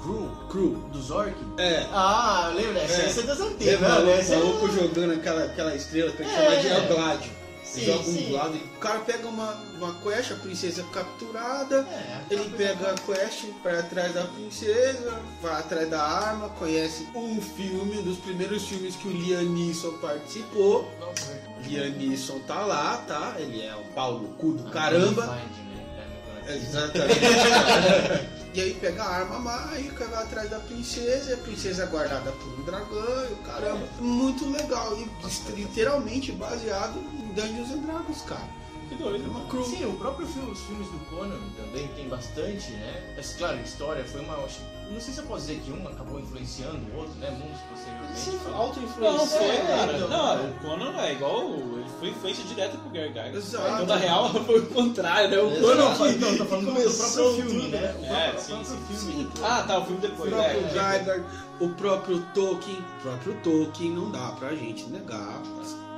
[0.02, 0.30] Crew?
[0.50, 0.76] Crew.
[0.92, 1.36] Do Zork?
[1.58, 1.86] É.
[1.94, 2.82] Ah, lembra?
[2.82, 3.06] Essa, É.
[3.06, 3.88] essa é das É, antigas, né?
[4.00, 6.36] o Essa é- maluco jogando aquela, aquela estrela que ele É.
[6.36, 7.42] chama de El Gladio.
[7.64, 8.30] Sim, Joga um sim.
[8.32, 8.60] Gladio.
[8.76, 11.88] O cara pega uma, uma quest, a princesa capturada.
[11.90, 17.40] É, Ele pega a quest para atrás da princesa, vai atrás da arma, conhece um
[17.42, 20.92] filme, um dos primeiros filmes que o Liam Neeson participou.
[21.00, 23.36] Nossa, Liam Neeson tá lá, tá?
[23.40, 25.22] Ele é o pau no cu do caramba.
[25.22, 26.08] Find, né?
[26.48, 27.20] É, Exatamente.
[28.54, 32.32] e aí pega a arma mágica, vai atrás da princesa, e a princesa é guardada
[32.32, 33.88] por um dragão, e o caramba.
[34.00, 34.98] Muito legal.
[34.98, 35.10] E
[35.54, 38.61] literalmente baseado em Dungeons and Dragons, cara.
[38.92, 39.64] Que doido, É uma crew.
[39.64, 43.14] Sim, o próprio filme, os filmes do Conan também tem bastante, né?
[43.16, 44.36] Mas claro, a história foi uma.
[44.36, 47.32] Não sei se eu posso dizer que um acabou influenciando o outro, né?
[47.32, 48.20] Muitos posteriormente.
[48.20, 48.60] Sim, falam.
[48.60, 49.18] auto-influência.
[49.18, 49.94] Não, foi, É, cara.
[49.96, 50.42] então, não, é.
[50.42, 51.50] o Conan é igual.
[51.54, 53.36] Ele foi influência direta pro Gygax.
[53.38, 53.68] Exato.
[53.70, 55.38] Então, na real, foi o contrário, né?
[55.38, 55.62] O.
[55.62, 57.68] Conan que não, tô falando do próprio filme, tudo.
[57.70, 57.96] né?
[57.98, 59.06] O É, próprio, sim, o próprio sim.
[59.14, 59.30] filme.
[59.42, 60.30] Ah, tá, o filme O depois.
[60.34, 61.24] próprio é, é.
[61.64, 65.42] O próprio Tolkien, o próprio Tolkien não dá pra gente negar.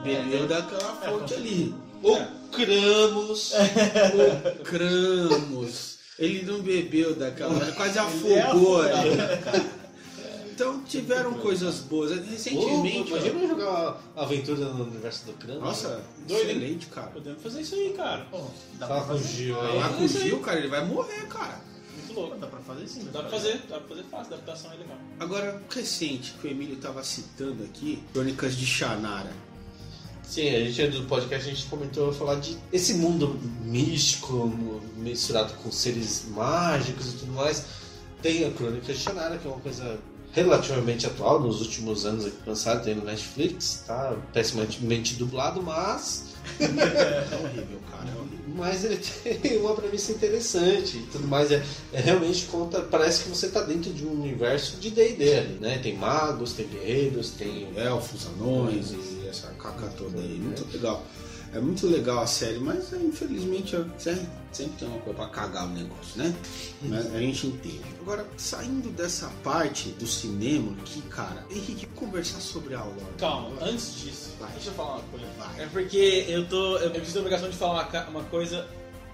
[0.04, 1.74] Bebeu daquela fonte ali.
[2.04, 2.18] O
[2.52, 3.54] Cramos.
[4.60, 5.94] O Cramos.
[6.20, 9.84] Ele não bebeu daquela, ele quase afogou ali, cara.
[10.54, 12.12] Então tiveram coisas boas.
[12.28, 15.64] Recentemente, Pô, imagina jogar uma aventura no universo do Cramos.
[15.64, 17.08] nossa, Doido, excelente, cara.
[17.08, 18.26] Podemos fazer isso aí, cara.
[18.30, 18.46] Pô,
[18.76, 19.24] dá Fala pra com o.
[19.24, 19.94] Gil Lá aí.
[19.96, 21.60] com o Gil, cara, ele vai morrer, cara.
[21.98, 22.38] Muito louco.
[22.38, 23.10] Dá pra fazer sim.
[23.12, 24.98] Dá pra fazer, dá pra fazer fácil, adaptação é legal.
[25.20, 29.32] Agora, recente, que o Emílio tava citando aqui, Crônicas de Shannara.
[30.34, 34.52] Sim, a gente do podcast a gente comentou falar de esse mundo místico
[34.98, 37.66] misturado com seres mágicos e tudo mais.
[38.20, 40.00] Tem a Crônica de Shannara, que é uma coisa
[40.32, 47.36] relativamente atual, nos últimos anos aqui lançado, tem no Netflix, tá pessimamente dublado, mas É
[47.36, 48.56] horrível, cara, é horrível.
[48.56, 51.52] mas ele tem uma premissa interessante e tudo mais.
[51.52, 51.64] É,
[51.94, 55.78] é realmente conta, parece que você tá dentro de um universo de D&D né?
[55.78, 60.40] Tem magos, tem guerreiros, tem Elfos, anões e essa caca toda aí.
[60.40, 61.04] Muito legal.
[61.54, 65.28] É muito legal a série, mas é, infelizmente eu- sempre, sempre tem uma coisa pra
[65.30, 66.34] cagar o negócio, né?
[66.82, 67.84] Mas a gente entende.
[68.02, 72.98] Agora, saindo dessa parte do cinema aqui, cara, Henrique, conversar sobre a lore.
[73.20, 74.52] Calma, antes disso, Vai.
[74.54, 75.26] deixa eu falar uma coisa.
[75.38, 75.64] Vai.
[75.64, 76.78] É porque eu tô.
[76.78, 78.68] Eu preciso ter a obrigação de falar uma, uma coisa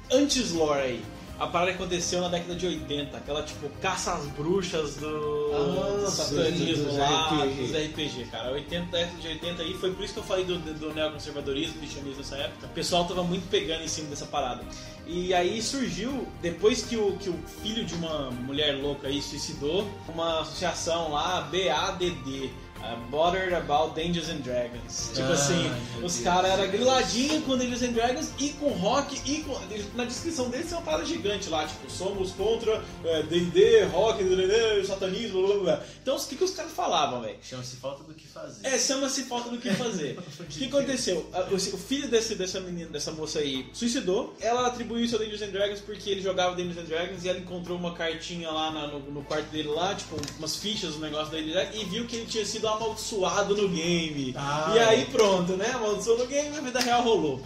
[0.09, 1.05] antes lore aí.
[1.40, 6.12] A parada aconteceu na década de 80, aquela tipo caça às bruxas do, Ah, do
[6.12, 7.62] satanismo dos lá, RPG.
[7.62, 8.52] dos RPG, cara.
[8.52, 11.80] 80, década de 80 aí, foi por isso que eu falei do, do neoconservadorismo, do
[11.80, 12.66] cristianismo nessa época.
[12.68, 14.64] O pessoal tava muito pegando em cima dessa parada.
[15.08, 19.88] E aí surgiu, depois que o, que o filho de uma mulher louca aí suicidou,
[20.10, 22.52] uma associação lá, BADD.
[22.84, 25.11] Uh, Bothered About Dungeons and Dragons.
[25.13, 25.71] Tipo Ah, assim,
[26.03, 29.57] os caras eram griladinhos com Dungeons and Dragons e com rock e com.
[29.95, 34.86] Na descrição deles tem uma parada gigante lá, tipo, somos contra é, D&D, rock, DD,
[34.86, 35.84] satanismo, blá blá blá.
[36.01, 37.38] Então o que, que os caras falavam, velho?
[37.41, 38.67] Chama-se falta do que fazer.
[38.67, 40.17] É, chama-se falta do que fazer.
[40.39, 41.30] o que aconteceu?
[41.51, 44.36] O filho desse, dessa menina, dessa moça aí, suicidou.
[44.39, 47.39] Ela atribuiu isso a Dungeons and Dragons porque ele jogava Dungeons and Dragons e ela
[47.39, 51.30] encontrou uma cartinha lá na- no, no quarto dele lá, tipo, umas fichas, um negócio
[51.32, 54.34] Dragons, e viu que ele tinha sido amaldiçoado no game.
[54.38, 55.05] Ah, e aí é.
[55.05, 55.72] pronto, né?
[55.74, 57.41] Amaldiçoou no game, a vida real rolou.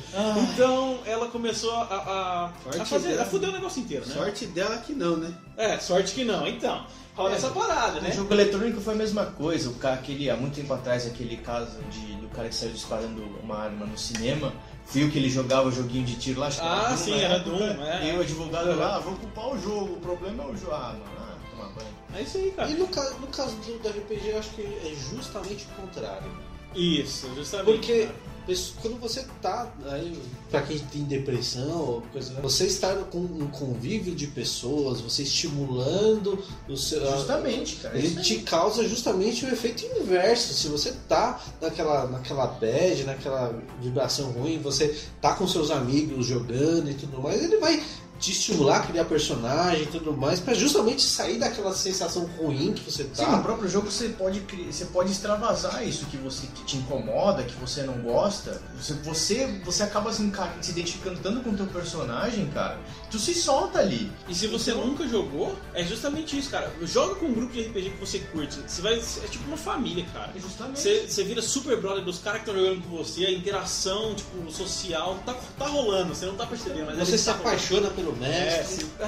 [0.54, 2.46] Então ela começou a, a,
[2.82, 3.22] a fazer, dela.
[3.24, 4.14] a fuder o negócio inteiro, né?
[4.14, 5.34] Sorte dela que não, né?
[5.58, 6.48] É, sorte que não.
[6.48, 8.10] Então, rola essa parada, né?
[8.10, 9.70] No jogo eletrônico foi a mesma coisa.
[9.70, 13.22] O cara, aquele, há muito tempo atrás, aquele caso de, do cara que saiu disparando
[13.44, 14.52] uma arma no cinema,
[14.92, 16.48] viu que ele jogava joguinho de tiro lá.
[16.48, 18.14] acho que Ah, Doom sim, na era Doom, é.
[18.14, 20.74] E o advogado lá, ah, vou culpar o jogo, o problema é o jogo.
[20.74, 21.23] Ah, mano,
[21.64, 21.88] banho.
[22.16, 22.70] É isso aí, cara.
[22.70, 26.30] E no caso, no caso do, do RPG, eu acho que é justamente o contrário.
[26.76, 27.66] Isso, justamente.
[27.66, 28.16] Porque cara.
[28.48, 33.48] pesso- quando você tá aí, pra quem tem depressão ou coisa, você está com um
[33.48, 37.00] convívio de pessoas, você estimulando o seu.
[37.16, 37.96] Justamente, cara.
[37.98, 38.24] Ele isso aí.
[38.26, 40.54] te causa justamente o efeito inverso.
[40.54, 46.90] Se você tá naquela, naquela bad, naquela vibração ruim, você tá com seus amigos jogando
[46.90, 47.84] e tudo mais, ele vai
[48.20, 52.90] te estimular a criar personagem e tudo mais, pra justamente sair daquela sensação ruim que
[52.90, 53.38] você Sim, no tá.
[53.40, 54.40] próprio jogo você pode,
[54.72, 58.62] você pode extravasar isso que você que te incomoda, que você não gosta.
[58.80, 62.80] Você, você, você acaba se, se identificando tanto com o teu personagem, cara.
[63.14, 64.12] Tu se solta ali.
[64.28, 66.72] E se você nunca jogou, é justamente isso, cara.
[66.82, 68.58] Joga com um grupo de RPG que você curte.
[68.68, 68.96] Você vai.
[68.96, 70.32] É tipo uma família, cara.
[70.36, 70.80] Justamente.
[70.80, 74.52] Você, você vira super brother dos caras que estão jogando com você, a interação, tipo,
[74.52, 77.50] social, tá, tá rolando, você não tá percebendo, mas Você se tá rolando.
[77.50, 78.88] apaixona pelo É, mestre.
[79.00, 79.06] ah,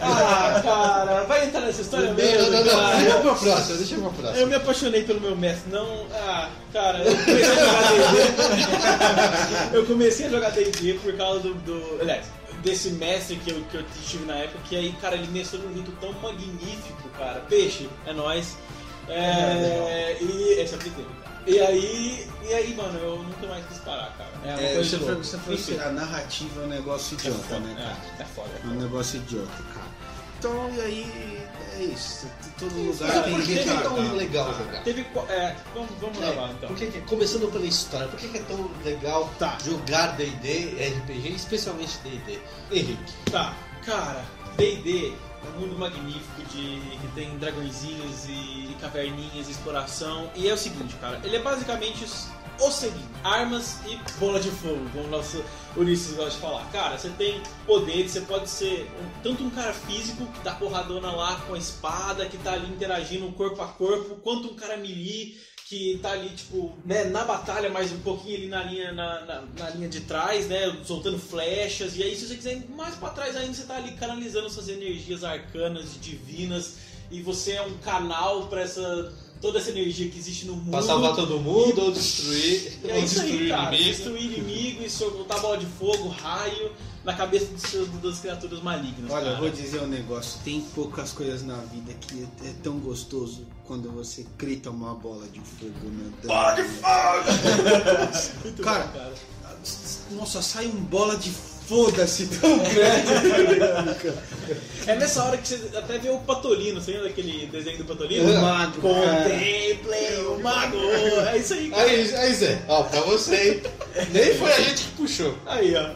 [0.56, 2.70] ah, cara, vai entrar nessa história Não, mesmo, não, não, não.
[2.70, 2.96] cara.
[2.96, 4.46] Deixa pra próxima, deixa pra Eu próxima.
[4.46, 6.06] me apaixonei pelo meu mestre, não.
[6.14, 9.74] Ah, cara, eu comecei a jogar D&D.
[9.76, 11.98] eu comecei a jogar D&D por causa do, do.
[12.00, 12.26] Aliás,
[12.62, 15.68] desse mestre que eu, que eu tive na época, que aí, cara, ele mestrou de
[15.68, 17.40] um jeito tão magnífico, cara.
[17.40, 18.56] Peixe, é nóis.
[19.08, 21.20] É, e esse é cara.
[21.46, 24.30] E aí, e aí, mano, eu nunca mais quis parar, cara.
[24.44, 25.24] É uma É, coisa você foi, louco.
[25.24, 27.96] você foi Enfim, a narrativa é um negócio é idiota, foda, né, cara?
[28.18, 28.50] É, é foda.
[28.50, 28.82] é É um foda.
[28.84, 29.99] negócio idiota, cara.
[30.40, 31.42] Então, e aí,
[31.78, 32.26] é isso.
[32.58, 34.12] Todo lugar cara, tem Por que, é tão cara.
[34.14, 34.82] legal jogar?
[34.82, 35.06] Teve.
[35.28, 36.68] É, vamos, vamos É, levar então.
[36.70, 39.58] por que que- começando pela história, por que, que é tão legal Tá.
[39.62, 42.38] jogar D&D, RPG, especialmente D&D?
[42.72, 43.12] Henrique.
[43.30, 44.24] Tá, cara,
[44.56, 50.30] D&D é um mundo magnífico de que tem dragõezinhos e caverninhas, e exploração.
[50.34, 52.28] E é o seguinte, cara, ele é basicamente os-
[52.68, 55.42] o seguinte: armas e bola de fogo, como o nosso
[55.76, 56.64] Ulisses gosta de falar.
[56.72, 61.10] Cara, você tem poderes, você pode ser um- tanto um cara físico que dá porradona
[61.12, 65.38] lá com a espada, que tá ali interagindo corpo a corpo, quanto um cara melee
[65.68, 69.42] que tá ali, tipo, né, na batalha, mas um pouquinho ali na linha, na, na,
[69.56, 71.96] na linha de trás, né, soltando flechas.
[71.96, 74.68] E aí, se você quiser ir mais pra trás ainda, você tá ali canalizando suas
[74.68, 76.74] energias arcanas divinas.
[77.08, 80.70] E você é um canal pra essa, toda essa energia que existe no mundo.
[80.70, 83.74] Pra salvar todo mundo ou destruir, E é ou isso aí, destruir cara.
[83.74, 83.90] inimigo.
[83.90, 86.72] Destruir inimigo e soltar bola de fogo, raio
[87.04, 89.10] na cabeça dos das criaturas malignas.
[89.10, 89.40] Olha, eu cara.
[89.40, 90.38] vou dizer um negócio.
[90.44, 95.26] Tem poucas coisas na vida que é, é tão gostoso quando você grita uma bola
[95.28, 96.26] de fogo, meu Deus.
[96.26, 96.62] Bola de
[98.44, 99.14] Muito Cara, bom, cara.
[100.12, 101.30] Nossa, sai um bola de
[101.70, 104.10] foda-se tão grande.
[104.86, 108.28] É nessa hora que você até vê o Patolino, você lembra daquele desenho do Patolino?
[108.28, 108.38] É.
[108.38, 110.78] Mago, Contemplem o mago!
[111.30, 111.82] É isso aí, cara.
[111.82, 113.62] Aí, aí Zé, ó, pra você, hein?
[114.10, 115.36] Nem foi a gente que puxou.
[115.46, 115.90] Aí, ó.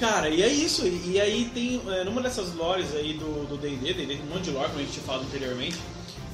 [0.00, 0.86] Cara, e é isso.
[0.86, 4.44] E aí tem, é, numa dessas lores aí do do D&D, D&D tem um monte
[4.44, 5.76] de lore, como a gente tinha falado anteriormente,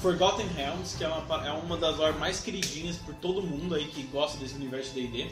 [0.01, 3.87] Forgotten Realms, que é uma, é uma das lore mais queridinhas por todo mundo aí
[3.87, 5.31] que gosta desse universo de D&D.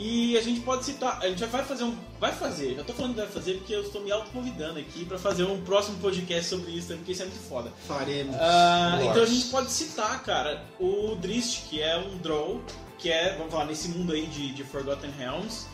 [0.00, 3.14] E a gente pode citar, a gente vai fazer um, vai fazer, eu tô falando
[3.14, 6.70] que vai fazer porque eu estou me autoconvidando aqui pra fazer um próximo podcast sobre
[6.70, 7.72] isso, porque isso é muito foda.
[7.88, 8.36] Faremos.
[8.38, 12.62] Ah, então a gente pode citar, cara, o Drist, que é um Drow,
[12.96, 15.66] que é, vamos falar, nesse mundo aí de, de Forgotten Realms.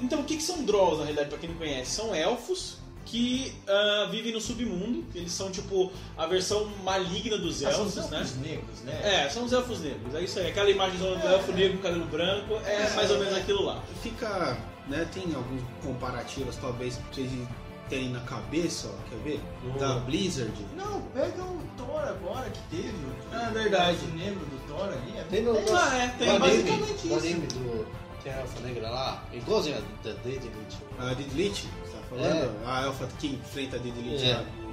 [0.00, 1.90] Então, o que, que são Drolls, na realidade, pra quem não conhece?
[1.90, 7.70] São elfos que ah, vivem no submundo, eles são, tipo, a versão maligna dos Ah,
[7.72, 8.18] são elfos, os né?
[8.18, 9.00] elfos negros, né?
[9.24, 10.48] É, são os elfos negros, é isso aí.
[10.48, 13.82] Aquela imagem do elfo negro com cabelo branco é mais ou menos aquilo lá.
[14.02, 14.56] Fica,
[14.88, 17.30] né, tem alguns comparativos talvez pra vocês
[17.88, 19.40] terem na cabeça, ó, quer ver?
[19.78, 20.52] Da Blizzard.
[20.74, 22.88] Não, pega o Thor agora que teve.
[22.88, 23.98] o- Ah, verdade.
[24.06, 25.18] O negro do Thor ali.
[25.18, 27.26] É Tem no, é, Ah, é, tem no anime, basicamente no isso.
[27.26, 27.86] anime do...
[28.22, 30.78] Tem a elfa negra lá, igualzinho a da Dead Elite.
[30.98, 31.12] A
[32.22, 32.66] falando?
[32.66, 34.34] A elfa que enfrenta a Didlit É.
[34.34, 34.64] no,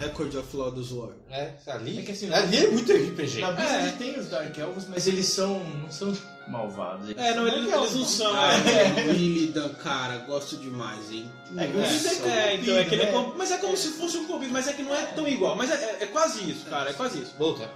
[0.00, 1.10] Record of Law dos War.
[1.30, 3.40] É, ali, É que assim, ali é muito RPG.
[3.42, 3.92] Na Blizzard É.
[3.98, 5.62] tem os Dark Elves, mas eles são.
[5.62, 6.16] não são
[6.48, 7.10] malvados.
[7.16, 8.32] É, não, eles, eles não são.
[8.34, 9.12] Ah, é.
[9.12, 11.30] Illidan, cara, gosto demais, hein?
[11.56, 13.32] É, que Illidan É, então é que ele é né?
[13.36, 15.54] Mas é como se fosse um corrompido, mas é que não é tão igual.
[15.54, 17.34] Mas é, é- é quase isso, cara, é quase isso.
[17.38, 17.70] Volta.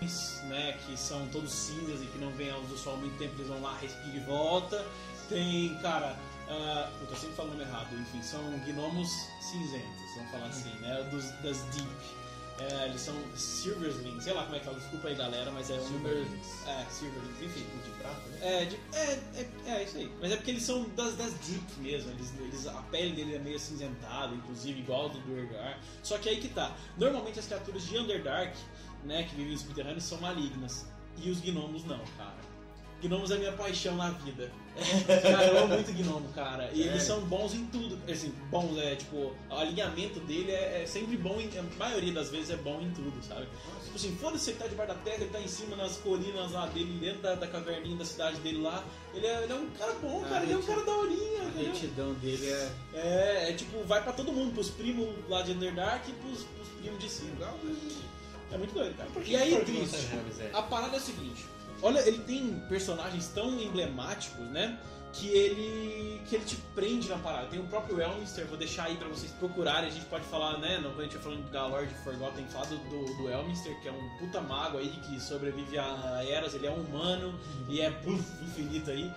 [0.00, 3.18] Né, que são todos cinzas e que não vêm à luz do sol há muito
[3.18, 4.84] tempo, eles vão lá, respiram e volta.
[5.28, 6.16] Tem, cara,
[6.98, 11.02] puta, eu sempre falo o nome errado, enfim, são gnomos cinzentos, vamos falar assim, né?
[11.10, 12.18] Dos, das Deep.
[12.60, 15.74] É, eles são Silverlings, sei lá como é que fala, desculpa aí galera, mas é
[15.74, 15.86] um.
[15.86, 16.66] Silverlings.
[16.66, 17.64] É, Silverlings, enfim.
[17.84, 18.38] De prata, né?
[18.42, 20.12] É, de- é, é, é isso aí.
[20.20, 22.10] Mas é porque eles são das, das Deep mesmo.
[22.10, 25.78] Eles, eles, a pele dele é meio acinzentada, inclusive, igual a do Durgar.
[26.02, 26.76] Só que aí que tá.
[26.96, 28.56] Normalmente as criaturas de Underdark,
[29.04, 30.86] né, que vivem em subterrâneos, são malignas.
[31.16, 32.48] E os gnomos não, cara.
[33.02, 34.50] Gnomos é minha paixão na vida.
[35.22, 36.68] Cara, eu amo muito gnomo, cara.
[36.72, 37.96] E eles são bons em tudo.
[38.10, 39.16] Assim, bons, é tipo,
[39.50, 42.90] o alinhamento dele é, é sempre bom, em, a maioria das vezes é bom em
[42.90, 43.46] tudo, sabe?
[43.84, 46.66] Tipo assim, foda-se, ele tá debaixo da terra, ele tá em cima nas colinas lá
[46.66, 48.84] dele, dentro da, da caverninha da cidade dele lá.
[49.14, 51.44] Ele é, ele é um cara bom, A cara, ele é um cara daorinha, A
[51.46, 51.72] entendeu?
[51.72, 56.08] retidão dele é É, é tipo, vai pra todo mundo, pros primos lá de Underdark
[56.08, 57.30] e pros, pros primos de cima.
[57.32, 57.74] legal, né?
[58.52, 59.10] É muito doido, cara.
[59.24, 60.50] E aí, é?
[60.52, 61.44] a parada é a seguinte:
[61.82, 64.78] olha, ele tem personagens tão emblemáticos, né?
[65.12, 67.46] Que ele que ele te prende na parada.
[67.46, 69.88] Tem o próprio Elminster, vou deixar aí pra vocês procurarem.
[69.88, 70.78] A gente pode falar, né?
[70.82, 73.92] Quando a gente vai falando da Lord Forgotten, falar do, do, do Elminster, que é
[73.92, 76.54] um puta mago aí que sobrevive a eras.
[76.54, 77.38] Ele é um humano
[77.68, 79.10] e é puf, infinito aí.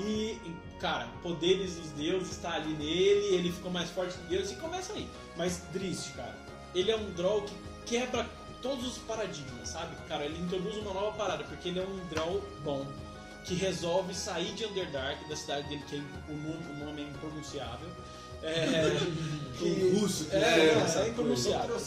[0.00, 0.38] E,
[0.78, 4.92] cara, poderes dos deuses está ali nele, ele ficou mais forte que Deus e começa
[4.92, 5.08] aí.
[5.36, 6.36] Mas Drist, cara,
[6.74, 7.54] ele é um draw que
[7.86, 8.28] quebra
[8.62, 9.94] todos os paradigmas, sabe?
[10.08, 12.86] Cara, ele introduz uma nova parada, porque ele é um draw bom,
[13.44, 17.88] que resolve sair de Underdark, da cidade dele, que é o nome, é impronunciável.
[18.42, 18.98] É,
[19.60, 21.80] O russo que é, é é, é impronunciável.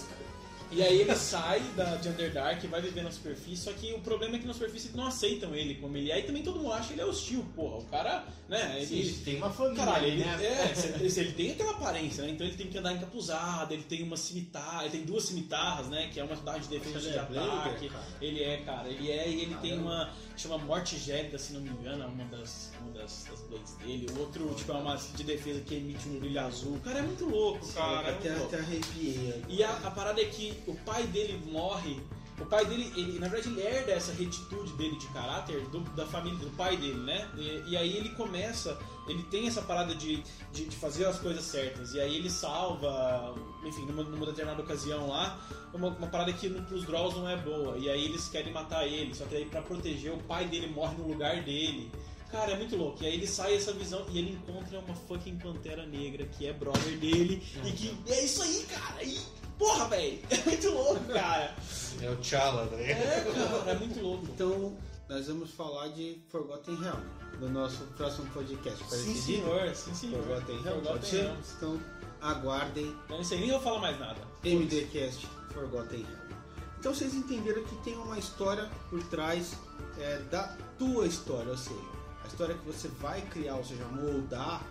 [0.71, 3.99] E aí ele sai da, de Underdark e vai viver na superfície, só que o
[3.99, 6.71] problema é que na superfície não aceitam ele como ele é, e também todo mundo
[6.71, 7.77] acha ele é hostil, porra.
[7.77, 10.71] O cara, né, ele, Sim, tem uma família, Caralho, ele, né?
[10.71, 10.73] é,
[11.09, 12.31] se ele tem aquela aparência, né?
[12.31, 16.09] Então ele tem que andar encapuzado, ele tem uma cimitarra, ele tem duas cimitarras, né?
[16.11, 17.91] Que é uma unidade de defesa Ele de é ataque.
[18.21, 19.89] Ele é, cara, ele é, e ele tem Caramba.
[19.89, 20.13] uma.
[20.37, 24.07] chama Morte Gélida, se não me engano, é uma das, uma das, das blades dele.
[24.15, 26.75] O outro, tipo, é uma de defesa que emite um brilho azul.
[26.75, 28.07] O cara é muito louco, cara.
[28.07, 28.55] é até, louco.
[28.55, 29.43] até arrepiei.
[29.49, 31.99] E a, a parada é que o pai dele morre.
[32.39, 36.07] O pai dele, ele, na verdade, ele herda essa retitude dele de caráter do- da
[36.07, 37.29] família, do pai dele, né?
[37.37, 41.43] E, e aí ele começa, ele tem essa parada de, de, de fazer as coisas
[41.43, 41.93] certas.
[41.93, 45.39] E aí ele salva, enfim, numa, numa determinada ocasião lá,
[45.71, 47.77] uma, uma parada que no- pros Draws não é boa.
[47.77, 50.95] E aí eles querem matar ele, só que aí pra proteger, o pai dele morre
[50.97, 51.91] no lugar dele.
[52.31, 53.03] Cara, é muito louco.
[53.03, 56.53] E aí ele sai essa visão e ele encontra uma fucking pantera negra que é
[56.53, 57.43] brother dele.
[57.65, 59.03] E que é isso aí, cara.
[59.03, 59.19] E,
[59.61, 60.19] porra, velho.
[60.31, 61.55] É muito louco, cara.
[62.01, 62.91] É o T'Challa, né?
[62.91, 64.25] É, cara, é muito louco.
[64.25, 64.75] Então,
[65.07, 66.99] nós vamos falar de Forgotten Realm
[67.39, 68.83] no nosso próximo podcast.
[68.89, 70.23] Sim, senhor, sim, senhor.
[70.23, 71.21] Forgotten Realm, pode Forgotten ser?
[71.23, 71.53] Realms.
[71.57, 71.81] Então,
[72.21, 74.19] aguardem Eu não sei nem vou falar mais nada.
[74.43, 76.31] MDcast Forgotten Realm.
[76.79, 79.53] Então, vocês entenderam que tem uma história por trás
[79.99, 81.79] é, da tua história, ou seja,
[82.23, 84.63] a história que você vai criar, ou seja, moldar,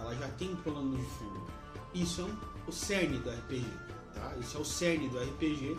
[0.00, 1.46] ela já tem um plano de fundo.
[1.94, 3.64] Isso é um- o cerne do RPG,
[4.24, 4.36] tá?
[4.38, 5.76] Isso é o cerne do RPG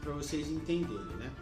[0.00, 1.32] para vocês entenderem, né?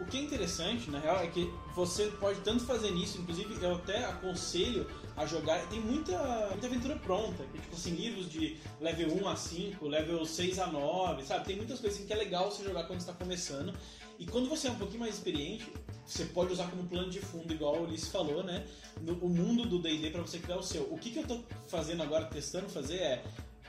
[0.00, 3.76] O que é interessante, na real, é que você pode tanto fazer nisso, inclusive eu
[3.76, 4.86] até aconselho
[5.16, 5.58] a jogar.
[5.68, 6.18] Tem muita,
[6.50, 10.66] muita aventura pronta, que, tipo assim, livros de level 1 a 5, level 6 a
[10.66, 11.44] 9, sabe?
[11.44, 13.72] Tem muitas coisas assim, que é legal você jogar quando está começando.
[14.18, 15.72] E quando você é um pouquinho mais experiente,
[16.06, 18.66] você pode usar como plano de fundo, igual o Ulisses falou, né?
[19.00, 20.82] No, o mundo do DD para você criar o seu.
[20.92, 23.24] O que, que eu tô fazendo agora, testando fazer é.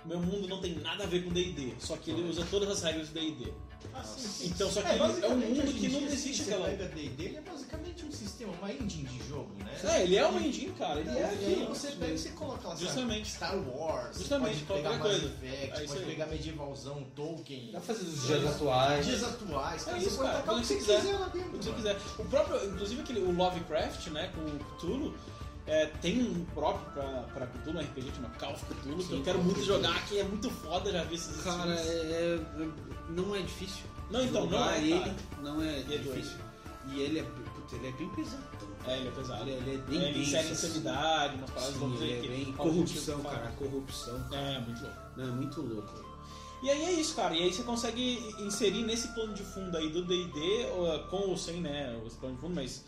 [0.06, 2.82] Meu mundo não tem nada a ver com D&D, só que ele usa todas as
[2.84, 3.52] regras do D&D.
[3.94, 4.48] Ah, sim, sim.
[4.48, 7.24] Então, só que ele é um mundo que não existe assim, aquela- Você pega D&D,
[7.24, 9.72] ele é basicamente um sistema, uma engine de jogo, né?
[9.84, 11.00] É, ele é uma engine, cara.
[11.00, 11.68] Ele é aí aquilo.
[11.68, 13.32] você pega e você coloca lá, sabe, Justamente.
[13.32, 15.26] Star Wars, Justamente, pode pegar qualquer Mass coisa.
[15.46, 16.06] Effect, É pode aí.
[16.06, 19.06] pegar medievalzão, Tolkien, Dá pra fazer dos dias atuais.
[19.06, 20.44] dias atuais, cara, É você isso, pode cara.
[20.44, 21.02] colocar o Quando que você quiser.
[21.02, 21.50] quiser lá dentro.
[21.56, 21.98] O que você quiser.
[22.20, 25.16] O próprio, inclusive aquele, o Lovecraft, né, com o Cthulhu,
[25.68, 29.24] é, tem um próprio pra, pra Cthulhu, um RPG chama Call of Cthulhu, que eu
[29.24, 32.70] quero muito jogar, que é muito foda, já vi esses Cara, é, é-
[33.10, 33.84] não é difícil.
[34.12, 35.16] Não, então, não é, ele cara.
[35.42, 36.38] não é é difícil.
[36.92, 38.44] E ele é, putz, ele é bem pesado.
[38.86, 39.42] É, ele é pesado.
[39.42, 40.52] Ele, ele é bem É, ele insere assim.
[40.52, 42.28] insanidade, umas Sim, ele é que...
[42.28, 44.26] bem corrupção, tipo de cara, corrupção.
[44.32, 44.98] É, muito louco.
[45.18, 46.06] Não, é muito louco.
[46.62, 47.36] E aí é isso, cara.
[47.36, 50.68] E aí você consegue inserir nesse plano de fundo aí do D&D,
[51.10, 52.86] com ou sem, né, esse plano de fundo, mas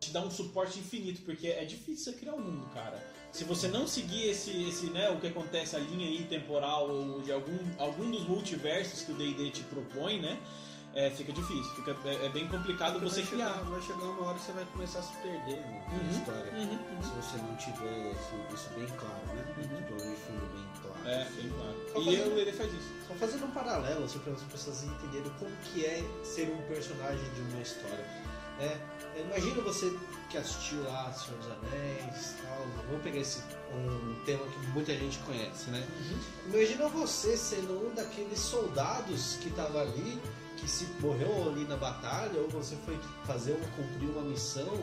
[0.00, 3.02] te dá um suporte infinito, porque é difícil você criar um mundo, cara.
[3.32, 7.20] Se você não seguir esse, esse né, o que acontece, a linha aí temporal ou
[7.20, 10.38] de algum, algum dos multiversos que o D&D te propõe, né,
[10.94, 13.48] é, fica difícil, fica, é, é bem complicado você vai criar.
[13.52, 16.10] Chegar, vai chegar uma hora que você vai começar a se perder né, na Uhum,
[16.10, 16.52] história.
[16.52, 19.44] uhum, Se você não tiver isso, isso bem claro, né?
[19.58, 19.78] Uhum.
[19.78, 21.08] O plano de fundo bem claro.
[21.08, 21.76] É, bem claro.
[21.88, 22.88] E fazendo- o D&D faz isso.
[23.06, 27.30] Só fazendo um paralelo, assim, para as pessoas entenderem como que é ser um personagem
[27.34, 28.06] de uma história.
[28.58, 28.80] Né?
[29.16, 29.92] Imagina você
[30.30, 32.66] que assistiu lá Senhor dos Anéis tal.
[32.88, 33.42] Vamos pegar esse
[33.74, 35.86] um tema que muita gente conhece, né?
[36.46, 40.20] Imagina você sendo um daqueles soldados que tava ali,
[40.56, 44.74] que se morreu ali na batalha, ou você foi fazer uma, cumprir uma missão,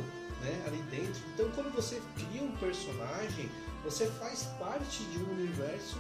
[0.42, 1.22] né, ali dentro.
[1.34, 3.50] Então quando você cria um personagem,
[3.84, 5.98] você faz parte de um universo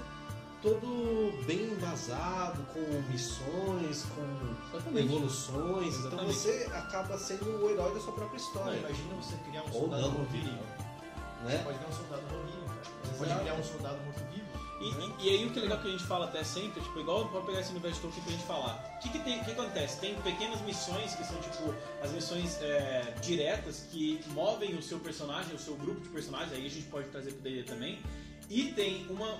[0.66, 2.80] todo bem embasado, com
[3.12, 5.06] missões, com Exatamente.
[5.08, 5.94] evoluções.
[5.98, 6.34] Então Exatamente.
[6.34, 8.78] você acaba sendo o herói da sua própria Não, história.
[8.80, 10.12] imagina você criar um Ou soldado não.
[10.14, 10.50] morto-vivo.
[11.44, 11.62] Você Né?
[11.64, 12.80] pode criar um soldado morto-vivo, cara.
[12.82, 13.18] Você Exato.
[13.20, 14.46] pode criar um soldado morto-vivo.
[14.82, 17.00] E, e- e aí o que é legal que a gente fala até sempre, tipo,
[17.00, 18.96] igual pra pegar esse universo de Tolkien pra gente falar.
[18.98, 20.00] O que, que, tem, o que acontece?
[20.00, 25.56] Tem pequenas missões que são tipo as missões é, diretas que movem o seu personagem,
[25.56, 28.02] o seu grupo de personagens, aí a gente pode trazer pro D&D também.
[28.50, 29.38] E tem uma,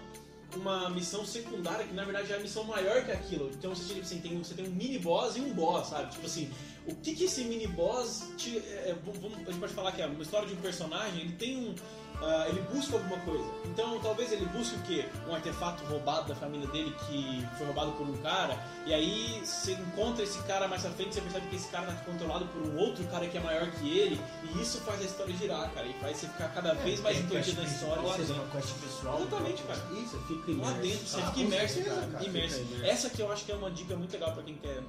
[0.56, 3.50] uma missão secundária que na verdade é a missão maior que aquilo.
[3.54, 6.12] Então você, tipo assim, tem, você tem um mini boss e um boss, sabe?
[6.12, 6.50] Tipo assim,
[6.88, 10.02] o que que esse mini boss te, é, é, vamos- a gente pode falar que
[10.02, 11.76] é uma história de um personagem, ele tem um
[12.22, 13.44] ah, ele busca alguma coisa.
[13.66, 15.06] Então, talvez ele busque o quê?
[15.28, 18.58] Um artefato roubado da família dele que foi roubado por um cara.
[18.86, 21.94] E aí você encontra esse cara mais à frente, você percebe que esse cara tá
[22.06, 24.20] controlado por um outro cara que é maior que ele.
[24.44, 25.86] E isso faz a história girar, cara.
[25.88, 28.02] E faz você ficar cada vez mais entendido na história.
[28.02, 28.42] lá Fazer dentro.
[28.44, 29.20] uma quest pessoal.
[29.22, 29.80] Exatamente, cara.
[29.94, 30.82] Isso, fica Lá imerso.
[30.82, 32.08] dentro, você Ah, fica imerso, cara.
[32.08, 32.62] cara, imerso.
[32.84, 34.82] Essa que eu acho que é uma dica muito legal pra quem quer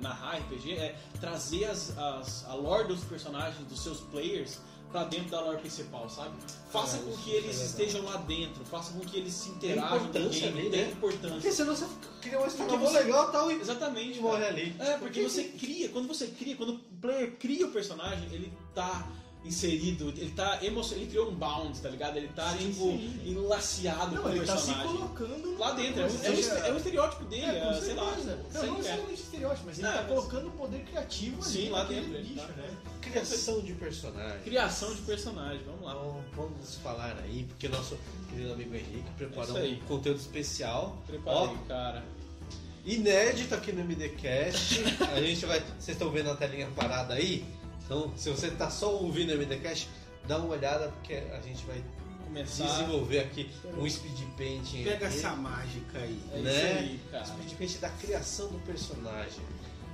[0.00, 4.60] narrar RPG, é trazer as, as- a lore dos personagens, dos seus players,
[4.90, 6.34] pra dentro da lore principal, sabe?
[6.70, 7.66] Faça Ah, com que é eles legal.
[7.66, 10.90] estejam lá dentro, faça com que eles se interajam com importância game, ali, né?
[10.92, 11.30] importância.
[11.30, 11.86] Porque senão você
[12.20, 14.20] cria uma história Porque você- legal tal e Exatamente.
[14.20, 14.76] morre ali.
[14.78, 19.06] É, porque você cria, quando você cria, quando o player cria o personagem, ele tá
[19.48, 22.16] inserido, ele tá emocionado, ele criou um bound, tá ligado?
[22.16, 23.20] Ele tá, Sim, tipo, sim.
[23.26, 24.96] enlaciado Não, com o ele tá se personagem.
[24.96, 27.94] colocando Lá dentro, é é Seja- este- é um estereótipo dele, É, com é, sei
[27.94, 28.04] lá.
[28.04, 28.70] Não, não que é.
[28.70, 32.14] necessariamente estereótipo, mas ele É, tá mas- colocando o poder criativo ali Sim, lá dentro,
[32.14, 32.52] ele bicho, tá.
[32.52, 32.70] né?
[33.00, 34.40] Criação de personagem.
[34.44, 35.92] Criação de personagem, vamos lá.
[35.92, 37.98] Então, vamos falar aí, porque nosso
[38.30, 40.96] querido amigo Henrique É preparou um conteúdo especial.
[41.06, 42.04] Preparei, cara.
[42.84, 44.80] inédito aqui no MDCast.
[45.14, 45.60] A gente vai.
[45.60, 47.44] Vocês estão vendo a telinha parada aí?
[47.88, 49.88] Então, se você tá só ouvindo o MDCast,
[50.26, 51.82] dá uma olhada, porque a gente vai
[52.22, 52.66] Começar.
[52.66, 54.84] desenvolver aqui um speed painting.
[54.84, 56.22] Pega aqui, essa mágica aí.
[56.34, 56.78] É né?
[57.12, 57.24] aí.
[57.24, 59.40] Speed painting da criação do personagem.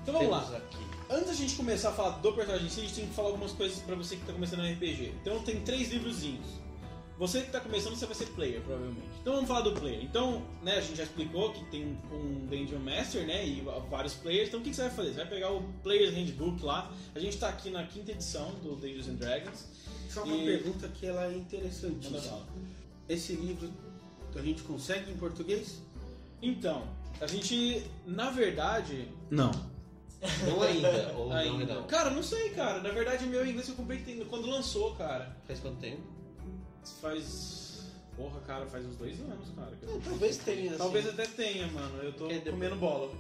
[0.03, 0.57] Então vamos Temos lá.
[0.59, 0.79] aqui.
[1.09, 3.29] Antes da gente começar a falar do personagem em si, a gente tem que falar
[3.29, 5.15] algumas coisas pra você que tá começando no RPG.
[5.23, 6.64] Então tem três livrozinhos.
[7.19, 9.07] Você que tá começando, você vai ser player, provavelmente.
[9.21, 10.03] Então vamos falar do player.
[10.03, 14.49] Então, né, a gente já explicou que tem um Dungeon Master, né, e vários players.
[14.49, 15.11] Então o que, você vai fazer?
[15.11, 16.93] Você vai pegar o Player's Handbook lá.
[17.15, 19.65] A gente tá aqui na quinta edição do Dungeons and Dragons.
[20.11, 22.41] Só uma E- pergunta que ela é interessantíssima.
[23.09, 23.71] Esse livro
[24.35, 25.81] a gente consegue em português?
[26.43, 26.83] Então,
[27.21, 29.09] a gente, na verdade...
[29.31, 29.53] Não.
[30.49, 31.59] Não ainda, ou não Ainda.
[31.61, 31.75] ainda.
[31.75, 31.87] não.
[31.87, 32.81] Cara, não sei, cara.
[32.83, 35.37] Na verdade, meu inglês eu comprei tem- quando lançou, cara.
[35.47, 36.03] Faz quanto tempo?
[37.01, 37.65] Faz.
[38.17, 39.73] Porra, cara, faz uns dois anos, cara.
[39.77, 40.71] que eu- Não, talvez tenha.
[40.71, 40.79] assim.
[40.79, 42.03] Talvez até tenha, mano.
[42.03, 43.11] Eu tô comendo bola.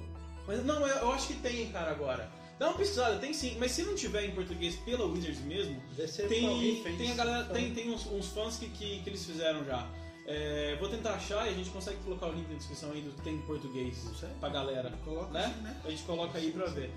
[0.47, 2.31] Mas não, eu, acho que tem, cara, agora.
[2.59, 3.57] Dá uma pesquisada, tem sim.
[3.59, 5.83] Mas se não tiver em português pela Wizards mesmo,
[6.29, 9.65] tem, tem a galera, Então, tem, tem uns, uns fãs que, que, que eles fizeram
[9.65, 9.91] já.
[10.27, 13.11] É, vou tentar achar e a gente consegue colocar o link na descrição aí do
[13.11, 13.99] que tem em português
[14.41, 14.91] pra galera.
[15.05, 15.45] Coloca né?
[15.47, 15.81] assim, né?
[15.85, 16.91] A gente coloca aí pra ver.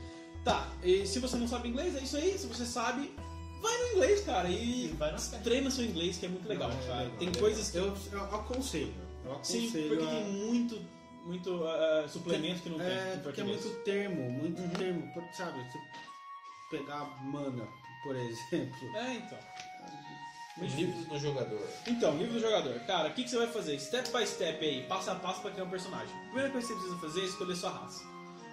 [0.46, 2.38] Tá, e se você não sabe inglês, é isso aí.
[2.38, 3.12] Se você sabe,
[3.62, 4.50] vai no inglês, cara.
[4.50, 4.96] E
[5.44, 7.00] treina seu inglês, que é muito legal, Não, é cara.
[7.04, 7.78] legal, tem é coisas que.
[7.78, 8.94] Eu, eu aconselho.
[9.26, 10.82] Eu Sim, aconselho porque a- tem muito,
[11.26, 14.70] muito uh, suplemento que não tem É, porque é muito termo, muito Uhum.
[14.70, 15.12] termo.
[15.34, 15.78] Sabe, você
[16.72, 17.68] pegar mana,
[18.04, 18.96] por exemplo.
[18.96, 19.38] É, então.
[20.60, 21.62] Os livros do jogador.
[21.86, 22.80] Então, livro do jogador.
[22.88, 23.80] Cara, o que, que você vai fazer?
[23.80, 26.16] Step by step aí, passo a passo pra criar um personagem.
[26.16, 28.04] A primeira coisa que você precisa fazer é escolher sua raça.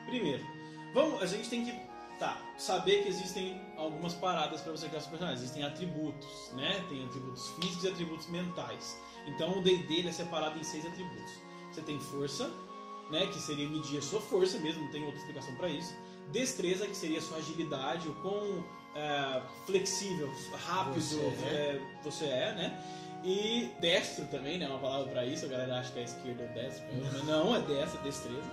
[0.04, 0.44] Primeiro,
[0.92, 1.72] vamos, a gente tem que
[2.18, 5.42] tá, saber que existem algumas paradas pra você criar seu personagem.
[5.42, 6.84] Existem atributos, né?
[6.88, 8.98] Tem atributos físicos e atributos mentais.
[9.26, 11.32] Então o D&D é separado em seis atributos.
[11.72, 12.50] Você tem força,
[13.10, 13.26] né?
[13.26, 15.94] Que seria medir a sua força mesmo, não tem outra explicação pra isso.
[16.30, 20.32] Destreza, que seria a sua agilidade, o quão é, flexível,
[20.66, 22.84] rápido Você é, você é, né?
[23.24, 24.68] E destro também, né?
[24.68, 27.60] Uma palavra pra isso, a galera acha que é esquerda ou destro, mas não, é
[27.62, 28.50] destro, é destreza.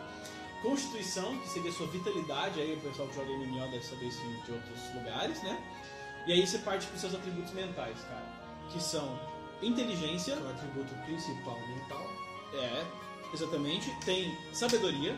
[0.61, 4.51] Constituição, que seria sua vitalidade, aí o pessoal que joga MMO deve saber isso de
[4.51, 5.59] outros lugares, né?
[6.27, 8.23] E aí você parte para os seus atributos mentais, cara,
[8.71, 9.19] que são
[9.61, 12.07] inteligência, Que é o atributo principal mental.
[12.53, 12.85] é,
[13.33, 15.17] exatamente, tem sabedoria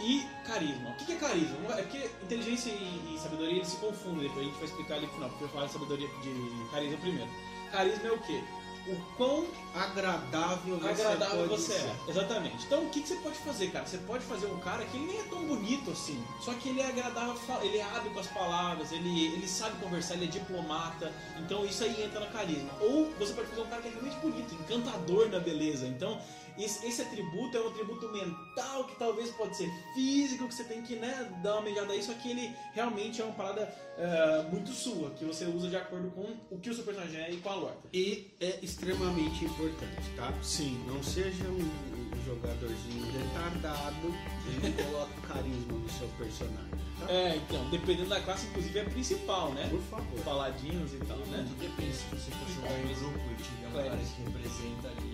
[0.00, 0.90] e carisma.
[0.90, 1.72] O que é carisma?
[1.78, 5.06] É porque inteligência e, e sabedoria eles se confundem, depois a gente vai explicar ali
[5.06, 7.30] no final, porque eu falar de sabedoria de carisma primeiro.
[7.72, 8.44] Carisma é o quê?
[8.88, 11.86] O quão Agradável você agradável você ser.
[11.86, 11.96] é.
[12.08, 12.64] Exatamente.
[12.64, 13.86] Então o que, que você pode fazer, cara?
[13.86, 16.22] Você pode fazer um cara que ele nem é tão bonito assim.
[16.40, 20.14] Só que ele é agradável, ele é hábil com as palavras, ele, ele sabe conversar,
[20.14, 21.12] ele é diplomata.
[21.38, 22.70] Então isso aí entra no carisma.
[22.80, 25.86] Ou você pode fazer um cara que é realmente bonito, encantador na beleza.
[25.86, 26.18] Então
[26.58, 30.82] esse, esse atributo é um atributo mental que talvez pode ser físico, que você tem
[30.82, 34.70] que né, dar uma mediada aí, só que ele realmente é uma parada eh, muito
[34.72, 37.50] sua, que você usa de acordo com o que o seu personagem é e com
[37.50, 37.76] a lore.
[37.92, 40.32] E é extremamente importante, tá?
[40.42, 40.82] Sim.
[40.86, 44.14] Não seja um jogadorzinho retardado
[44.48, 47.10] e não coloque carisma no seu personagem, tá?
[47.10, 49.68] É, então, dependendo da classe, inclusive é a principal, né?
[49.70, 50.20] Por favor.
[50.24, 51.46] Paladinos e tal, né?
[51.48, 55.05] Tudo depende se você for jogar em grupo e tiver um cara que representa ali.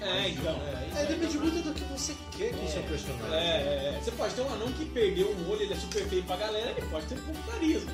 [0.00, 0.52] É, então.
[0.52, 3.34] É, vai depende muito do que você quer com o seu personagem.
[3.34, 4.00] É, é, é.
[4.00, 6.70] Você pode ter um anão que perdeu um olho, ele é super feio pra galera,
[6.76, 7.92] ele pode ter um pouco de carisma.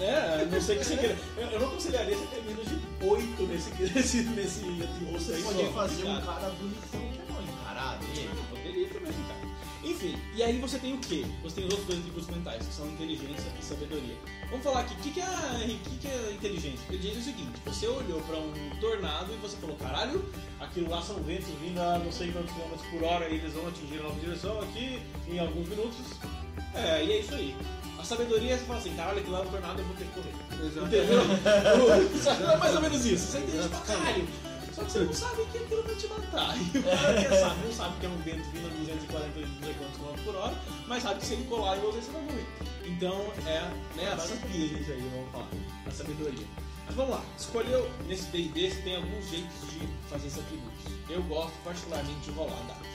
[0.00, 1.16] É, não sei que você queira.
[1.36, 4.60] Eu, eu não aconselharia você ter menos de 8 nesse, nesse, nesse
[5.12, 5.72] Você aí.
[5.72, 8.06] fazer um cara bonitão que é mal encarado.
[8.50, 9.44] Poderia também, cara.
[9.84, 11.24] Enfim, e aí você tem o quê?
[11.42, 14.16] Você tem os outros dois atributos mentais, que são inteligência e sabedoria.
[14.48, 16.84] Vamos falar aqui, o que, que, é, o que, que é inteligência?
[16.88, 20.24] Inteligência é o seguinte, você olhou pra um tornado e você falou, caralho,
[20.60, 23.66] aquilo lá são ventos vindo a não sei quantos quilômetros por hora e eles vão
[23.68, 26.00] atingir a nova direção aqui em alguns minutos.
[26.74, 27.56] É, e é isso aí.
[27.98, 30.04] A sabedoria é você fala assim, caralho, aquilo lá é um tornado, eu vou ter
[30.04, 30.86] que correr.
[30.86, 31.20] Entendeu?
[32.52, 33.26] é mais ou menos isso.
[33.26, 34.28] Você entende pra caralho.
[34.74, 36.54] Só que você não sabe que aquilo vai te matar.
[36.74, 39.62] E o cara que sabe, não sabe que é um vento vindo a 240 não
[39.62, 40.54] sei quantos km por hora,
[40.88, 42.46] mas sabe que se ele colar em você, você vai morrer.
[42.84, 43.60] Então é
[43.96, 45.48] né, a sapiência aí, vamos falar.
[45.94, 46.46] Sabedoria.
[46.86, 47.24] Mas vamos lá.
[47.38, 50.84] Escolheu nesse D&D, tem alguns jeitos de fazer esses atributos.
[51.08, 52.86] Eu gosto particularmente de rolar dados.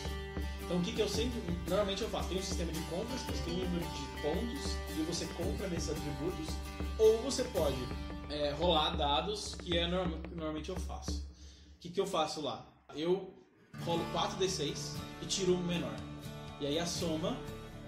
[0.62, 1.42] Então o que, que eu sempre.
[1.68, 2.30] Normalmente eu faço?
[2.30, 5.90] Tem um sistema de compras, você tem um número de pontos e você compra nesses
[5.90, 6.48] atributos.
[7.00, 7.78] Ou você pode
[8.30, 11.12] é, rolar dados, que é que normalmente eu faço.
[11.12, 12.66] O que, que eu faço lá?
[12.96, 13.34] Eu
[13.84, 15.96] rolo 4d6 e tiro um menor.
[16.60, 17.38] E aí a soma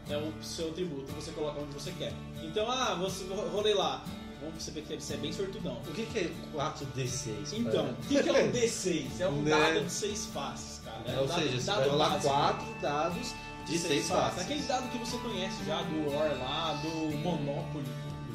[0.10, 2.14] é o seu atributo, você coloca onde você quer.
[2.42, 4.04] Então, ah, você rolei lá.
[4.42, 5.78] Vamos perceber que você é bem sortudão.
[5.88, 7.54] O que, que é 4D6?
[7.54, 9.20] Então, o que, que é um D6?
[9.20, 9.52] É um Né?
[9.52, 11.04] dado de seis faces, cara.
[11.06, 12.34] É, um ou dado- seja, você dado vai rolar básico.
[12.34, 13.34] 4 dados
[13.68, 14.42] de 6 faces.
[14.42, 17.86] Aquele dado que você conhece já, do War lá, do Monopoly.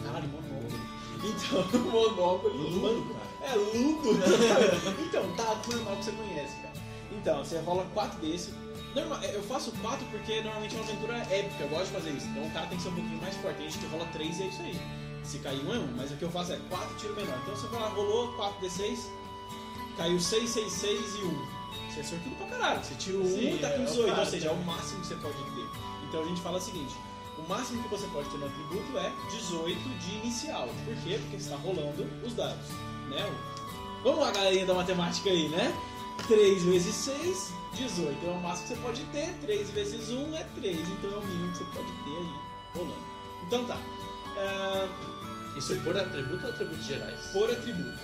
[0.05, 0.81] Caralho, Monopoly.
[1.25, 2.57] Então, Monopoly.
[2.57, 4.11] Ludo, É Ludo.
[5.09, 6.75] então, dado normal que você conhece, cara.
[7.11, 8.55] Então, você rola 4 desse.
[8.95, 12.27] Normal, eu faço 4 porque normalmente é uma aventura épica, eu gosto de fazer isso.
[12.29, 13.57] Então o cara tem que ser um pouquinho mais forte.
[13.59, 14.81] Tem gente que rola 3 e é isso aí.
[15.27, 17.37] Se cair um é um, mas o que eu faço é 4 tiro menor.
[17.43, 18.99] Então você rola, rolou 4d6,
[19.97, 21.47] caiu 6, 6, 6 e 1.
[21.91, 22.85] Você é sortudo pra caralho.
[22.85, 24.27] Você tira o 1 Sim, e tá com é o 18, ou cara.
[24.27, 25.67] seja, é o máximo que você pode ter.
[26.09, 26.95] Então a gente fala o seguinte:
[27.39, 30.69] o máximo que você pode ter no atributo é 18 de inicial.
[30.85, 31.19] Por quê?
[31.21, 32.69] Porque está rolando os dados.
[33.09, 33.25] Né?
[34.05, 35.75] Vamos lá, galerinha da matemática aí, né?
[36.29, 38.27] 3 vezes 6, 18.
[38.27, 39.35] É o máximo que você pode ter.
[39.43, 40.79] 3 vezes 1 é 3.
[40.89, 42.31] Então é o mínimo que você pode ter aí
[42.75, 43.07] rolando.
[43.47, 43.79] Então tá.
[44.39, 44.89] É,
[45.57, 47.19] Isso é por atributo ou atributos gerais?
[47.33, 47.99] por atributo.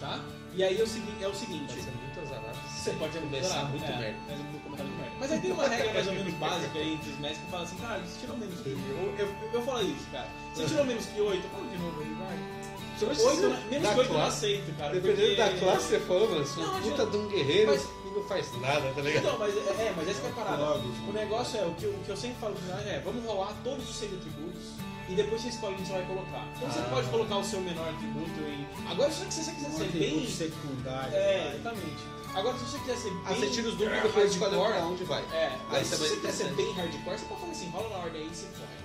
[0.00, 0.20] Tá?
[0.54, 1.66] E aí é o, segui- é o seguinte.
[1.74, 2.58] Pode ser muito azarado.
[2.68, 4.18] Você pode começar muito é, merda.
[4.28, 5.12] Mas muito merda.
[5.20, 7.62] Mas aí tem uma regra mais ou menos básica aí entre os mestres que fala
[7.62, 8.80] assim, cara, você tirou menos que 8.
[8.88, 10.26] Eu, eu, eu falo isso, cara.
[10.54, 12.60] Você tirou menos que 8, fala de novo aí, vai.
[13.02, 14.92] 8, menos da que 8 eu não aceito, cara.
[14.94, 18.10] Dependendo porque- da classe, você falou, mano, sou Não, puta de um guerreiro mas- e
[18.10, 19.22] não faz nada, tá ligado?
[19.24, 20.62] Então, mas é, é, mas essa que é a parada.
[21.08, 22.56] O negócio é, o que, eu- o que eu sempre falo
[22.86, 24.62] é, vamos rolar todos os seis atributos
[25.10, 26.46] e depois você escolhe onde você vai colocar.
[26.56, 26.88] Então você Ah.
[26.90, 28.66] pode colocar o seu menor atributo em...
[28.90, 30.26] Agora, se você quiser Um ser bem...
[30.28, 31.14] secundário.
[31.14, 31.54] É, vai.
[31.56, 32.02] exatamente.
[32.34, 33.20] Agora, se você quiser ser bem...
[33.26, 35.22] Ah, você tira os números e depois escolhe pra hardcore, onde vai.
[35.32, 38.22] É, Aí se você quiser ser bem hardcore, você pode falar assim, rola na ordem
[38.22, 38.80] aí e se forra.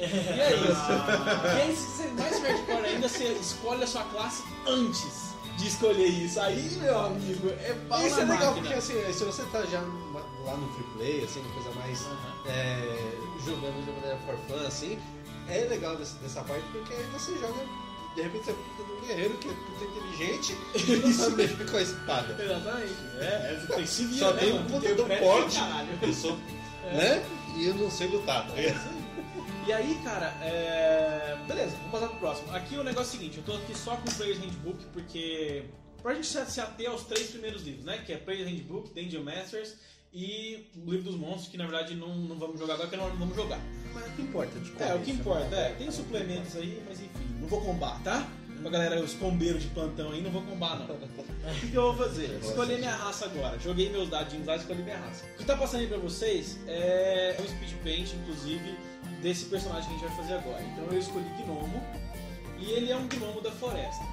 [0.00, 1.56] E é isso.
[1.58, 5.66] E aí, se você ser mais hardcore ainda, você escolhe a sua classe antes de
[5.66, 6.40] escolher isso.
[6.40, 8.54] Aí, meu amigo, é pau Isso na é legal, máquina.
[8.62, 12.16] porque assim, se você tá já lá no free play, assim, uma coisa mais Aham.
[12.46, 13.12] é,
[13.44, 14.98] jogando de maneira for fun, assim,
[15.50, 17.60] é legal dessa, dessa parte porque aí você joga,
[18.14, 21.70] de repente você é puta um guerreiro que é puta inteligente e não sabe mexer
[21.70, 22.42] com a espada.
[22.42, 22.94] Exatamente.
[23.18, 25.58] É, é, tem se virar, Só né, tem um puta do porte,
[26.02, 27.24] eu sou, né?
[27.56, 29.00] E eu não sei lutar, tá ligado?
[29.66, 31.36] E aí, cara, é...
[31.46, 32.54] beleza, vamos passar pro próximo.
[32.54, 35.64] Aqui o negócio é o seguinte, eu tô aqui só com o Player's Handbook porque...
[36.02, 37.98] Pra gente se se ater aos três primeiros livros, né?
[37.98, 39.74] Que é Player's Handbook, Dungeon Masters
[40.12, 43.16] e o Livro dos Monstros, que na verdade não, não vamos jogar agora, porque não
[43.16, 43.60] vamos jogar.
[43.94, 45.74] Mas o que importa de É, o que importa, é.
[45.74, 48.28] Tem suplementos aí, mas enfim, não vou combar, tá?
[48.60, 50.86] Pra galera, os combeiros de plantão aí, não vou combar não.
[51.40, 52.38] O que, eu vou fazer?
[52.42, 53.58] Escolher minha raça agora.
[53.58, 55.24] Joguei meus dadinhos lá e escolhi minha raça.
[55.24, 58.76] O que tá passando aí pra vocês é um speed paint, inclusive,
[59.22, 60.62] desse personagem que a gente vai fazer agora.
[60.62, 61.82] Então eu escolhi Gnomo,
[62.58, 64.04] e ele é um Gnomo da floresta.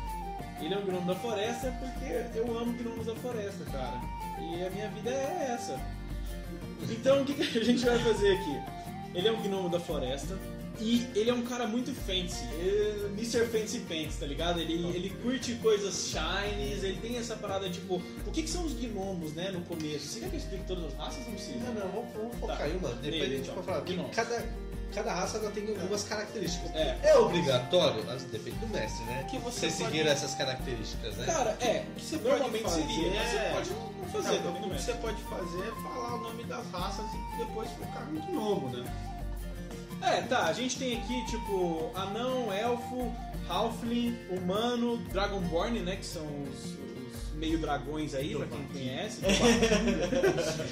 [0.62, 4.02] Ele é um gnomo da floresta porque eu amo gnomos da floresta, cara.
[4.40, 5.80] E a minha vida é essa.
[6.90, 8.62] Então o que, que a gente vai fazer aqui?
[9.16, 10.38] Ele é um gnomo da floresta.
[10.80, 13.48] E ele é um cara muito fancy, ele- Mr.
[13.48, 14.60] Fancy Pants, tá ligado?
[14.60, 17.96] Ele, ele curte coisas shinies, ele tem essa parada tipo,
[18.28, 20.06] o que, que são os gnomos, né, no começo?
[20.06, 21.26] Você quer que eu explique todas as raças?
[21.26, 21.58] Não precisa.
[21.66, 22.70] Não, não, vamos, vamos focar Tá.
[22.70, 22.90] em uma.
[22.90, 23.56] Depois Nele, a gente então.
[23.56, 24.10] vai falar.
[24.14, 24.46] Cada,
[24.94, 26.72] cada raça ela tem algumas características.
[26.76, 27.18] É.
[27.18, 28.04] obrigatório?
[28.06, 29.26] Mas depende do mestre, né?
[29.30, 31.26] Que você você pode- seguir essas características, né?
[31.26, 34.36] Cara, é, O que você normalmente pode fazer seria, mas é- você pode não fazer
[34.38, 34.78] o que é?
[34.78, 38.94] você pode fazer é falar o nome das raças e depois focar no gnomo, né?
[40.02, 43.12] É, tá, a gente tem aqui, tipo, anão, elfo,
[43.50, 46.78] halfling, humano, dragonborn, né, que são os
[47.38, 49.22] meio dragões aí, pra quem conhece.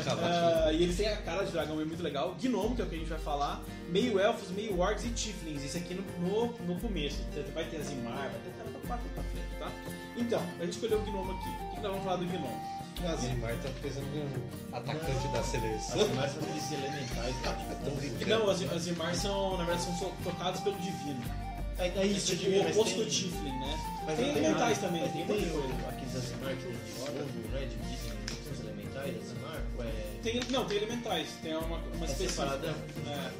[0.07, 2.36] Ah, e eles têm a cara de dragão, é muito legal.
[2.41, 3.63] Gnomo, que é o que a gente vai falar.
[3.89, 5.63] Meio elfos, meio orcs e tieflings.
[5.63, 7.22] Isso aqui no, no, no começo.
[7.34, 9.72] Você Vai ter Azimar, vai ter cara pra bater pra frente, tá?
[10.18, 11.49] Então, a gente escolheu o gnomo aqui.
[11.49, 12.86] O que que nós vamos falar do gnomo?
[13.07, 16.01] Azimar tá pensando no atacante da seleção.
[16.01, 17.36] As são aqueles elementais.
[17.43, 18.28] tá?
[18.28, 21.45] Não, as Azimar são, na verdade, são tocados pelo divino.
[21.78, 23.80] É, é isso, tipo tipo, o oposto do tiefling, né?
[24.05, 25.88] mas tem elementais também, Mas tem tem, muita coisa.
[25.89, 27.11] aqueles Azimar que tem fogo,
[27.51, 27.65] né?
[27.65, 28.13] Difícil,
[28.43, 29.61] são os elementais, Azimar?
[29.80, 30.19] É...
[30.23, 32.67] Tem, não, tem elementais, tem uma, uma É separada?
[32.67, 33.32] É.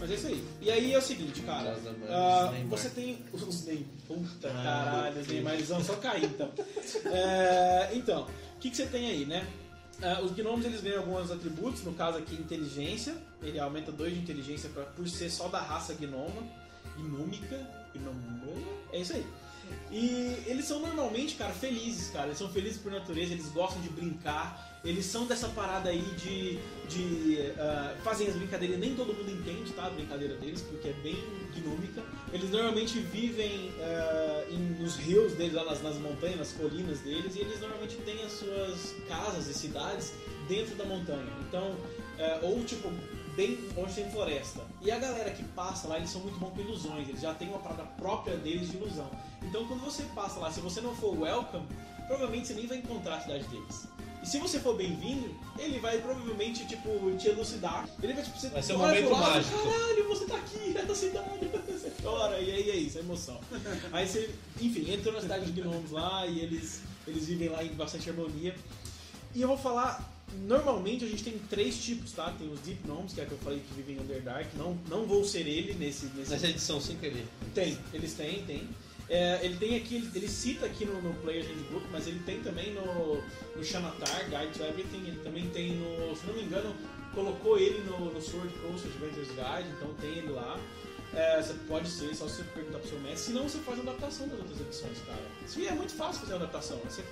[0.00, 0.44] Mas é isso aí.
[0.62, 1.76] E aí é o seguinte, cara.
[2.08, 2.70] Ah, Neymar.
[2.70, 3.18] você tem.
[3.32, 3.84] Os Neymar.
[4.08, 6.50] Puta Ah, caralho, os Neymar eles vão só cair então.
[7.12, 8.22] É, então,
[8.56, 9.46] o que, que você tem aí, né?
[10.02, 14.20] Ah, os gnomos eles ganham alguns atributos, no caso aqui inteligência, ele aumenta 2 de
[14.20, 16.42] inteligência pra, por ser só da raça gnoma,
[16.96, 17.32] gnoma,
[18.92, 19.26] é isso aí.
[19.90, 22.26] E eles são normalmente, cara, felizes, cara.
[22.26, 24.68] Eles são felizes por natureza, eles gostam de brincar.
[24.84, 26.58] Eles são dessa parada aí de.
[26.88, 29.86] de ah, fazem as brincadeiras, nem todo mundo entende, tá?
[29.86, 31.16] A brincadeira deles, porque é bem
[31.54, 32.02] gnômica.
[32.32, 37.34] Eles normalmente vivem ah, em, nos rios deles, lá nas, nas montanhas, nas colinas deles,
[37.34, 40.14] e eles normalmente têm as suas casas e cidades
[40.48, 41.32] dentro da montanha.
[41.48, 41.76] Então,
[42.18, 42.90] ah, ou tipo,
[43.40, 44.60] bem onde tem floresta.
[44.82, 47.48] E a galera que passa lá, eles são muito bons com ilusões, eles já têm
[47.48, 49.10] uma parada própria deles de ilusão.
[49.42, 51.66] Então quando você passa lá, se você não for welcome,
[52.06, 53.88] provavelmente você nem vai encontrar a cidade deles.
[54.22, 57.88] E se você for bem-vindo, ele vai provavelmente, tipo, te elucidar.
[58.02, 59.56] Ele vai, tipo, você Vai ser um momento lado, mágico.
[59.56, 63.40] Caralho, você tá aqui, é da cidade, você chora, e aí é isso, é emoção.
[63.90, 64.28] Aí você,
[64.60, 68.54] enfim, entrou na cidade de gnomos lá e eles, eles vivem lá em bastante harmonia.
[69.34, 72.32] E eu vou falar, normalmente a gente tem três tipos, tá?
[72.38, 74.56] Tem os Deep Gnomes, que é a que eu falei que vivem em Underdark.
[74.56, 76.06] Não, não vou ser ele nesse.
[76.16, 76.30] nesse...
[76.30, 77.26] Nessa edição 5 ele.
[77.54, 78.68] Tem, eles têm, tem.
[79.08, 82.40] É, ele tem aqui, ele, ele cita aqui no, no Players Handbook, mas ele tem
[82.42, 83.20] também no,
[83.56, 86.72] no Xanatar, Guide to Everything, ele também tem no, se não me engano,
[87.12, 90.60] colocou ele no, no Sword Coast Adventures Guide, então tem ele lá.
[91.12, 93.90] É, você pode ser, só se você perguntar pro seu mestre, senão você faz uma
[93.90, 95.22] adaptação das outras edições, cara.
[95.44, 97.02] Isso é muito fácil fazer uma adaptação, você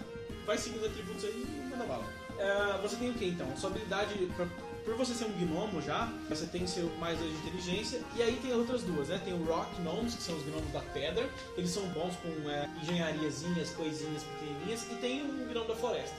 [0.47, 2.07] vai seguindo os atributos aí e manda bala.
[2.39, 3.47] É, você tem o que então?
[3.57, 4.47] Sua habilidade, pra,
[4.85, 8.37] por você ser um gnomo já, você tem seu mais dois de inteligência, e aí
[8.41, 9.21] tem as outras duas, né?
[9.25, 12.69] Tem o Rock Gnomes, que são os gnomos da pedra, eles são bons com é,
[12.83, 16.17] engenhariazinhas, coisinhas pequenininhas, e tem o gnomo da floresta.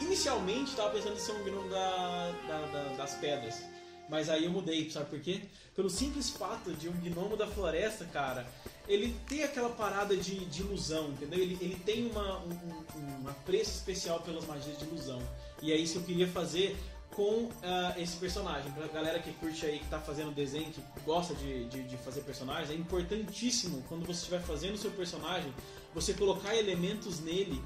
[0.00, 3.62] Inicialmente estava pensando em ser um gnomo da, da- da- das pedras.
[4.08, 5.40] Mas aí eu mudei, sabe por quê?
[5.74, 8.46] Pelo simples fato de um gnomo da floresta, cara,
[8.86, 11.38] ele tem aquela parada de, de ilusão, entendeu?
[11.38, 12.50] Ele, ele tem uma, um,
[12.96, 15.22] um- apreço especial pelas magias de ilusão.
[15.62, 16.76] E é isso que eu queria fazer
[17.14, 18.70] com ah, esse personagem.
[18.72, 22.22] Pra galera que curte aí, que tá fazendo desenho, que gosta de, de, de fazer
[22.22, 25.52] personagens, é importantíssimo quando você estiver fazendo o seu personagem,
[25.94, 27.62] você colocar elementos nele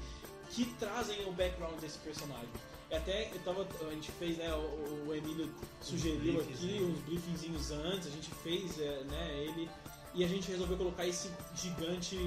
[0.51, 2.49] que trazem o background desse personagem.
[2.89, 7.71] E até eu tava, a gente fez, né, o, o Emílio sugeriu aqui uns briefingzinhos
[7.71, 9.69] antes, a gente fez, é, né, ele
[10.13, 12.17] e a gente resolveu colocar esse gigante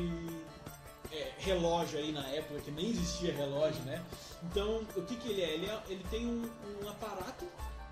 [1.11, 4.05] é, relógio aí na época, que nem existia relógio, né?
[4.45, 5.55] Então, o que que ele é?
[5.55, 6.49] Ele, é- ele tem um,
[6.85, 7.45] um aparato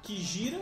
[0.02, 0.60] que gira,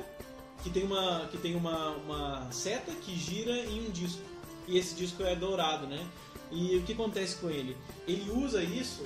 [0.62, 4.22] que tem uma que tem uma, uma seta que gira em um disco.
[4.66, 6.04] E esse disco é dourado, né?
[6.50, 7.76] E o que acontece com ele?
[8.06, 9.04] Ele usa isso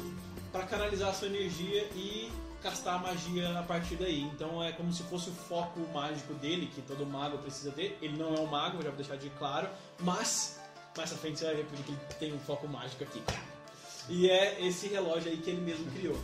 [0.53, 2.31] para canalizar a sua energia e
[2.63, 4.23] castar a magia a partir daí.
[4.23, 7.99] Então é como se fosse o foco mágico dele, que todo mago precisa ter.
[8.01, 9.69] Ele não é um mago, já vou deixar de claro,
[10.01, 10.61] mas
[10.97, 13.23] mais à frente você vai ver porque ele tem um foco mágico aqui.
[14.09, 16.19] E é esse relógio aí que ele mesmo criou.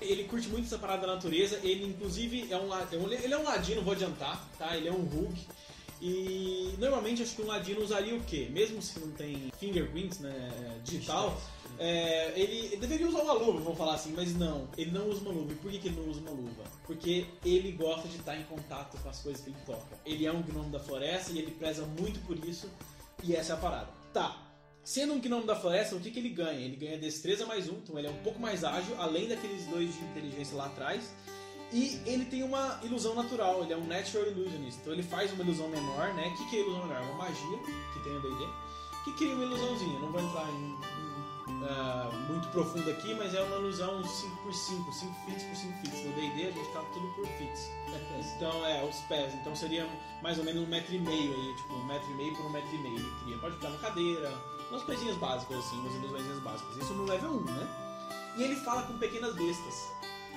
[0.00, 1.60] Ele curte muito essa parada da natureza.
[1.62, 2.84] Ele, inclusive, é um, é
[3.22, 4.76] ele é um ladino, vou adiantar, tá?
[4.76, 5.46] Ele é um Hug.
[6.00, 8.48] E normalmente acho que um ladino usaria o quê?
[8.50, 10.50] Mesmo se não tem fingerprints, né,
[10.82, 11.40] digital,
[11.78, 15.32] é, ele, deveria usar uma luva, vamos falar assim, mas não, ele não usa uma
[15.32, 15.52] luva.
[15.52, 16.64] E por que, que ele não usa uma luva?
[16.86, 19.98] Porque ele gosta de estar em contato com as coisas que ele toca.
[20.04, 22.68] Ele é um gnomo da floresta e ele preza muito por isso,
[23.22, 23.88] e essa é a parada.
[24.12, 24.52] Tá,
[24.84, 26.58] Sendo um gnomo da floresta, o que, que ele ganha?
[26.58, 29.94] Ele ganha destreza mais um, então ele é um pouco mais ágil, além daqueles dois
[29.94, 31.14] de inteligência lá atrás.
[31.72, 34.80] E ele tem uma ilusão natural, ele é um Natural Illusionist.
[34.80, 36.28] Então ele faz uma ilusão menor, né?
[36.28, 37.00] O que, que é ilusão menor?
[37.00, 37.58] É uma magia
[37.94, 38.48] que tem no D&D,
[39.04, 40.00] que cria uma ilusãozinha.
[40.00, 40.78] Não vou entrar em,
[41.68, 46.04] ah, muito profundo aqui, mas é uma ilusão 5x5, 5 fits por 5 fits.
[46.04, 47.70] No D&D a gente tá tudo por fits.
[48.36, 49.34] Então, é, os pés.
[49.34, 49.88] Então seria
[50.22, 52.50] mais ou menos um metro e meio aí, tipo, um metro e meio por um
[52.50, 53.38] metro e meio ele cria.
[53.38, 54.32] Pode ficar na cadeira,
[54.70, 56.76] umas coisinhas básicas assim, umas ilusões básicas.
[56.76, 57.68] Isso no level 1, né?
[58.36, 59.74] E ele fala com pequenas bestas.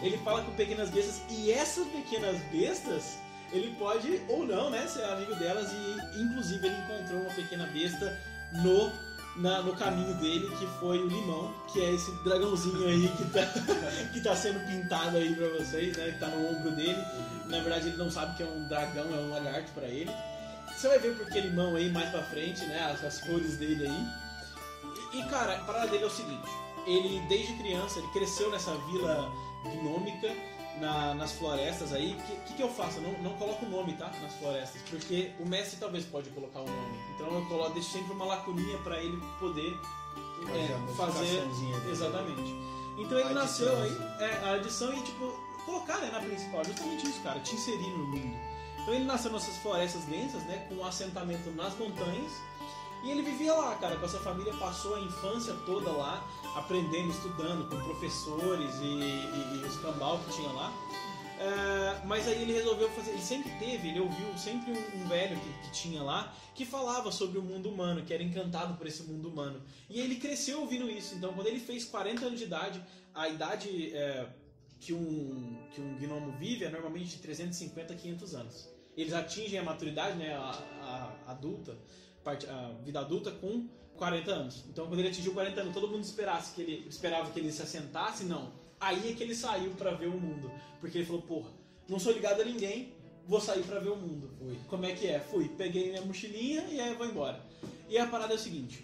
[0.02, 3.18] Ele fala com pequenas bestas e essas pequenas bestas
[3.52, 8.20] ele pode ou não, né, ser amigo delas e inclusive ele encontrou uma pequena besta
[8.52, 8.92] no
[9.38, 13.42] na- no caminho dele que foi o limão, que é esse dragãozinho aí que tá,
[14.14, 17.04] que tá sendo pintado aí pra vocês, né, que tá no ombro dele.
[17.48, 20.12] Na verdade ele não sabe que é um dragão, é um lagarto pra ele.
[20.76, 24.08] Você vai ver porque limão aí mais pra frente, né, as, as cores dele aí.
[25.14, 26.50] E, e, cara, a parada dele é o seguinte:
[26.86, 29.32] ele, desde criança, ele cresceu nessa vila
[29.64, 30.28] gnômica,
[30.80, 32.14] na- nas florestas aí.
[32.14, 32.98] O que, que, que eu faço?
[32.98, 34.12] Eu não, não coloco o nome, tá?
[34.22, 37.00] Nas florestas, porque o mestre talvez pode colocar o nome.
[37.16, 39.74] Então eu coloco, deixo sempre uma lacuninha pra ele poder
[40.54, 41.42] é, fazer.
[41.90, 42.56] Exatamente.
[42.98, 45.34] Então ele nasceu aí, é, a adição e, tipo,
[45.66, 48.36] colocar né, na principal, justamente isso, cara, te inserir no mundo.
[48.82, 52.32] Então ele nasceu nessas florestas densas, né, com um assentamento nas montanhas,
[53.06, 56.26] e ele vivia lá, cara, com essa família, passou a infância toda lá,
[56.56, 60.74] aprendendo, estudando com professores e, e- e os cambal que tinha lá.
[61.38, 63.12] É, mas aí ele resolveu fazer.
[63.12, 67.12] Ele sempre teve, ele ouviu sempre um, um velho que, que tinha lá que falava
[67.12, 69.62] sobre o mundo humano, que era encantado por esse mundo humano.
[69.90, 71.16] E ele cresceu ouvindo isso.
[71.16, 72.82] Então, quando ele fez 40 anos de idade,
[73.14, 74.30] a idade é,
[74.80, 78.70] que, um, que um gnomo vive é normalmente de 350 a 500 anos.
[78.96, 81.78] Eles atingem a maturidade, né, a, a adulta,
[82.26, 84.66] parte- a vida adulta com 40 anos.
[84.68, 87.62] Então, quando ele atingiu 40 anos, todo mundo esperasse que ele esperava que ele se
[87.62, 88.52] assentasse, não.
[88.80, 91.50] Aí é que ele saiu pra ver o mundo, porque ele falou: "Porra,
[91.88, 92.92] não sou ligado a ninguém,
[93.26, 94.30] vou sair pra ver o mundo".
[94.38, 94.58] Fui.
[94.68, 95.20] Como é que é?
[95.20, 97.40] Fui, peguei minha mochilinha e aí vou embora.
[97.88, 98.84] E a parada é o seguinte: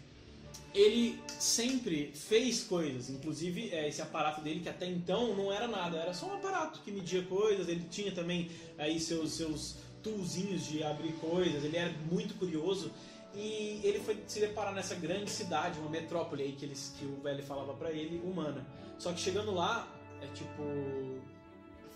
[0.73, 5.97] ele sempre fez coisas, inclusive é, esse aparato dele que até então não era nada,
[5.97, 10.84] era só um aparato que media coisas, ele tinha também aí seus, seus toolzinhos de
[10.84, 12.91] abrir coisas, ele era muito curioso
[13.33, 17.21] e ele foi se deparar nessa grande cidade, uma metrópole aí que, eles, que o
[17.21, 18.65] velho falava pra ele, humana.
[18.97, 19.87] Só que chegando lá,
[20.21, 20.61] é tipo.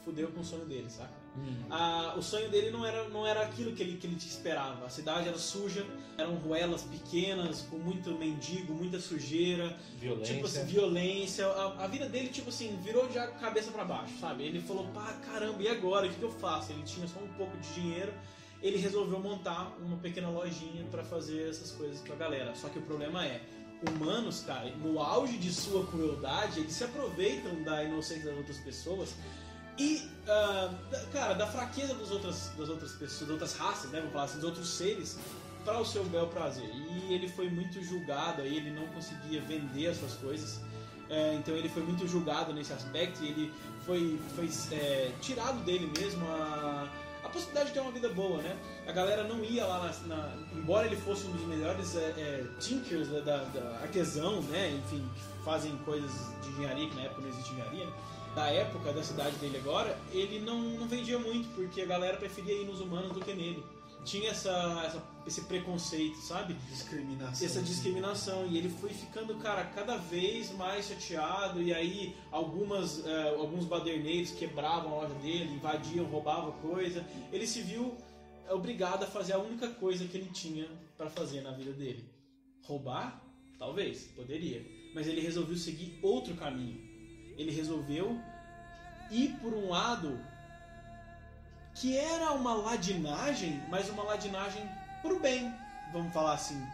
[0.04, 1.26] fudeu com o sonho dele, saca?
[1.70, 4.86] Ah, o sonho dele não era, não era aquilo que ele, que ele esperava.
[4.86, 5.86] A cidade era suja,
[6.18, 10.34] eram ruelas pequenas, com muito mendigo, muita sujeira, Violência.
[10.34, 11.46] tipo assim, violência.
[11.48, 14.44] A, a vida dele, tipo assim, virou de cabeça pra baixo, sabe?
[14.46, 16.06] Ele falou, pá, caramba, e agora?
[16.08, 16.72] O que, que eu faço?
[16.72, 18.14] Ele tinha só um pouco de dinheiro.
[18.62, 22.56] Ele resolveu montar uma pequena lojinha pra fazer essas coisas pra galera.
[22.56, 23.42] Só que o problema é,
[23.88, 29.14] humanos, cara, no auge de sua crueldade, eles se aproveitam da inocência das outras pessoas
[29.78, 30.74] e, da-
[31.12, 34.00] cara, da fraqueza das outras, das outras pessoas, das outras raças, né?
[34.00, 35.20] Vamos falar assim, dos outros seres,
[35.64, 36.70] para o seu bel prazer.
[36.74, 40.60] E ele foi muito julgado, aí ele não conseguia vender as suas coisas.
[41.10, 43.54] É, então ele foi muito julgado nesse aspecto e ele
[43.86, 46.88] foi, foi é, tirado dele mesmo a,
[47.26, 48.56] a possibilidade de ter uma vida boa, né?
[48.88, 52.46] A galera não ia lá, na, na- embora ele fosse um dos melhores é, é,
[52.60, 54.72] tinkers da, da, da artesão, né?
[54.86, 56.12] Enfim, que fazem coisas
[56.44, 57.94] de engenharia, que na época não existia engenharia, né?
[58.36, 62.54] da época da cidade dele agora, ele não, não vendia muito, porque a galera preferia
[62.62, 63.64] ir nos humanos do que nele.
[64.06, 64.52] Tinha essa,
[64.86, 66.54] essa- esse preconceito, sabe?
[66.70, 67.46] Discriminação.
[67.48, 73.36] essa discriminação e ele foi ficando cara cada vez mais chateado e aí algumas eh,
[73.38, 77.04] alguns baderneiros quebravam a loja dele invadiam roubavam coisa.
[77.34, 77.98] Ele se viu
[78.50, 82.08] obrigado a fazer a única coisa que ele tinha para fazer na vida dele.
[82.64, 83.20] Roubar?
[83.58, 84.64] Talvez poderia.
[84.94, 86.80] Mas ele resolveu seguir outro caminho.
[87.38, 88.18] Ele resolveu
[89.12, 90.20] ir por um lado
[91.76, 94.68] que era uma ladinagem mas uma ladinagem
[95.02, 95.54] pro bem
[95.94, 96.66] vamos falar assim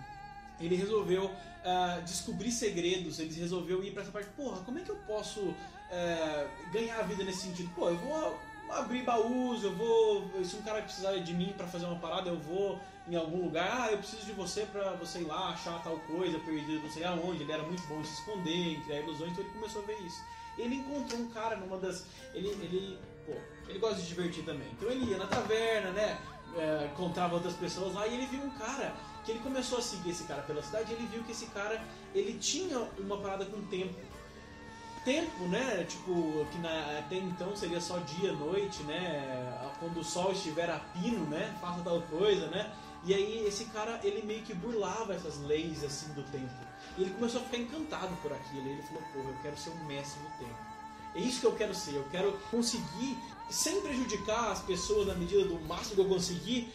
[0.60, 1.30] ele resolveu
[1.64, 5.54] ah, descobrir segredos, ele resolveu ir pra essa parte, porra, como é que eu posso
[5.92, 7.70] eh, ganhar a vida nesse sentido?
[7.76, 10.28] Pô, eu vou abrir baús, eu vou.
[10.44, 13.82] Se um cara precisar de mim pra fazer uma parada, eu vou em algum lugar,
[13.82, 17.04] ah, eu preciso de você pra você ir lá achar tal coisa, perdido não sei
[17.04, 20.00] aonde, ele era muito bom em se esconder, criar ilusões, então ele começou a ver
[20.00, 20.22] isso.
[20.58, 22.06] Ele encontrou um cara numa das.
[22.34, 22.48] Ele.
[22.48, 23.34] ele pô,
[23.72, 24.68] ele gosta de se divertir também.
[24.74, 26.20] Então ele ia na taverna, né?
[26.58, 28.94] é, encontrava outras pessoas lá e ele viu um cara
[29.24, 31.82] que ele começou a seguir esse cara pela cidade e ele viu que esse cara
[32.14, 33.94] ele tinha uma parada com tempo
[35.06, 40.32] tempo né tipo que na, até então seria só dia noite né quando o sol
[40.32, 42.72] estiver a pino né faça tal coisa né
[43.04, 46.54] E aí esse cara, ele meio que burlava essas leis assim do tempo.
[46.96, 48.68] E ele começou a ficar encantado por aquilo.
[48.68, 50.60] E ele falou, porra, eu quero ser um mestre do tempo.
[51.16, 51.96] É isso que eu quero ser.
[51.96, 53.18] Eu quero conseguir,
[53.52, 56.70] sem prejudicar as pessoas na medida do máximo que eu conseguir,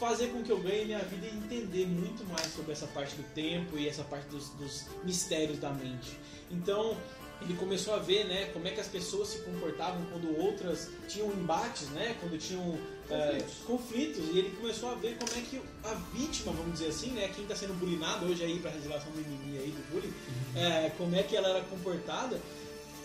[0.00, 3.22] fazer com que eu ganhe minha vida e entender muito mais sobre essa parte do
[3.34, 6.18] tempo e essa parte dos, dos mistérios da mente.
[6.50, 6.96] Então,
[7.44, 11.28] ele começou a ver né, como é que as pessoas se comportavam quando outras tinham
[11.32, 12.78] embates, né, quando tinham
[13.10, 17.10] é, conflitos, e ele começou a ver como é que a vítima, vamos dizer assim,
[17.10, 20.12] né, quem está sendo bullyingado hoje aí para a revelação mimimi aí do bullying,
[20.56, 22.40] é, como é que ela era comportada.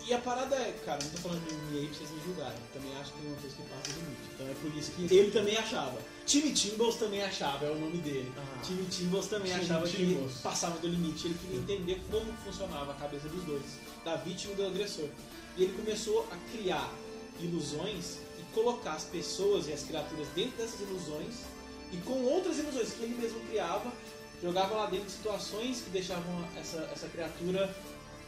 [0.08, 2.58] E a parada é, cara, não tô falando de mimimi aí pra vocês me julgarem,
[2.58, 4.22] eu também acho que tem uma coisa que passa do limite.
[4.34, 5.98] Então é por isso que ele também achava.
[6.26, 8.32] Timmy Timbles também achava, é o nome dele.
[8.38, 8.62] Ah.
[8.64, 11.28] Timmy Timbles também Timmy achava que passava do limite.
[11.28, 13.66] Ele queria entender como funcionava a cabeça dos dois,
[14.06, 15.10] da vítima e do agressor.
[15.58, 16.90] E ele começou a criar
[17.42, 21.36] ilusões e colocar as pessoas e as criaturas dentro dessas ilusões
[21.92, 23.92] e com outras ilusões que ele mesmo criava,
[24.42, 27.76] jogava lá dentro situações que deixavam essa, essa criatura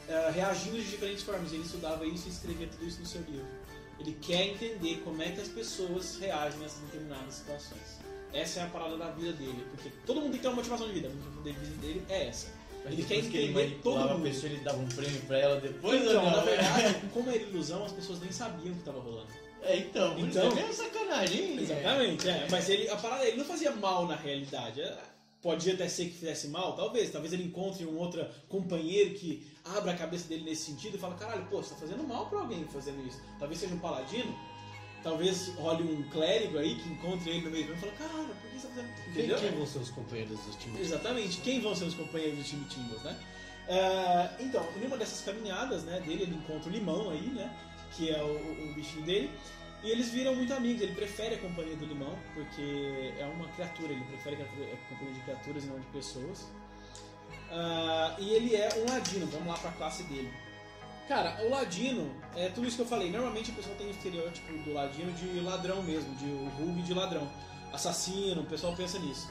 [0.10, 1.54] eh, reagindo de diferentes formas.
[1.54, 3.46] Ele estudava isso e escrevia tudo isso no seu livro.
[4.00, 8.00] Ele quer entender como é que as pessoas reagem nessas determinadas situações.
[8.34, 10.88] Essa é a parada da vida dele, porque todo mundo tem que ter uma motivação
[10.88, 11.08] de vida.
[11.08, 12.48] A motivação de vida dele é essa.
[12.86, 14.24] Ele quer Depois que ele entender todo manipulava a mundo.
[14.30, 16.32] pessoa, ele dava um prêmio pra ela depois Então, não?
[16.32, 19.28] na verdade, como era ilusão, as pessoas nem sabiam o que estava rolando.
[19.64, 21.60] É, então, Então- é sacanagem.
[21.60, 22.48] Exatamente, é.
[22.50, 24.80] Mas ele, a parada ele não fazia mal na realidade.
[24.82, 24.98] É,
[25.42, 27.12] Podia até ser que fizesse mal, talvez.
[27.12, 31.16] Talvez ele encontre um outro companheiro que abra a cabeça dele nesse sentido e fala,
[31.16, 33.22] caralho, pô, você tá fazendo mal pra alguém fazendo isso.
[33.38, 34.36] Talvez seja um paladino.
[35.02, 38.36] Talvez role um clérigo aí que encontre ele no meio do e fala, cara, por
[38.36, 39.04] que você tá fazendo isso?
[39.04, 39.38] Quem, Entendeu?
[39.40, 40.82] quem vão ser os companheiros dos times?
[40.82, 41.38] Exatamente.
[41.42, 43.18] Quem vão ser os companheiros do time Timbers, né?
[43.70, 47.56] Ah, então, numa dessas caminhadas né, dele, ele encontra o Limão aí, né?
[47.96, 49.32] Que é o, o bichinho dele.
[49.84, 50.82] E eles viram muito amigos.
[50.82, 53.94] Ele prefere a companhia do Limão, porque é uma criatura.
[53.94, 56.48] Ele prefere a a companhia de criaturas e não de pessoas.
[57.52, 59.26] Ah, e ele é um ladino.
[59.28, 60.32] Vamos lá pra classe dele.
[61.08, 63.12] Cara, o ladino, é tudo isso que eu falei.
[63.12, 67.28] Normalmente a pessoa tem o estereótipo do ladino de ladrão mesmo, de o de ladrão.
[67.74, 69.28] Assassino, o pessoal pensa nisso.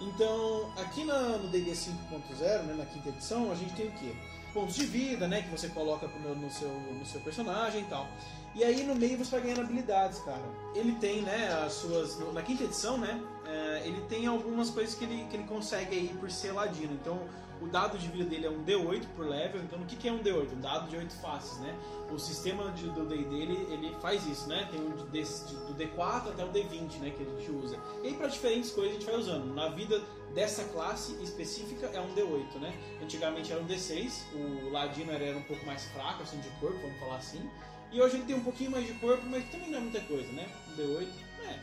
[0.00, 4.12] Então, aqui na- no D&D 5.0, né, na quinta edição, a gente tem o quê?
[4.54, 8.08] Pontos de vida, né, que você coloca no, no seu, no seu personagem e tal.
[8.54, 10.42] E aí no meio você vai ganhando habilidades, cara.
[10.74, 12.18] Ele tem, né, as suas...
[12.32, 16.08] Na quinta edição, né, é, ele tem algumas coisas que ele, que ele consegue aí
[16.18, 16.94] por ser ladino.
[16.94, 17.20] Então,
[17.60, 19.60] o dado de vida dele é um D8 por level.
[19.62, 20.52] Então, o que, que é um D8?
[20.52, 21.74] Um dado de 8 faces, né?
[22.10, 24.68] O sistema de, do D&D, ele, ele faz isso, né?
[24.70, 27.78] Tem um de, de- do D4 até o D20, né, que a gente usa.
[28.02, 29.54] E para diferentes coisas, a gente vai usando.
[29.54, 30.00] Na vida
[30.34, 32.72] dessa classe específica, é um D8, né?
[33.02, 34.10] Antigamente era um D6.
[34.34, 37.48] O ladino era, um pouco mais fraco, assim, de corpo, vamos falar assim.
[37.92, 40.30] E hoje ele tem um pouquinho mais de corpo, mas também não é muita coisa,
[40.32, 40.48] né?
[40.68, 41.08] Um D8,
[41.48, 41.58] é,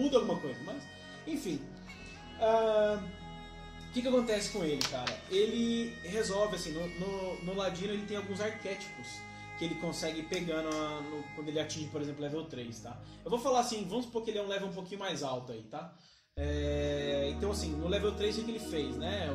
[0.00, 0.82] muda alguma coisa, mas...
[1.26, 1.60] Enfim.
[2.40, 3.00] Ah,
[3.88, 5.16] o que, que acontece com ele, cara?
[5.30, 9.06] Ele resolve, assim, no, no, no Ladino ele tem alguns arquétipos
[9.58, 13.00] que ele consegue ir pegando a- no- quando ele atinge, por exemplo, level 3, tá?
[13.24, 15.50] Eu vou falar assim, vamos supor que ele é um level um pouquinho mais alto
[15.52, 15.92] aí, tá?
[16.36, 19.28] É, então, assim, no level 3 o que ele fez, né?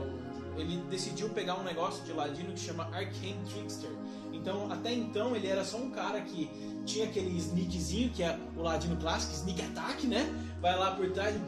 [0.55, 3.89] Ele decidiu pegar um negócio de Ladino que chama Arcane Trickster.
[4.31, 6.49] Então, até então, ele era só um cara que
[6.85, 10.23] tinha aquele sneakzinho, que é o Ladino clássico, sneak attack, né?
[10.61, 11.39] Vai lá por trás e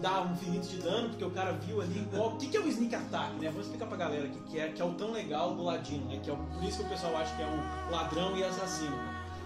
[0.00, 2.68] dá um infinito de dano, porque o cara viu ali o que, que é o
[2.68, 3.50] sneak attack, né?
[3.50, 6.20] Vou explicar pra galera aqui, que é, que é o tão legal do Ladino, né?
[6.22, 8.96] Que é o- por isso que o pessoal acha que é um ladrão e assassino.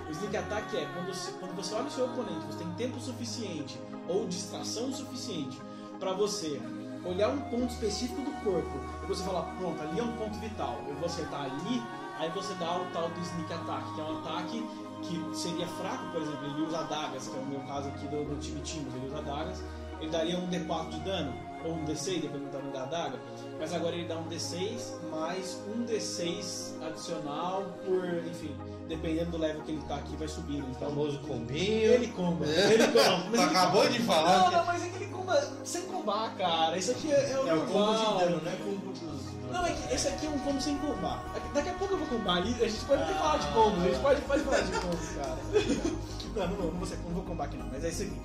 [0.09, 2.98] O sneak attack é quando você, quando você olha o seu oponente, você tem tempo
[3.01, 3.78] suficiente
[4.09, 5.60] ou distração suficiente
[6.01, 6.60] pra você
[7.05, 10.78] olhar um ponto específico do corpo e você falar, pronto, ali é um ponto vital,
[10.89, 11.82] eu vou acertar ali,
[12.18, 14.66] aí você dá o tal do sneak attack, que é um ataque
[15.02, 18.24] que seria fraco, por exemplo, ele usa adagas, que é o meu caso aqui do,
[18.24, 19.62] do time Timbers, ele usa adagas,
[20.01, 21.32] ele daria um D4 de dano,
[21.64, 23.18] ou um D6, dependendo do tamanho da adaga,
[23.59, 28.56] mas agora ele dá um D6 mais um D6 adicional por, enfim,
[28.89, 30.64] dependendo do level que ele tá aqui, vai subindo.
[30.66, 31.93] O Então, famoso combinho.
[31.93, 33.24] ele comba, ele comba.
[33.31, 36.35] Mas ele acabou comba- de falar Não, não, mas é que ele comba sem combar,
[36.36, 36.78] cara.
[36.78, 39.31] Isso aqui é, é o É o combo de dano, não é combo dos...
[39.52, 41.22] Não, é que esse aqui é um combo sem combar.
[41.52, 43.86] Daqui a pouco eu vou combar ali, a gente pode até falar de combos, a
[43.89, 45.39] gente pode, pode falar de combos, cara.
[46.31, 48.20] Não, não, não, não, vou, ser- não vou combar aqui não, mas é isso aqui.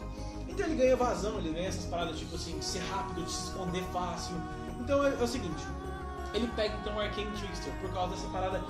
[0.55, 3.83] Então ele ganha vazão, ele ganha essas paradas tipo assim, ser rápido, de se esconder
[3.91, 4.35] fácil.
[4.79, 5.61] Então é, é o seguinte,
[6.33, 8.63] ele pega então o Arcane Trickster por causa dessa parada.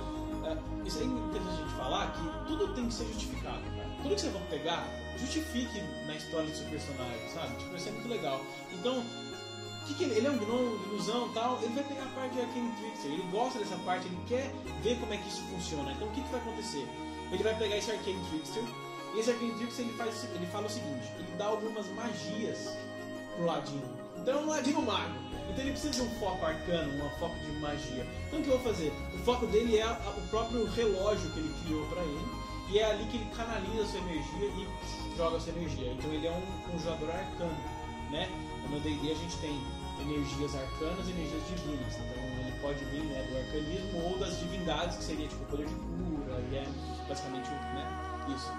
[0.44, 3.62] é, isso é interessante a gente falar que tudo tem que ser justificado.
[4.02, 4.84] Tudo que você for pegar,
[5.16, 7.54] justifique na história do seu personagem, sabe?
[7.56, 8.40] Tipo, isso é muito legal.
[8.72, 9.04] Então,
[9.86, 12.34] que que ele, ele é um gnomo, de ilusão tal, ele vai pegar a parte
[12.34, 14.52] de Arcane Trickster, ele gosta dessa parte, ele quer
[14.82, 15.92] ver como é que isso funciona.
[15.92, 16.84] Então o que, que vai acontecer?
[17.30, 18.64] Ele vai pegar esse Arcane Trickster,
[19.18, 22.76] esse Trickster ele, faz, ele fala o seguinte, ele dá algumas magias
[23.34, 23.96] pro Ladino.
[24.18, 25.14] Então é um ladino mago.
[25.48, 28.06] Então ele precisa de um foco arcano, um foco de magia.
[28.26, 28.92] Então o que eu vou fazer?
[29.14, 32.26] O foco dele é o próprio relógio que ele criou pra ele.
[32.72, 35.92] E é ali que ele canaliza a sua energia e joga a sua energia.
[35.92, 37.56] Então ele é um conjurador arcano,
[38.10, 38.28] né?
[38.68, 39.62] No D&D a gente tem
[40.00, 41.94] energias arcanas e energias divinas.
[41.94, 42.25] Então
[42.66, 46.40] pode vir né, do arcanismo ou das divindades, que seria tipo o poder de cura,
[46.50, 46.66] e é
[47.08, 47.86] basicamente né,
[48.34, 48.52] isso.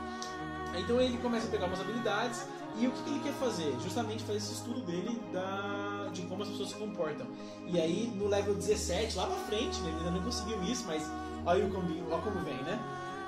[0.78, 2.48] Então ele começa a pegar umas habilidades
[2.80, 3.76] e o que, que ele quer fazer?
[3.82, 7.28] Justamente fazer esse estudo dele da, de como as pessoas se comportam.
[7.66, 11.04] E aí no level 17, lá pra frente, né, ele ainda não conseguiu isso, mas
[11.46, 12.80] olha, o como, olha como vem, né?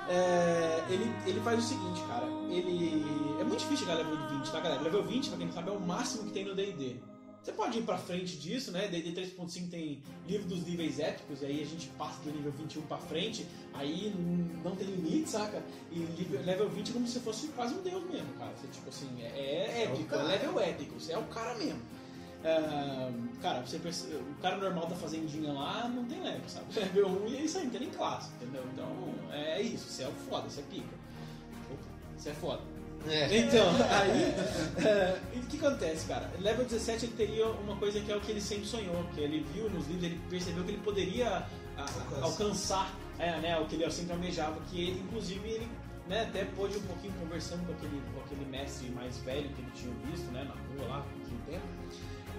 [0.08, 2.26] É, ele, ele faz o seguinte, cara.
[2.48, 3.04] Ele.
[3.38, 4.80] É muito difícil chegar level 20, tá, galera?
[4.80, 6.96] Level 20, pra quem não sabe, é o máximo que tem no DD.
[7.42, 8.86] Você pode ir pra frente disso, né?
[8.88, 12.82] DD 3.5 tem livro dos níveis épicos, e aí a gente passa do nível 21
[12.82, 14.12] pra frente, aí
[14.62, 15.62] não- tem limite, saca?
[15.90, 15.98] E
[16.44, 18.52] level 20 é como se fosse quase um deus mesmo, cara.
[18.54, 21.80] Você, tipo assim, é, é épico, é, level épico, você é o cara mesmo.
[22.44, 23.10] Ah,
[23.42, 26.66] cara, você perce- o cara normal da fazendinha lá não tem level, sabe?
[26.78, 28.64] Level 1 e é isso aí, não tem nem classe, entendeu?
[28.72, 28.88] Então
[29.32, 31.00] é isso, você é o foda, você é pica.
[32.16, 32.62] Você é foda.
[33.08, 33.38] É.
[33.38, 34.22] Então, aí,
[34.86, 36.30] é, o que acontece, cara?
[36.38, 39.44] Level 17 ele teria uma coisa que é o que ele sempre sonhou, que ele
[39.54, 41.46] viu nos livros, ele percebeu que ele poderia a-
[41.78, 45.68] a- alcançar é, né, o que ele sempre almejava, que ele, inclusive ele
[46.08, 49.70] né, até pôde um pouquinho conversando com aquele, com aquele mestre mais velho que ele
[49.74, 51.66] tinha visto né, na rua lá, pouquinho tempo,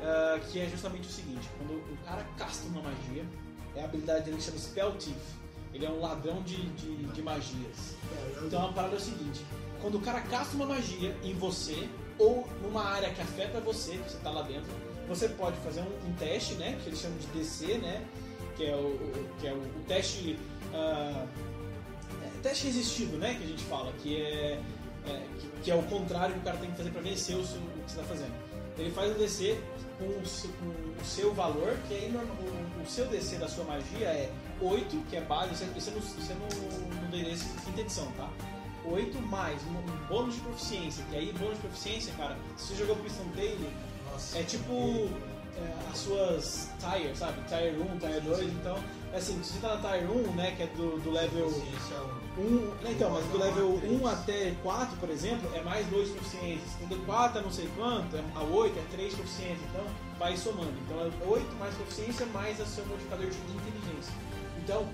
[0.04, 3.24] ah, que é justamente o seguinte, quando o cara casta uma magia,
[3.76, 5.16] é a habilidade dele que chama Spell Thief,
[5.74, 7.96] ele é um ladrão de, de, de magias.
[8.44, 9.46] Então a parada é o seguinte:
[9.82, 11.88] quando o cara casta uma magia em você
[12.20, 14.70] ou numa área que afeta você, que você tá lá dentro,
[15.08, 16.78] você pode fazer um, um teste, né?
[16.84, 18.06] Que eles chamam de DC, né?
[18.56, 20.40] Que é o, que é o, o teste.
[20.74, 21.26] é,
[22.42, 23.36] teste resistido, né?
[23.36, 24.60] Que a gente fala, que é,
[25.08, 27.46] é, que, que é o contrário que o cara tem que fazer pra vencer o,
[27.46, 28.34] seu- o que você tá fazendo.
[28.78, 29.60] Ele faz o DC
[29.98, 34.08] com o, com o seu valor, que aí o, o seu DC da sua magia
[34.08, 34.32] é
[34.62, 38.30] 8, que é base, isso é, isso é no, isso é quinta edição, tá?
[38.86, 42.96] 8 mais um, bônus de proficiência, que aí bônus de proficiência, cara, se você jogou
[42.98, 43.58] Piston Tail,
[44.36, 45.10] é tipo
[45.58, 47.42] é, as suas tires, sabe?
[47.48, 48.78] Tire 1, Tire 2, então,
[49.14, 51.48] assim, se você tá na Tire 1, né, que é do, do level
[52.38, 56.70] 1, então, mas do level 1 até 4, por exemplo, é mais 2 proficiências.
[56.82, 59.62] Então, do 4 a não sei quanto, é- a 8 é 3 proficiências.
[59.70, 59.86] Então,
[60.18, 60.74] vai somando.
[60.86, 64.14] Então, é 8 mais proficiência mais o seu modificador de inteligência.
[64.64, 64.88] Então,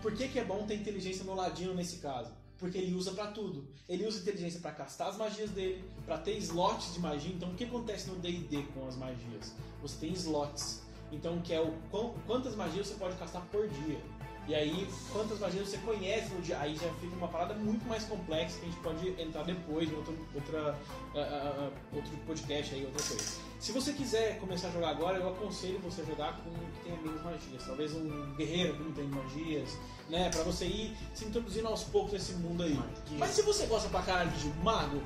[0.00, 2.30] por que, que é bom ter inteligência no ladino nesse caso?
[2.58, 3.66] Porque ele usa pra tudo.
[3.88, 7.34] Ele usa inteligência pra castar as magias dele, pra ter slots de magia.
[7.34, 9.54] Então, o que acontece no D&D com as magias?
[9.82, 10.82] Você tem slots.
[11.12, 11.74] Então, que é o
[12.26, 14.00] quantas magias você pode castar por dia.
[14.48, 16.56] E aí, quantas magias você conhece no dia?
[16.60, 19.94] Aí já fica uma parada muito mais complexa que a gente pode entrar depois em
[19.96, 20.78] outro, outra,
[21.16, 23.40] ah, ah, outro podcast aí, outra coisa.
[23.58, 26.84] Se você quiser começar a jogar agora, eu aconselho você a jogar com um que
[26.84, 27.66] tenha menos magias.
[27.66, 29.76] Talvez um guerreiro que não tem magias,
[30.08, 30.30] né?
[30.30, 32.78] Pra você ir se introduzindo aos poucos nesse mundo aí.
[33.18, 35.02] Mas se você gosta pra caralho de mago,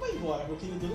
[0.00, 0.86] vai embora, meu querido.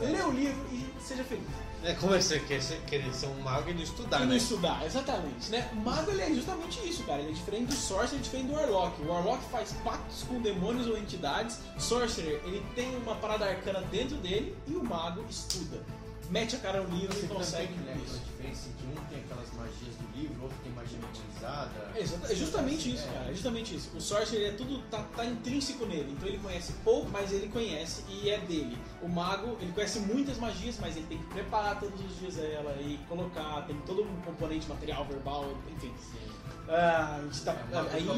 [0.00, 1.44] Lê, lê o livro e seja feliz.
[1.84, 4.20] É como é que você quer ser, querer ser um mago e não estudar, E
[4.22, 4.36] não né?
[4.38, 5.70] estudar, exatamente, né?
[5.72, 7.20] O mago ele é justamente isso, cara.
[7.20, 9.02] Ele é diferente do Sorcerer, é diferente do Warlock.
[9.02, 11.60] O Warlock faz pactos com demônios ou entidades.
[11.78, 15.78] Sorcerer, ele tem uma parada arcana dentro dele e o mago estuda.
[16.30, 17.96] Mete a cara no livro e Você consegue consegue, né?
[18.04, 18.16] isso.
[18.16, 21.70] A diferença que um tem aquelas magias do livro, outro tem magia utilizada.
[21.94, 23.12] É exata- é justamente isso, É.
[23.12, 23.30] cara.
[23.30, 23.96] É justamente isso.
[23.96, 26.10] O Sorcerer é tudo, tá, tá intrínseco nele.
[26.12, 28.76] Então ele conhece pouco, mas ele conhece e é dele.
[29.02, 32.76] O Mago, ele conhece muitas magias, mas ele tem que preparar todos os dias ela
[32.80, 33.62] e colocar.
[33.66, 35.92] Tem todo um componente material, verbal, enfim.
[36.68, 37.52] Ah, a gente tá.
[37.52, 38.12] É aí, é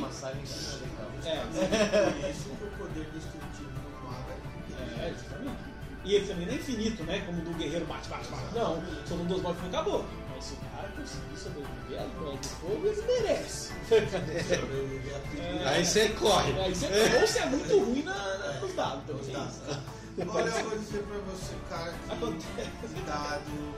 [2.27, 5.78] é, isso que o poder destrutivo do mago é É, exatamente.
[6.09, 7.23] E ele também não é infinito, né?
[7.27, 8.55] Como do guerreiro bate, bate, bate.
[8.55, 10.07] Não, só não duas mortes não acabou.
[10.35, 13.73] Mas se o cara conseguir sobreviver à prova de fogo, ele merece.
[13.91, 15.69] perigo.
[15.69, 16.59] Aí você corre.
[16.61, 19.17] Aí você, ou você é muito ruim na, na, nos dados.
[19.17, 19.55] Nos dados.
[20.17, 23.05] Você Olha, eu vou dizer pra você, cara, que Acontece.
[23.07, 23.75] dado,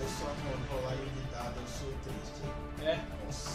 [0.00, 2.63] eu só vou rolar de dado, eu sou triste.
[2.84, 3.00] É.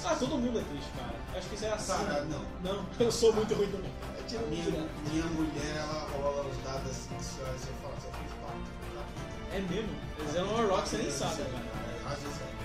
[0.05, 1.13] Ah, todo mundo é triste, cara.
[1.31, 1.91] Eu Acho que isso é assim.
[1.91, 2.45] Cara, não.
[2.63, 3.91] Não, eu sou muito ruim também.
[4.19, 7.95] A tiro minha, minha mulher, ela rola os dados assim, se eu, se eu falar,
[8.01, 9.05] só fiz vida.
[9.53, 9.95] É mesmo?
[10.17, 12.15] Eles eram um rock, você nem sabe, cara.
[12.17, 12.59] Vezes é.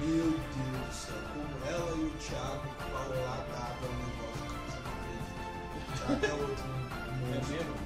[0.00, 4.42] Meu Deus do céu, como ela e o Thiago é um negócio
[5.96, 6.64] Thiago é outro
[7.30, 7.81] É mesmo?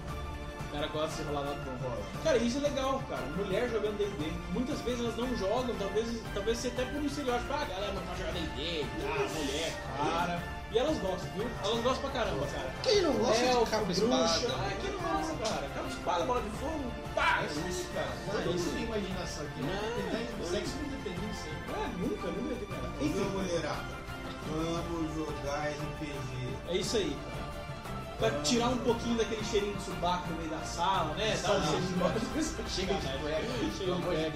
[0.76, 1.88] O cara gosta de rolar dado bom.
[1.88, 2.02] Rola.
[2.22, 3.22] Cara, isso é legal, cara.
[3.34, 4.30] Mulher jogando D&D.
[4.52, 8.02] Muitas vezes elas não jogam, talvez, talvez você até por um estereótipo, ah, galera não
[8.02, 10.42] pode jogar D&D, ah, mulher, cara.
[10.70, 11.48] E elas gostam, viu?
[11.64, 12.70] Elas gostam pra caramba, cara.
[12.82, 14.52] Quem não gosta Elfo, de capa bruxa, espada?
[14.52, 15.68] Ah, quem não gosta, cara?
[15.74, 17.40] Capa espada, bola de fogo, pá!
[17.42, 18.08] É isso, cara.
[18.28, 18.70] Ah, Todo isso.
[18.70, 19.62] tem imaginação aqui.
[19.62, 20.10] Não.
[20.10, 21.74] Tentar sexo não depende disso aí.
[21.74, 22.88] Ah, nunca, nunca vi, cara.
[23.00, 23.96] Enfim, Enfim, mulherada,
[24.50, 26.12] vamos jogar RPG.
[26.68, 27.35] é isso aí, cara.
[28.18, 31.36] Pra tirar um pouquinho daquele cheirinho de subaco no meio da sala, né?
[31.42, 33.42] Dá um cheirinho de Chega de cueca,
[33.76, 34.32] Chega de cueca.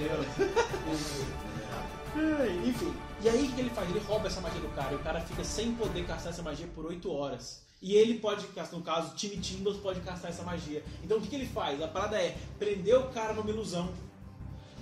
[2.67, 3.89] Enfim, e aí o que ele faz?
[3.89, 6.67] Ele rouba essa magia do cara e o cara fica sem poder castar essa magia
[6.75, 7.63] por 8 horas.
[7.81, 10.85] E ele pode castar, no caso, o time Timbals pode castar essa magia.
[11.03, 11.81] Então o que, que ele faz?
[11.81, 13.91] A parada é prender o cara numa ilusão,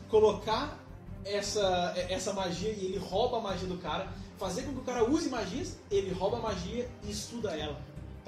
[0.08, 0.76] colocar
[1.24, 5.08] essa, essa magia e ele rouba a magia do cara, fazer com que o cara
[5.08, 7.78] use magias, ele rouba a magia e estuda ela.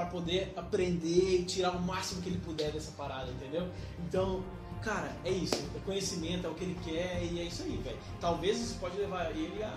[0.00, 3.68] Pra poder aprender e tirar o máximo que ele puder dessa parada, entendeu?
[4.08, 4.42] Então,
[4.80, 5.56] cara, é isso.
[5.76, 7.98] É conhecimento, é o que ele quer e é isso aí, velho.
[8.18, 9.70] Talvez isso pode levar ele a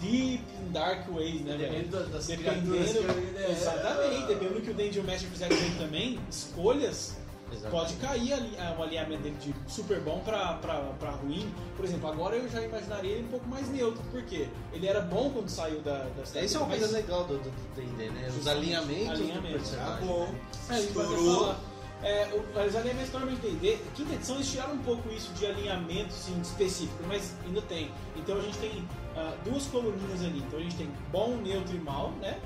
[0.00, 1.72] deep in dark ways, né, velho?
[1.72, 5.48] Dependendo das criaturas que Dependendo, ele- é, exatamente, dependendo do que o Dungeon Master fizer
[5.48, 7.16] com ele também, escolhas
[7.52, 7.70] Exatamente.
[7.70, 11.52] pode cair ali ah, o alinhamento dele de super bom pra, pra, pra ruim.
[11.76, 15.30] Por exemplo, agora eu já imaginaria ele um pouco mais neutro, porque ele era bom
[15.30, 16.44] quando saiu da, da série.
[16.46, 18.28] Essa é uma coisa legal do do D&D, né?
[18.36, 20.06] Os alinhamentos Alinhamentos, do Tá personagem.
[20.06, 20.34] bom.
[20.68, 21.40] É, até Estourou.
[21.40, 21.60] falar.
[22.02, 26.08] É, o- os alinhamentos normalmente D&D, quinta edição eles tiraram um pouco isso de alinhamento
[26.14, 27.90] assim, específico, mas ainda tem.
[28.16, 28.86] Então a gente tem
[29.16, 30.38] ah, duas coluninhas ali.
[30.40, 32.38] Então a gente tem bom, neutro e mal, né?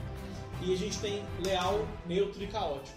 [0.63, 2.97] E a gente tem leal, neutro e caótico.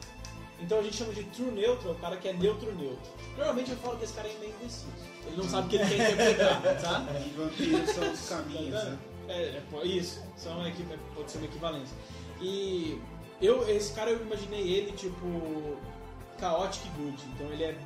[0.64, 3.12] Então a gente chama de true neutro, é o cara que é neutro neutro.
[3.38, 4.86] Normalmente eu falo que esse cara é meio indeciso.
[5.28, 7.06] Ele não sabe o que ele quer interpretar, tá?
[7.26, 8.98] E vampiros são os caminhos, né?
[9.28, 10.86] É, é, isso, são equi-
[11.16, 11.96] pode ser uma equivalência.
[12.42, 13.00] E
[13.42, 15.78] eu, esse cara eu imaginei ele tipo
[16.40, 17.78] chaotic good, então ele é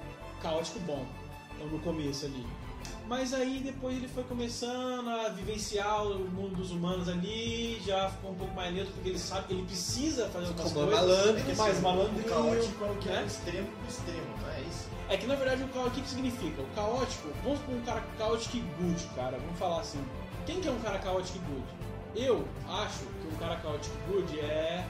[0.42, 1.06] caótico bom,
[1.56, 2.46] então no começo ali.
[3.08, 8.32] Mas aí depois ele foi começando a vivenciar o mundo dos humanos ali, já ficou
[8.32, 11.08] um pouco mais neutro porque ele sabe que ele precisa fazer algumas Como coisas.
[11.08, 13.24] malandro, é mais malandro O caótico é o que é né?
[13.24, 14.90] o extremo do extremo, não é isso?
[15.10, 16.62] É que na verdade o caótico, o que, significa?
[16.62, 20.04] O caótico, vamos por um cara chaotic good, cara, vamos falar assim.
[20.46, 21.64] Quem que é um cara chaotic good?
[22.16, 24.86] Eu acho que um cara chaotic good é.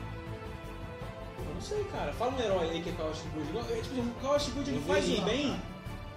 [1.40, 2.12] Eu não sei, cara.
[2.14, 3.72] Fala um herói aí que é chaotic good.
[3.74, 5.60] É, Tipo, o chaotic good ele faz o bem.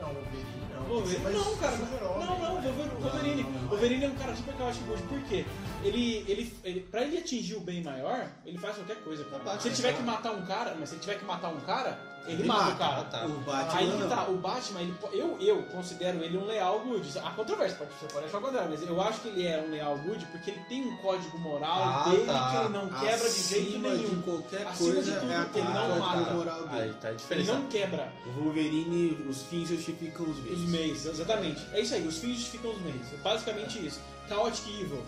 [0.01, 0.69] Não, Wolverine não.
[0.89, 1.77] Wolverine, não, cara.
[1.77, 3.43] Não, não, Wolverine, Wolverine.
[3.69, 5.02] Wolverine é um cara super chaotic good.
[5.05, 5.44] Por quê?
[5.82, 9.59] Ele, ele, ele, pra ele atingir o bem maior, ele faz qualquer coisa, cara.
[9.61, 11.98] Se ele tiver que matar um cara, mas se ele tiver que matar um cara,
[12.27, 13.05] ele, Ele mata, mata, o cara.
[13.05, 13.24] tá.
[13.24, 14.09] O Batman Aí que não.
[14.11, 17.19] tá, o Batman, ele, eu, eu considero ele um leal good.
[17.19, 19.70] Há controvérsia, pode, você pode achar o contrário, mas eu acho que ele é um
[19.70, 22.51] leal good porque ele tem um código moral Ah, dele tá.
[22.51, 24.09] que ele não quebra de jeito Acima nenhum.
[24.16, 26.35] de qualquer Acima coisa de tudo, é a ele não código mata.
[26.35, 26.82] moral dele.
[26.82, 30.61] Aí tá a Ele não quebra O Wolverine, os fins justificam os meios.
[30.70, 31.66] Os meios, exatamente.
[31.72, 33.12] É isso aí, os fins justificam os meios.
[33.12, 34.01] É basicamente isso.
[34.28, 35.02] Chaotic Evil,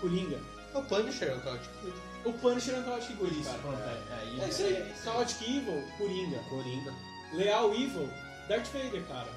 [0.00, 0.38] Coringa.
[0.74, 1.96] O Punisher é o Chaotic Good.
[2.24, 4.00] O Punisher é um Chaotic Good, Isso, cara.
[4.40, 6.38] é, É isso aí, Chaotic Evil, Coringa.
[6.48, 6.94] Coringa.
[7.32, 8.08] Leal Evil,
[8.48, 9.28] Darth Vader, cara.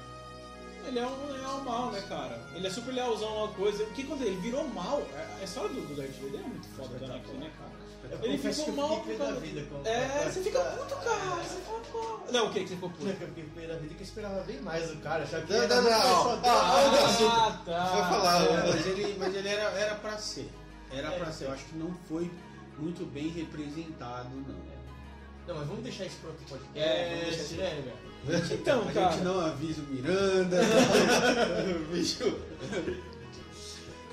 [0.86, 2.38] Ele é um leal mal, né, cara?
[2.54, 3.82] Ele é super lealzão a uma coisa.
[3.84, 4.32] O que aconteceu?
[4.32, 5.02] Ele virou mal.
[5.14, 7.72] A a história do, do Darth Vader é muito foda Anakin, né, cara?
[8.10, 10.60] Eu Ele ficou mal fiquei por pé da causa- vida com É, com- você fica
[10.60, 11.42] puto, cara.
[11.42, 12.20] Você fica mal.
[12.32, 13.06] Não, o que que você ficou puto?
[13.08, 15.24] Eu fiquei pé da vida que eu esperava bem mais do cara.
[15.26, 15.90] Já que Não, não, não.
[15.90, 17.32] Ah, drama.
[17.32, 17.84] Ah, tá.
[17.84, 18.72] Vai falar, É, né?
[18.74, 20.50] mas ele, mas ele era, era pra ser.
[20.92, 21.18] Era É.
[21.18, 21.44] pra ser.
[21.46, 22.30] Eu acho que não foi
[22.78, 24.74] muito bem representado, não.
[25.46, 26.78] Não, mas vamos deixar isso pro outro podcast.
[26.78, 28.14] É, vamos deixar isso, né, velho?
[28.54, 29.10] Então, A cara.
[29.12, 30.56] gente não avisa o Miranda.
[31.76, 32.38] o bicho.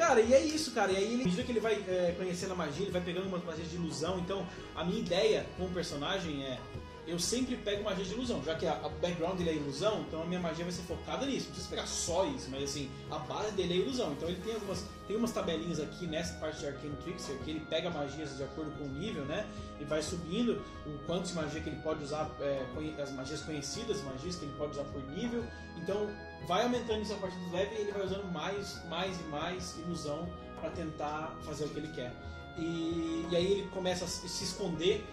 [0.02, 0.92] Cara, e é isso, cara.
[0.92, 3.28] E aí, ele- à medida que ele vai é, conhecendo a magia, ele vai pegando
[3.28, 4.18] umas magias de ilusão.
[4.18, 6.60] Então, a minha ideia com o personagem é.
[7.08, 10.22] Eu sempre pego magia de ilusão, já que a, a background dele é ilusão, então
[10.22, 11.46] a minha magia vai ser focada nisso.
[11.48, 14.12] Não precisa pegar só isso, mas assim, a base dele é ilusão.
[14.14, 14.86] Então ele tem algumas.
[15.08, 18.72] Tem umas tabelinhas aqui nessa parte de Arcane Trickster que ele pega magias de acordo
[18.78, 19.46] com o nível, né?
[19.80, 22.66] E vai subindo o quanto de magia que ele pode usar, é,
[23.02, 25.44] as magias conhecidas, magias que ele pode usar por nível.
[25.78, 26.10] Então
[26.48, 29.78] vai aumentando isso a partir dos levels e ele vai usando mais, mais e mais
[29.80, 30.28] ilusão
[30.60, 32.14] para tentar fazer o que ele quer.
[32.58, 35.06] E, e aí ele começa a se esconder.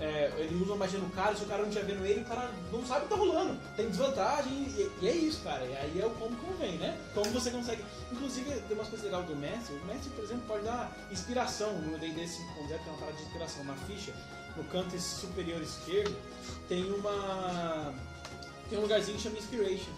[0.00, 2.24] é, ele usa uma magia no cara, se o cara não estiver vendo ele, o
[2.24, 3.58] cara não sabe o que tá rolando.
[3.76, 5.64] Tem desvantagem e, e é isso, cara.
[5.64, 6.98] E aí é o como convém, né?
[7.14, 7.84] Como você consegue.
[8.10, 9.74] Inclusive, tem umas coisas legais do mestre.
[9.76, 13.22] O mestre, por exemplo, pode dar inspiração no DD 5.0, que é uma parada de
[13.22, 13.64] inspiração.
[13.64, 14.12] Na ficha,
[14.56, 16.16] no canto superior esquerdo,
[16.68, 17.94] tem uma.
[18.68, 19.92] Tem um lugarzinho que chama Inspiration.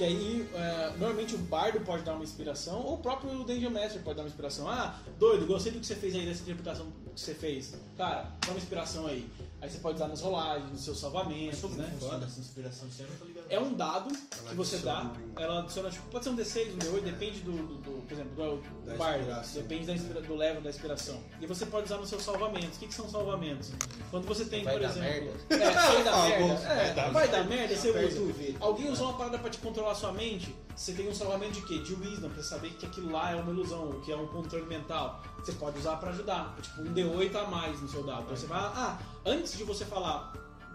[0.00, 4.00] Que aí, é, normalmente o bardo pode dar uma inspiração, ou o próprio Dungeon Master
[4.00, 4.66] pode dar uma inspiração.
[4.66, 7.74] Ah, doido, gostei do que você fez aí dessa interpretação que você fez.
[7.98, 9.28] Cara, dá uma inspiração aí.
[9.62, 11.94] Aí você pode usar nas rolagens, nos seus salvamentos, né?
[12.00, 13.44] Foda, essa inspiração tá ligado.
[13.50, 14.08] É um dado
[14.48, 17.74] que você dá, ela adiciona, tipo, pode ser um D6, um D8, depende do, do-
[17.76, 18.56] do- por exemplo, do,
[18.86, 19.62] do inspiração.
[19.62, 21.20] depende da inspira- do level da inspiração.
[21.40, 22.76] E você pode usar nos seus salvamentos.
[22.76, 23.70] O que, que são salvamentos?
[24.10, 25.10] Quando você tem, Vai por dar exemplo...
[25.50, 25.54] merda?
[25.54, 26.54] É, vai dar merda.
[26.72, 28.56] É, vai dar merda, você usa.
[28.60, 31.78] Alguém usou uma parada pra te controlar sua mente, você tem um salvamento de quê?
[31.80, 35.22] De wisdom, pra saber que aquilo lá é uma ilusão, que é um controle mental.
[35.38, 36.56] Você pode usar pra ajudar.
[36.62, 38.22] Tipo, um D8 a mais no seu dado.
[38.22, 40.32] Então você vai, ah, antes de você falar,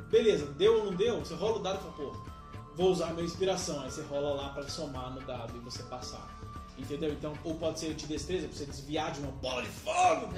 [0.09, 2.15] beleza, deu ou não deu, você rola o dado e fala, pô,
[2.75, 3.81] vou usar a minha inspiração.
[3.81, 6.27] Aí você rola lá pra somar no dado e você passar.
[6.77, 7.11] Entendeu?
[7.11, 10.29] Então, ou pode ser de destreza, pra você desviar de uma bola de fogo.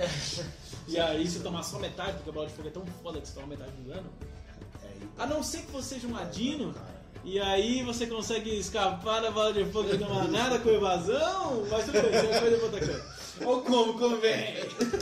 [0.87, 3.27] e aí você tomar só metade, porque a bola de fogo é tão foda que
[3.27, 4.09] você toma metade do dano.
[5.17, 6.75] A não ser que você seja um ladino,
[7.23, 11.65] e aí você consegue escapar da bola de fogo e não há nada com evasão,
[11.69, 13.17] mas tudo bem, você vai outra coisa.
[13.43, 14.55] Ou como convém.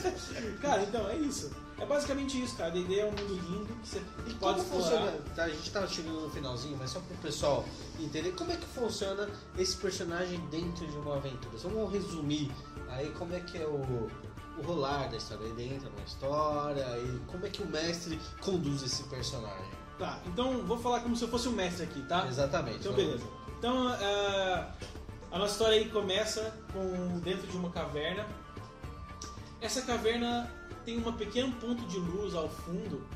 [0.62, 1.52] Cara, então é isso.
[1.78, 2.70] É basicamente isso, cara.
[2.70, 4.84] A D&D é um mundo lindo que você E pode como explorar.
[5.02, 5.12] funciona?
[5.36, 7.66] Tá, a gente tava chegando no finalzinho, mas só pro pessoal
[8.00, 11.58] entender como é que funciona esse personagem dentro de uma aventura.
[11.58, 12.50] Só vamos resumir
[12.90, 13.76] aí como é que é o,
[14.58, 15.44] o rolar da história.
[15.44, 19.70] Ele entra numa história e como é que o mestre conduz esse personagem.
[20.00, 22.26] Tá, então vou falar como se eu fosse um mestre aqui, tá?
[22.28, 22.80] Exatamente.
[22.80, 23.26] Então, vamos- beleza.
[23.60, 24.68] Então, é,
[25.32, 28.26] a nossa história aí começa com dentro de uma caverna.
[29.62, 30.50] Essa caverna
[30.86, 33.08] tem um pequeno ponto de luz ao fundo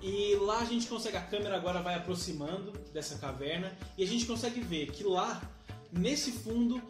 [0.00, 4.24] e lá a gente consegue, a câmera agora vai aproximando dessa caverna e a gente
[4.24, 5.42] consegue ver que lá,
[5.90, 6.80] nesse fundo,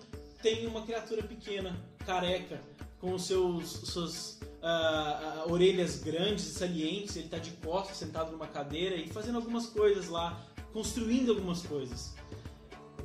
[0.42, 2.60] tem uma criatura pequena, careca,
[3.00, 7.16] com seus suas ah, ah, orelhas grandes e salientes.
[7.16, 12.14] Ele está de costas, sentado numa cadeira e fazendo algumas coisas lá, construindo algumas coisas.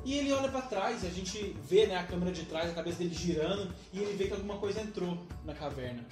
[0.04, 2.98] E ele olha pra trás, a gente vê né, a câmera de trás, a cabeça
[2.98, 6.04] dele girando, e ele vê que alguma coisa entrou na caverna.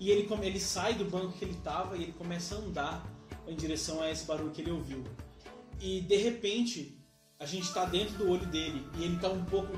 [0.00, 3.06] E ele, ele sai do banco que ele tava e ele começa a andar
[3.46, 5.04] em direção a esse barulho que ele ouviu.
[5.80, 6.98] E de repente,
[7.38, 9.72] a gente tá dentro do olho dele e ele tá um pouco,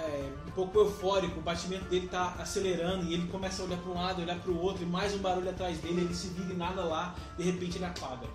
[0.00, 3.90] é, um pouco eufórico, o batimento dele tá acelerando e ele começa a olhar para
[3.90, 6.52] um lado, olhar para o outro, e mais um barulho atrás dele, ele se vira
[6.52, 8.28] e nada lá, de repente ele apaga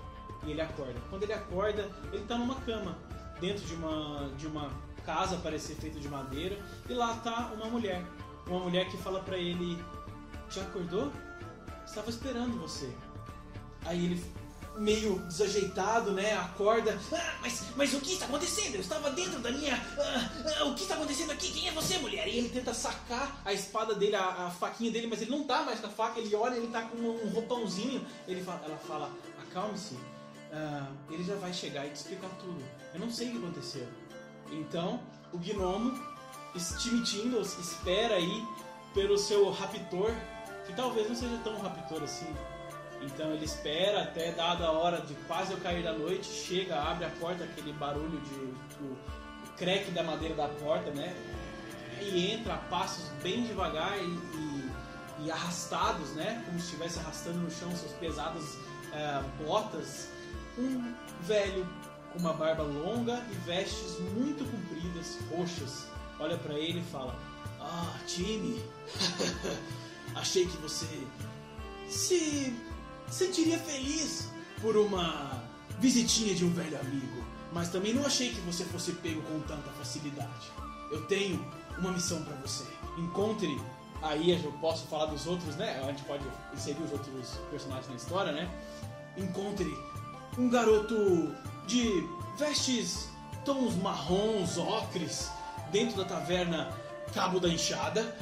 [0.45, 0.99] e ele acorda.
[1.09, 2.97] Quando ele acorda, ele tá numa cama,
[3.39, 4.71] dentro de uma, de uma
[5.05, 6.57] casa, parece ser feita de madeira,
[6.89, 8.03] e lá tá uma mulher.
[8.47, 9.83] Uma mulher que fala pra ele:
[10.49, 11.11] Já acordou?
[11.85, 12.89] Estava esperando você.
[13.85, 14.23] Aí ele,
[14.77, 16.99] meio desajeitado, né, acorda.
[17.13, 18.75] Ah, mas, mas o que está acontecendo?
[18.75, 19.75] Eu estava dentro da minha.
[19.75, 21.51] ah, ah, o que está acontecendo aqui?
[21.51, 22.27] Quem é você, mulher?
[22.27, 25.63] E ele tenta sacar a espada dele, a, a faquinha dele, mas ele não tá
[25.63, 26.19] mais com a faca.
[26.19, 28.05] Ele olha, ele tá com um roupãozinho.
[28.27, 29.11] Ele fala, ela fala:
[29.41, 29.97] Acalme-se.
[30.51, 32.63] ah, ele já vai chegar e te explicar tudo.
[32.93, 33.87] Eu não sei o que aconteceu.
[34.51, 35.01] Então,
[35.33, 35.99] o gnomo,
[36.53, 38.43] estimitinho, espera aí
[38.93, 40.13] pelo seu raptor,
[40.65, 42.33] que talvez não seja tão raptor assim.
[43.01, 47.05] Então ele espera até dada a hora de quase eu cair da noite, chega, abre
[47.05, 48.97] a porta, aquele barulho de o, o
[49.57, 51.15] creque da madeira da porta, né?
[52.01, 54.71] E entra a passos bem devagar e, e-
[55.25, 56.41] e arrastados, né?
[56.45, 58.57] Como se estivesse arrastando no chão suas pesadas
[58.91, 60.09] eh, botas.
[60.57, 61.65] Um velho
[62.11, 65.87] com uma barba longa e vestes muito compridas, roxas,
[66.19, 67.15] olha pra ele e fala:
[67.61, 68.61] Ah, time,
[70.15, 70.87] achei que você
[71.87, 72.55] se
[73.09, 74.29] sentiria feliz
[74.61, 75.43] por uma
[75.79, 77.23] visitinha de um velho amigo,
[77.53, 80.51] mas também não achei que você fosse pego com tanta facilidade.
[80.91, 81.45] Eu tenho
[81.77, 82.65] uma missão pra você.
[82.97, 83.61] Encontre.
[84.01, 85.81] Aí eu posso falar dos outros, né?
[85.83, 86.23] A gente pode
[86.53, 88.49] inserir os outros personagens na história, né?
[89.17, 89.65] Encontre
[90.37, 91.33] um garoto
[91.65, 93.09] de vestes
[93.43, 95.29] tons marrons, ocres,
[95.71, 96.71] dentro da taverna
[97.13, 98.15] Cabo da Enxada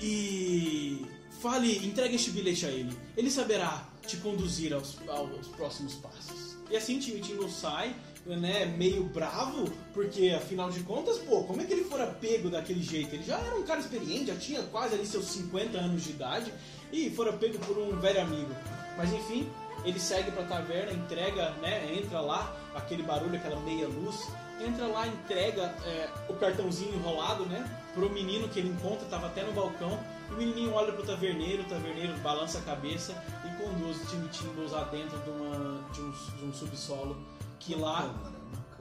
[0.00, 1.06] e
[1.40, 2.96] fale, entregue este bilhete a ele.
[3.16, 6.56] Ele saberá te conduzir aos, aos próximos passos.
[6.70, 7.94] E assim Timmy sai,
[8.26, 12.82] né, meio bravo, porque afinal de contas, pô, como é que ele fora pego daquele
[12.82, 13.14] jeito?
[13.14, 16.52] Ele já era um cara experiente, já tinha quase ali seus 50 anos de idade
[16.92, 18.54] e fora pego por um velho amigo.
[18.96, 19.48] Mas enfim,
[19.84, 24.28] ele segue pra taverna, entrega, né, entra lá, aquele barulho, aquela meia luz,
[24.60, 29.42] entra lá, entrega é, o cartãozinho enrolado, né, pro menino que ele encontra, tava até
[29.42, 29.98] no balcão,
[30.30, 33.12] o menininho olha pro taverneiro, o taverneiro balança a cabeça
[33.44, 37.16] e conduz o Timmy Timbals lá dentro de, uma, de, um, de um subsolo,
[37.58, 38.14] que lá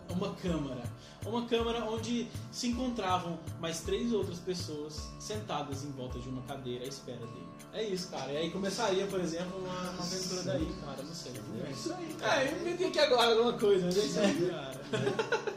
[0.09, 0.83] uma câmara.
[1.25, 6.85] Uma câmara onde se encontravam mais três outras pessoas sentadas em volta de uma cadeira
[6.85, 7.47] à espera dele.
[7.73, 8.31] É isso, cara.
[8.31, 11.03] E aí começaria, por exemplo, uma, uma aventura daí, cara.
[11.03, 11.33] Não sei.
[11.67, 12.17] É isso aí.
[12.21, 14.81] É, eu inventei aqui agora alguma coisa, mas é isso aí, cara.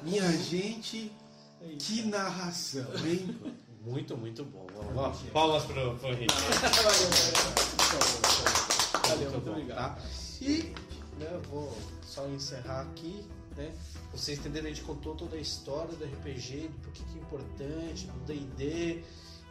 [0.03, 1.13] Minha gente,
[1.63, 3.39] É que narração, hein?
[3.81, 4.67] Muito, muito bom.
[4.75, 5.15] Vamos lá.
[5.33, 6.35] Palmas pro, pro Henrique.
[9.09, 9.31] Valeu, valeu.
[9.31, 9.97] Muito obrigado.
[9.97, 10.03] Tá?
[10.41, 10.75] E
[11.19, 13.25] né, eu vou só encerrar aqui,
[13.57, 13.73] né?
[14.13, 18.07] Vocês entenderam, a gente contou toda a história do RPG, do porquê que é importante,
[18.07, 19.03] do D&D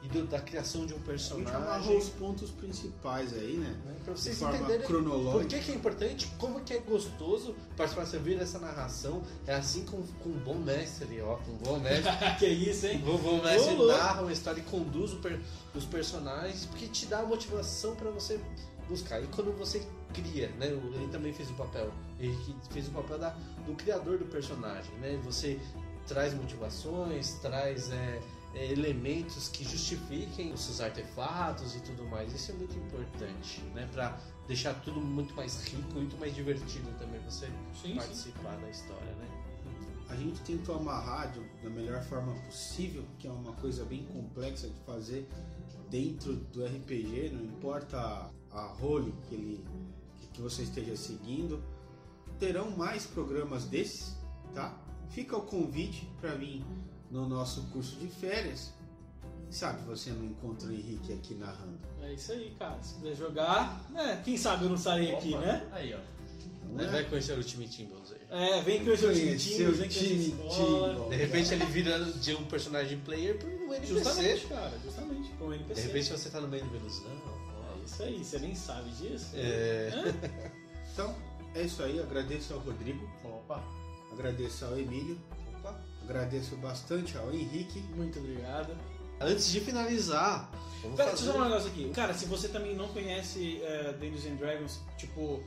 [0.01, 1.55] e do- da criação de um A gente personagem.
[1.55, 3.75] amarrou os pontos principais aí, né?
[3.85, 7.53] né, Pra vocês de forma entenderem por que, que é importante, como que é gostoso
[7.75, 9.21] participar, você ver essa narração.
[9.45, 12.11] É assim com, com um bom mestre, ó, com um bom mestre.
[12.39, 13.03] que isso, hein?
[13.05, 13.97] O bom mestre Ô, louco.
[13.97, 15.39] narra uma história e conduz per-
[15.75, 18.39] os personagens, porque te dá a motivação pra você
[18.87, 19.21] buscar.
[19.21, 20.67] E quando você cria, né?
[20.67, 22.35] Ele também fez o papel, ele
[22.71, 23.29] fez o papel da,
[23.65, 25.19] do criador do personagem, né?
[25.25, 25.59] Você
[26.07, 28.19] traz motivações, traz é,
[28.65, 32.33] elementos que justifiquem os seus artefatos e tudo mais.
[32.33, 33.87] Isso é muito importante, né?
[33.91, 34.17] Pra
[34.47, 37.95] deixar tudo muito mais rico, muito mais divertido também você Sim, sim.
[37.95, 39.27] participar da história, né?
[40.09, 44.67] A gente tentou amarrar de- da melhor forma possível, que é uma coisa bem complexa
[44.67, 45.27] de fazer
[45.89, 49.63] dentro do RPG, não importa a, a role que, ele,
[50.17, 51.63] que, que você esteja seguindo.
[52.39, 54.15] Terão mais programas desses,
[54.55, 54.75] tá?
[55.09, 56.63] Fica o convite para vir
[57.11, 58.71] no nosso curso de férias.
[59.43, 61.79] Quem sabe você não encontra o Henrique aqui narrando.
[62.03, 62.77] É isso aí, cara.
[62.83, 64.21] Se quiser jogar, né?
[64.23, 65.67] Quem sabe eu não sarei aqui, né?
[65.71, 65.97] Aí, ó.
[66.69, 66.85] Não Né?
[66.85, 66.87] é?
[66.91, 68.19] Vai conhecer o time Timbles aí.
[68.29, 70.35] É, vem com o time, Conhecer o vem time.
[71.09, 73.87] De repente ele vira de um personagem player para um NPC.
[73.87, 75.81] Justamente, cara, justamente, com o NPC.
[75.81, 77.01] De repente você tá no meio do Venus.
[77.01, 79.31] Não, É isso aí, você nem sabe disso.
[79.33, 80.13] É.
[80.93, 81.15] Então,
[81.55, 81.99] é isso aí.
[81.99, 83.63] Agradeço ao Rodrigo, Opa.
[84.11, 85.17] agradeço ao Emílio.
[86.09, 87.79] Agradeço bastante ao Henrique.
[87.95, 88.75] Muito obrigado.
[89.21, 90.49] Antes de finalizar,
[90.81, 91.23] vamos Pera, fazer...
[91.23, 91.89] deixa eu falar um negócio aqui.
[91.89, 95.43] Cara, se você também não conhece é, Dungeons and Dragons, tipo,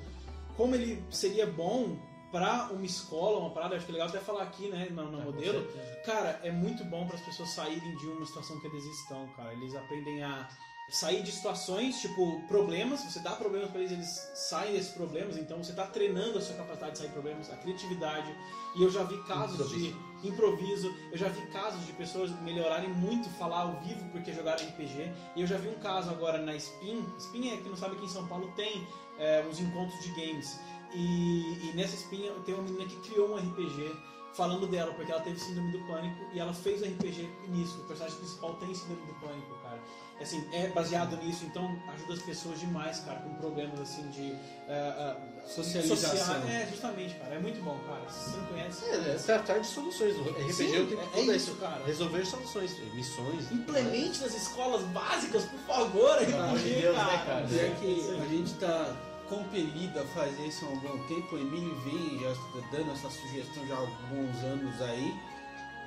[0.57, 1.97] como ele seria bom
[2.31, 5.21] pra uma escola, uma parada, acho que é legal até falar aqui, né, no, no
[5.21, 5.63] É, modelo.
[5.73, 5.97] certeza.
[6.05, 9.53] Cara, é muito bom para as pessoas saírem de uma situação que eles estão, cara.
[9.55, 10.49] Eles aprendem a
[10.91, 15.63] sair de situações, tipo, problemas, você dá problemas para eles, eles saem desses problemas, então
[15.63, 18.35] você tá treinando a sua capacidade de sair de problemas, a criatividade.
[18.77, 19.95] E eu já vi casos de
[20.29, 25.13] improviso, eu já vi casos de pessoas melhorarem muito falar ao vivo porque jogaram RPG.
[25.37, 28.05] E eu já vi um caso agora na Spin, Spin é que não sabe que
[28.05, 28.87] em São Paulo tem
[29.19, 30.59] é, uns encontros de games.
[30.95, 33.97] E, e nessa Spin tem uma menina que criou um RPG
[34.35, 37.81] falando dela, porque ela teve síndrome do pânico e ela fez o RPG nisso.
[37.81, 39.81] O personagem principal tem síndrome do pânico, cara.
[40.23, 44.33] Assim, é baseado nisso, então ajuda as pessoas demais, cara, com problemas assim de.
[44.69, 45.17] é, é,
[45.47, 46.17] Socialização.
[46.17, 47.35] social- É, justamente, cara.
[47.35, 48.09] É muito bom, cara.
[48.09, 48.85] Se você não conhece.
[48.85, 50.17] É, é tratar de soluções.
[50.17, 51.85] O RPG Sim, é o que é- é tudo isso, cara.
[51.85, 53.51] Resolver soluções, missões.
[53.53, 57.41] Implemente nas escolas básicas, por favor, Pelo amor de RPG, Deus, né, cara.
[57.43, 58.97] É que a gente está
[59.29, 61.35] compelido a fazer isso há um bom tempo.
[61.35, 62.33] O Emílio vem já
[62.71, 65.13] dando essa sugestão já há alguns anos aí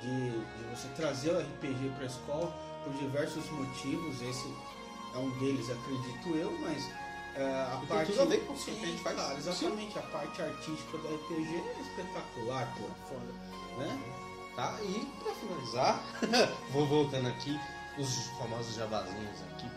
[0.02, 4.22] de, de você trazer o RPG para a escola por diversos motivos.
[4.22, 4.48] Esse
[5.14, 6.88] é um deles, acredito eu, mas
[7.34, 9.16] é, a parte tudo a ver com o que a gente faz.
[9.16, 9.98] Claro, exatamente.
[9.98, 12.84] A parte artística do RPG é espetacular, pô.
[13.08, 13.32] Foda.
[13.78, 14.12] Né?
[14.54, 14.78] Tá?
[14.82, 16.02] E pra finalizar,
[16.72, 17.58] vou voltando aqui,
[17.98, 19.68] os famosos jabazinhos aqui.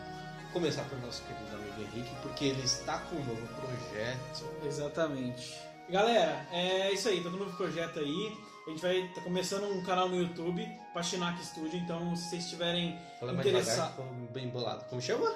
[0.52, 4.44] Começar pelo nosso querido amigo Henrique, porque ele está com um novo projeto.
[4.64, 5.54] Exatamente.
[5.88, 8.36] Galera, é isso aí, tá no novo projeto aí.
[8.66, 12.98] A gente vai estar começando um canal no YouTube, Pastinac Studio, então se vocês estiverem
[13.22, 14.04] interessados.
[14.32, 14.84] bem bolado.
[14.84, 15.30] Como chama?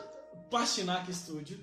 [0.50, 1.58] Pastinac Studio.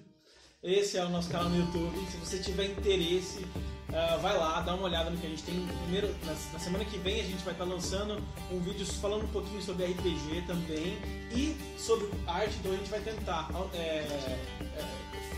[0.63, 1.97] Esse é o nosso canal no YouTube.
[2.11, 3.45] Se você tiver interesse,
[3.93, 5.67] ah, vai lá, dá uma olhada no que a gente tem.
[5.83, 8.21] Primeiro, na, na semana que vem a gente vai estar lançando
[8.51, 10.97] um vídeo falando um pouquinho sobre RPG também
[11.31, 12.55] e sobre arte.
[12.59, 15.31] Então a gente vai tentar é, é,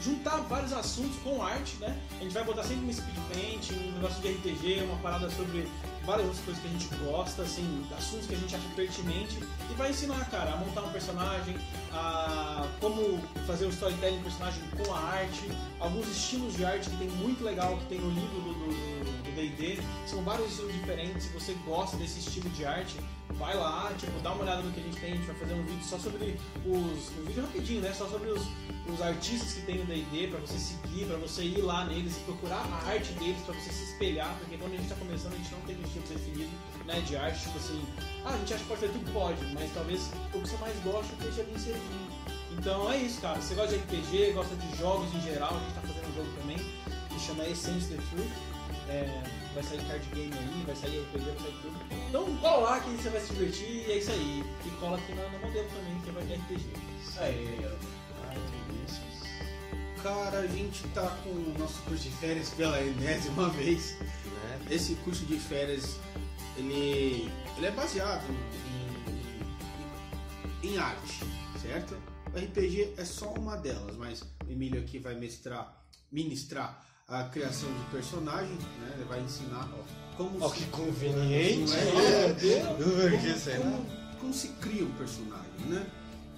[0.00, 1.96] juntar vários assuntos com arte, né?
[2.18, 5.68] A gente vai botar sempre um speed paint, um negócio de RPG, uma parada sobre
[6.04, 9.38] várias outras coisas que a gente gosta, assim, assuntos que a gente acha pertinente
[9.70, 11.56] e vai ensinar, cara, a montar um personagem,
[11.92, 16.96] a como fazer o storytelling do personagem com a arte, alguns estilos de arte que
[16.96, 21.52] tem muito legal que tem no livro do D&D, são vários estilos diferentes, se você
[21.66, 22.96] gosta desse estilo de arte,
[23.40, 25.54] vai lá, tipo, dá uma olhada no que a gente tem, a gente vai fazer
[25.54, 28.42] um vídeo só sobre os, um vídeo rapidinho, né, só sobre os,
[28.86, 32.20] os artistas que tem no D&D, pra você seguir, pra você ir lá neles e
[32.20, 35.36] procurar a arte deles, pra você se espelhar, porque quando a gente tá começando a
[35.36, 36.50] gente não tem um estilo definido,
[36.84, 37.82] né, de arte, tipo assim,
[38.26, 40.78] ah, a gente acha que pode fazer tudo, pode, mas talvez o que você mais
[40.84, 42.10] gosta esteja bem servindo.
[42.58, 45.74] Então é isso, cara, você gosta de RPG, gosta de jogos em geral, a gente
[45.74, 46.58] tá fazendo um jogo também,
[47.08, 48.49] que chama Essence the Truth,
[48.90, 49.22] é,
[49.54, 51.78] vai sair card game aí, vai sair RPG, vai sair tudo.
[52.08, 54.44] Então cola lá que você vai se divertir e é isso aí.
[54.66, 56.64] E cola aqui na, na modelo também, que vai ter RPG.
[57.18, 57.90] Aí, ó.
[60.02, 63.98] Cara, a gente tá com o nosso curso de férias pela enésima vez.
[64.00, 64.66] Né?
[64.70, 65.98] Esse curso de férias,
[66.56, 68.24] ele, ele é baseado
[70.62, 71.22] em, em arte,
[71.60, 71.94] certo?
[72.34, 77.68] O RPG é só uma delas, mas o Emílio aqui vai mestrar, ministrar a criação
[77.72, 78.92] de personagem, né?
[78.94, 79.68] Ele vai ensinar
[80.16, 81.72] como Ó, se- que conveniente.
[81.74, 83.56] É?
[83.58, 83.86] Como,
[84.20, 85.86] como, se cria um personagem, né?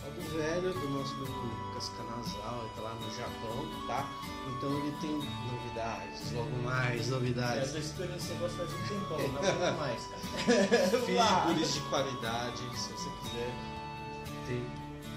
[0.01, 1.33] Baú do Velho, do nosso amigo
[1.67, 4.09] Lucas Canazal, ele tá lá no Japão, tá?
[4.57, 5.11] Então ele tem
[5.51, 7.73] novidades, logo mais novidades.
[7.73, 11.03] tô esperando esse negócio faz um tempão, não aguento mais, cara.
[11.03, 13.55] Figuras de qualidade, se você quiser
[14.47, 14.65] ter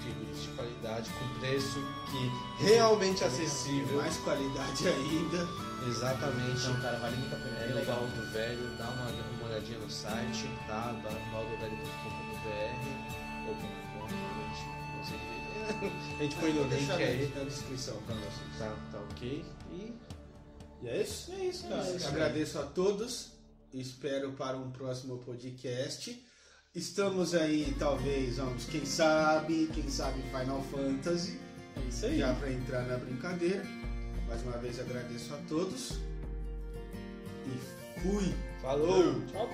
[0.02, 1.78] figuras de qualidade com preço
[2.10, 3.98] que realmente acessível.
[3.98, 5.48] Mais qualidade ainda.
[5.86, 6.60] Exatamente.
[6.60, 7.58] Então, cara, vale muito a pena.
[7.58, 8.00] É É o legal.
[8.00, 10.94] Do Velho, dá uma, uma olhadinha no site, tá?
[11.32, 12.48] baldovelho.com.br
[13.48, 14.64] ou .com, a gente
[14.96, 16.18] não sei direito.
[16.18, 17.32] A gente põe no link aí.
[17.34, 18.58] na descrição vocês.
[18.58, 19.44] Tá, tá ok.
[19.72, 19.92] E
[20.82, 21.32] E é isso?
[21.32, 21.84] É isso, cara.
[21.84, 23.32] Eu Agradeço a todos.
[23.72, 26.24] Espero para um próximo podcast.
[26.74, 31.40] Estamos aí, talvez, vamos, quem sabe, quem sabe Final Fantasy,
[31.76, 32.18] É isso aí.
[32.18, 33.64] já para entrar na brincadeira.
[34.28, 35.98] Mais uma vez agradeço a todos.
[37.46, 38.47] E fui!
[38.62, 39.14] Falou!
[39.32, 39.48] Tchau!